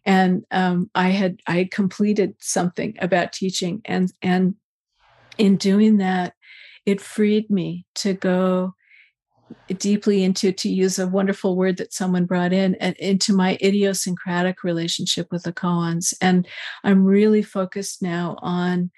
And 0.05 0.42
um, 0.50 0.90
i 0.96 1.11
had 1.11 1.40
i 1.46 1.59
had 1.59 1.70
completed 1.70 2.34
something 2.40 2.96
about 3.00 3.32
teaching 3.32 3.82
and 3.84 4.12
and 4.20 4.57
in 5.38 5.57
doing 5.57 5.98
that, 5.98 6.34
it 6.86 7.00
freed 7.00 7.50
me 7.50 7.86
to 7.96 8.14
go 8.14 8.74
deeply 9.76 10.24
into 10.24 10.50
to 10.50 10.68
use 10.68 10.98
a 10.98 11.07
wonderful 11.07 11.57
word 11.57 11.76
that 11.76 11.92
someone 11.92 12.24
brought 12.24 12.55
in 12.55 12.74
and 12.76 12.96
into 12.96 13.34
my 13.34 13.59
idiosyncratic 13.62 14.64
relationship 14.64 15.26
with 15.30 15.42
the 15.42 15.53
koans 15.53 16.14
and 16.22 16.48
i'm 16.84 17.05
really 17.05 17.42
focused 17.42 18.00
now 18.00 18.34
on 18.40 18.90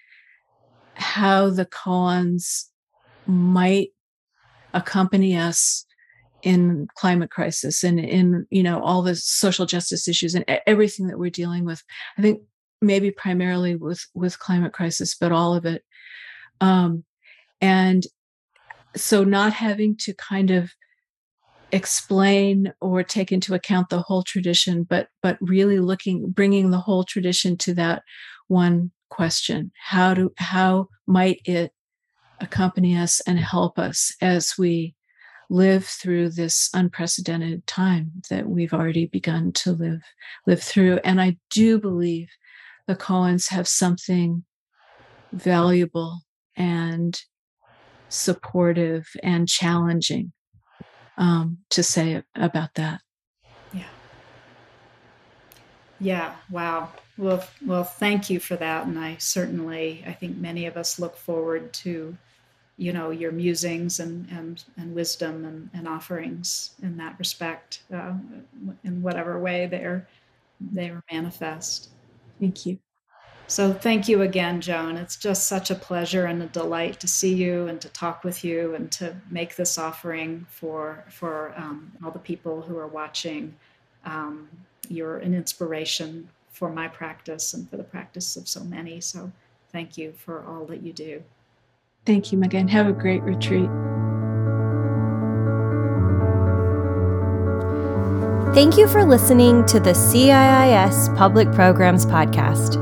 how 0.95 1.51
the 1.51 1.67
koans 1.67 2.65
might 3.27 3.89
accompany 4.73 5.37
us 5.37 5.87
in 6.43 6.87
climate 6.95 7.31
crisis 7.31 7.83
and 7.83 7.99
in 7.99 8.47
you 8.51 8.63
know 8.63 8.83
all 8.83 9.03
the 9.03 9.17
social 9.17 9.65
justice 9.65 10.07
issues 10.07 10.35
and 10.35 10.45
everything 10.67 11.07
that 11.07 11.19
we're 11.19 11.31
dealing 11.31 11.65
with. 11.65 11.83
I 12.19 12.23
think 12.23 12.43
maybe 12.83 13.11
primarily 13.11 13.77
with 13.77 14.05
with 14.15 14.39
climate 14.39 14.73
crisis 14.73 15.15
but 15.15 15.33
all 15.33 15.55
of 15.55 15.65
it. 15.65 15.83
Um, 16.61 17.05
and 17.61 18.07
so 18.97 19.25
not 19.25 19.53
having 19.53 19.97
to 19.99 20.15
kind 20.15 20.51
of 20.51 20.71
explain 21.73 22.73
or 22.81 23.03
take 23.03 23.33
into 23.33 23.55
account 23.55 23.89
the 23.89 24.01
whole 24.01 24.23
tradition 24.23 24.85
but 24.85 25.09
but 25.23 25.37
really 25.41 25.81
looking 25.81 26.31
bringing 26.31 26.71
the 26.71 26.79
whole 26.79 27.03
tradition 27.03 27.57
to 27.57 27.75
that 27.75 28.03
one 28.47 28.93
question 29.15 29.71
how 29.81 30.15
do 30.15 30.33
how 30.39 30.89
might 31.07 31.41
it 31.45 31.73
accompany 32.41 32.97
us 32.97 33.21
and 33.27 33.39
help 33.39 33.79
us 33.79 34.15
as 34.21 34.55
we 34.59 34.95
live 35.51 35.85
through 35.85 36.29
this 36.29 36.71
unprecedented 36.75 37.67
time 37.67 38.11
that 38.31 38.49
we've 38.49 38.73
already 38.73 39.07
begun 39.07 39.53
to 39.53 39.73
live 39.73 40.03
live 40.47 40.63
through 40.63 40.99
and 41.05 41.21
i 41.21 41.37
do 41.51 41.79
believe 41.79 42.29
the 42.87 42.97
koans 42.97 43.51
have 43.51 43.69
something 43.69 44.45
valuable 45.33 46.21
and 46.57 47.23
supportive 48.09 49.09
and 49.23 49.49
challenging 49.49 50.33
um, 51.17 51.59
to 51.71 51.83
say 51.83 52.23
about 52.35 52.75
that. 52.75 53.01
Yeah. 53.73 53.85
Yeah. 56.01 56.35
Wow. 56.51 56.91
Well, 57.17 57.45
well, 57.65 57.85
thank 57.85 58.29
you 58.29 58.41
for 58.41 58.57
that. 58.57 58.87
And 58.87 58.99
I 58.99 59.17
certainly, 59.19 60.03
I 60.07 60.13
think 60.13 60.37
many 60.37 60.67
of 60.67 60.77
us 60.77 60.99
look 60.99 61.17
forward 61.17 61.73
to, 61.75 62.17
you 62.77 62.93
know, 62.93 63.11
your 63.11 63.31
musings 63.31 64.01
and 64.01 64.29
and 64.31 64.65
and 64.77 64.95
wisdom 64.95 65.45
and, 65.45 65.71
and 65.75 65.87
offerings 65.87 66.73
in 66.83 66.97
that 66.97 67.17
respect, 67.19 67.83
uh, 67.93 68.15
in 68.83 69.01
whatever 69.03 69.39
way 69.39 69.67
they're 69.67 70.09
they 70.73 70.89
are 70.91 71.03
manifest. 71.13 71.91
Thank 72.41 72.67
you. 72.67 72.79
So 73.47 73.73
thank 73.73 74.09
you 74.09 74.23
again, 74.23 74.61
Joan. 74.61 74.97
It's 74.97 75.17
just 75.17 75.47
such 75.47 75.71
a 75.71 75.75
pleasure 75.75 76.25
and 76.25 76.43
a 76.43 76.47
delight 76.47 76.99
to 77.01 77.07
see 77.07 77.35
you 77.35 77.69
and 77.69 77.81
to 77.83 77.89
talk 77.91 78.25
with 78.25 78.43
you 78.43 78.75
and 78.75 78.91
to 78.93 79.15
make 79.31 79.55
this 79.55 79.79
offering 79.79 80.47
for 80.49 81.05
for 81.11 81.55
um, 81.57 81.93
all 82.03 82.11
the 82.11 82.19
people 82.19 82.63
who 82.63 82.77
are 82.77 82.89
watching. 82.89 83.55
Um, 84.05 84.49
you're 84.89 85.19
an 85.19 85.35
inspiration 85.35 86.29
for 86.55 86.71
my 86.71 86.87
practice 86.87 87.53
and 87.53 87.69
for 87.69 87.77
the 87.77 87.85
practice 87.85 88.37
of 88.37 88.49
so 88.49 88.63
many. 88.63 89.01
So 89.01 89.33
thank 89.73 89.99
you 89.99 90.13
for 90.13 90.45
all 90.45 90.65
that 90.67 90.83
you 90.83 90.93
do. 90.93 91.23
Thank 92.07 92.31
you, 92.31 92.39
Megan. 92.39 92.69
Have 92.69 92.87
a 92.87 92.93
great 92.93 93.23
retreat. 93.23 93.69
Thank 98.55 98.79
you 98.79 98.87
for 98.87 99.05
listening 99.05 99.67
to 99.67 99.81
the 99.81 99.91
CIIS 99.91 101.17
Public 101.17 101.51
Programs 101.51 102.07
Podcast. 102.07 102.79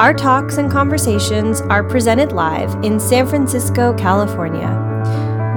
Our 0.00 0.12
talks 0.12 0.56
and 0.56 0.68
conversations 0.68 1.60
are 1.60 1.84
presented 1.84 2.32
live 2.32 2.74
in 2.84 2.98
San 2.98 3.28
Francisco, 3.28 3.94
California. 3.94 4.91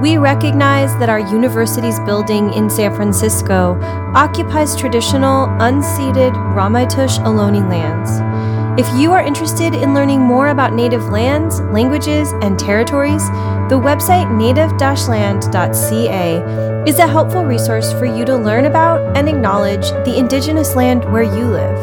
We 0.01 0.17
recognize 0.17 0.93
that 0.99 1.07
our 1.07 1.19
university's 1.19 1.99
building 2.01 2.51
in 2.53 2.69
San 2.69 2.93
Francisco 2.93 3.79
occupies 4.13 4.75
traditional, 4.75 5.47
unceded 5.47 6.33
Ramaytush 6.53 7.17
Ohlone 7.19 7.69
lands. 7.69 8.19
If 8.77 8.99
you 8.99 9.13
are 9.13 9.23
interested 9.23 9.73
in 9.73 9.93
learning 9.93 10.19
more 10.19 10.49
about 10.49 10.73
Native 10.73 11.05
lands, 11.05 11.61
languages, 11.61 12.33
and 12.41 12.59
territories, 12.59 13.25
the 13.69 13.79
website 13.79 14.29
native 14.35 14.69
land.ca 15.07 16.83
is 16.85 16.99
a 16.99 17.07
helpful 17.07 17.45
resource 17.45 17.93
for 17.93 18.05
you 18.05 18.25
to 18.25 18.35
learn 18.35 18.65
about 18.65 19.15
and 19.15 19.29
acknowledge 19.29 19.89
the 20.03 20.17
Indigenous 20.17 20.75
land 20.75 21.05
where 21.05 21.23
you 21.23 21.45
live. 21.45 21.77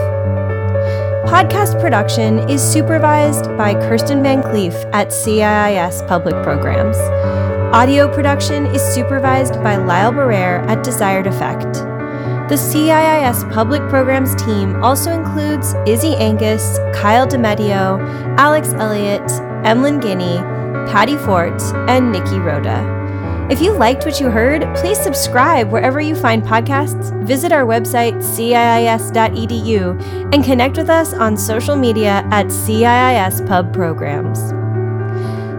Podcast 1.26 1.80
production 1.80 2.46
is 2.50 2.62
supervised 2.62 3.46
by 3.56 3.72
Kirsten 3.72 4.22
Van 4.22 4.42
Cleef 4.42 4.74
at 4.92 5.08
CIIS 5.08 6.06
Public 6.06 6.34
Programs. 6.42 6.98
Audio 7.72 8.06
production 8.06 8.66
is 8.66 8.82
supervised 8.82 9.54
by 9.62 9.76
Lyle 9.76 10.12
Barrere 10.12 10.62
at 10.68 10.84
Desired 10.84 11.26
Effect. 11.26 11.72
The 12.50 12.58
CIIS 12.58 13.50
Public 13.50 13.80
Programs 13.88 14.34
team 14.34 14.76
also 14.84 15.10
includes 15.10 15.72
Izzy 15.86 16.14
Angus, 16.16 16.78
Kyle 16.94 17.26
DeMedio, 17.26 17.98
Alex 18.36 18.74
Elliott, 18.74 19.22
Emlyn 19.64 20.00
Guinea, 20.00 20.36
Patty 20.92 21.16
Fort, 21.16 21.62
and 21.88 22.12
Nikki 22.12 22.38
Rhoda. 22.38 23.48
If 23.50 23.62
you 23.62 23.72
liked 23.72 24.04
what 24.04 24.20
you 24.20 24.28
heard, 24.28 24.62
please 24.76 24.98
subscribe 24.98 25.72
wherever 25.72 25.98
you 25.98 26.14
find 26.14 26.42
podcasts, 26.42 27.10
visit 27.26 27.52
our 27.52 27.64
website, 27.64 28.16
ciis.edu, 28.22 28.74
and 30.34 30.44
connect 30.44 30.76
with 30.76 30.90
us 30.90 31.14
on 31.14 31.38
social 31.38 31.76
media 31.76 32.22
at 32.30 32.48
CIIS 32.48 33.46
Pub 33.48 33.72
Programs. 33.72 34.52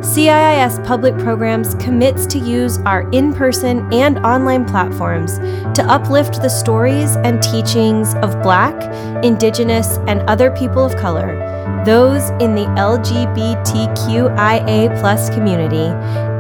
CIIS 0.04 0.86
Public 0.86 1.18
Programs 1.18 1.76
commits 1.76 2.26
to 2.26 2.38
use 2.38 2.78
our 2.80 3.10
in 3.12 3.34
person 3.34 3.92
and 3.94 4.20
online 4.20 4.66
platforms 4.66 5.38
to 5.78 5.86
uplift 5.88 6.42
the 6.42 6.50
stories 6.50 7.16
and 7.16 7.42
teachings 7.42 8.14
of 8.16 8.42
Black, 8.44 8.76
Indigenous, 9.24 10.00
and 10.10 10.20
other 10.24 10.52
people 10.52 10.84
of 10.84 10.98
color, 10.98 11.38
those 11.86 12.32
in 12.42 12.54
the 12.54 12.66
LGBTQIA 12.76 13.34
community, 15.34 15.88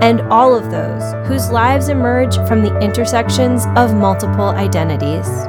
and 0.06 0.20
all 0.24 0.54
of 0.54 0.70
those 0.70 1.14
whose 1.26 1.50
lives 1.50 1.88
emerge 1.88 2.36
from 2.46 2.64
the 2.64 2.78
intersections 2.80 3.66
of 3.78 3.96
multiple 3.96 4.50
identities. 4.50 5.48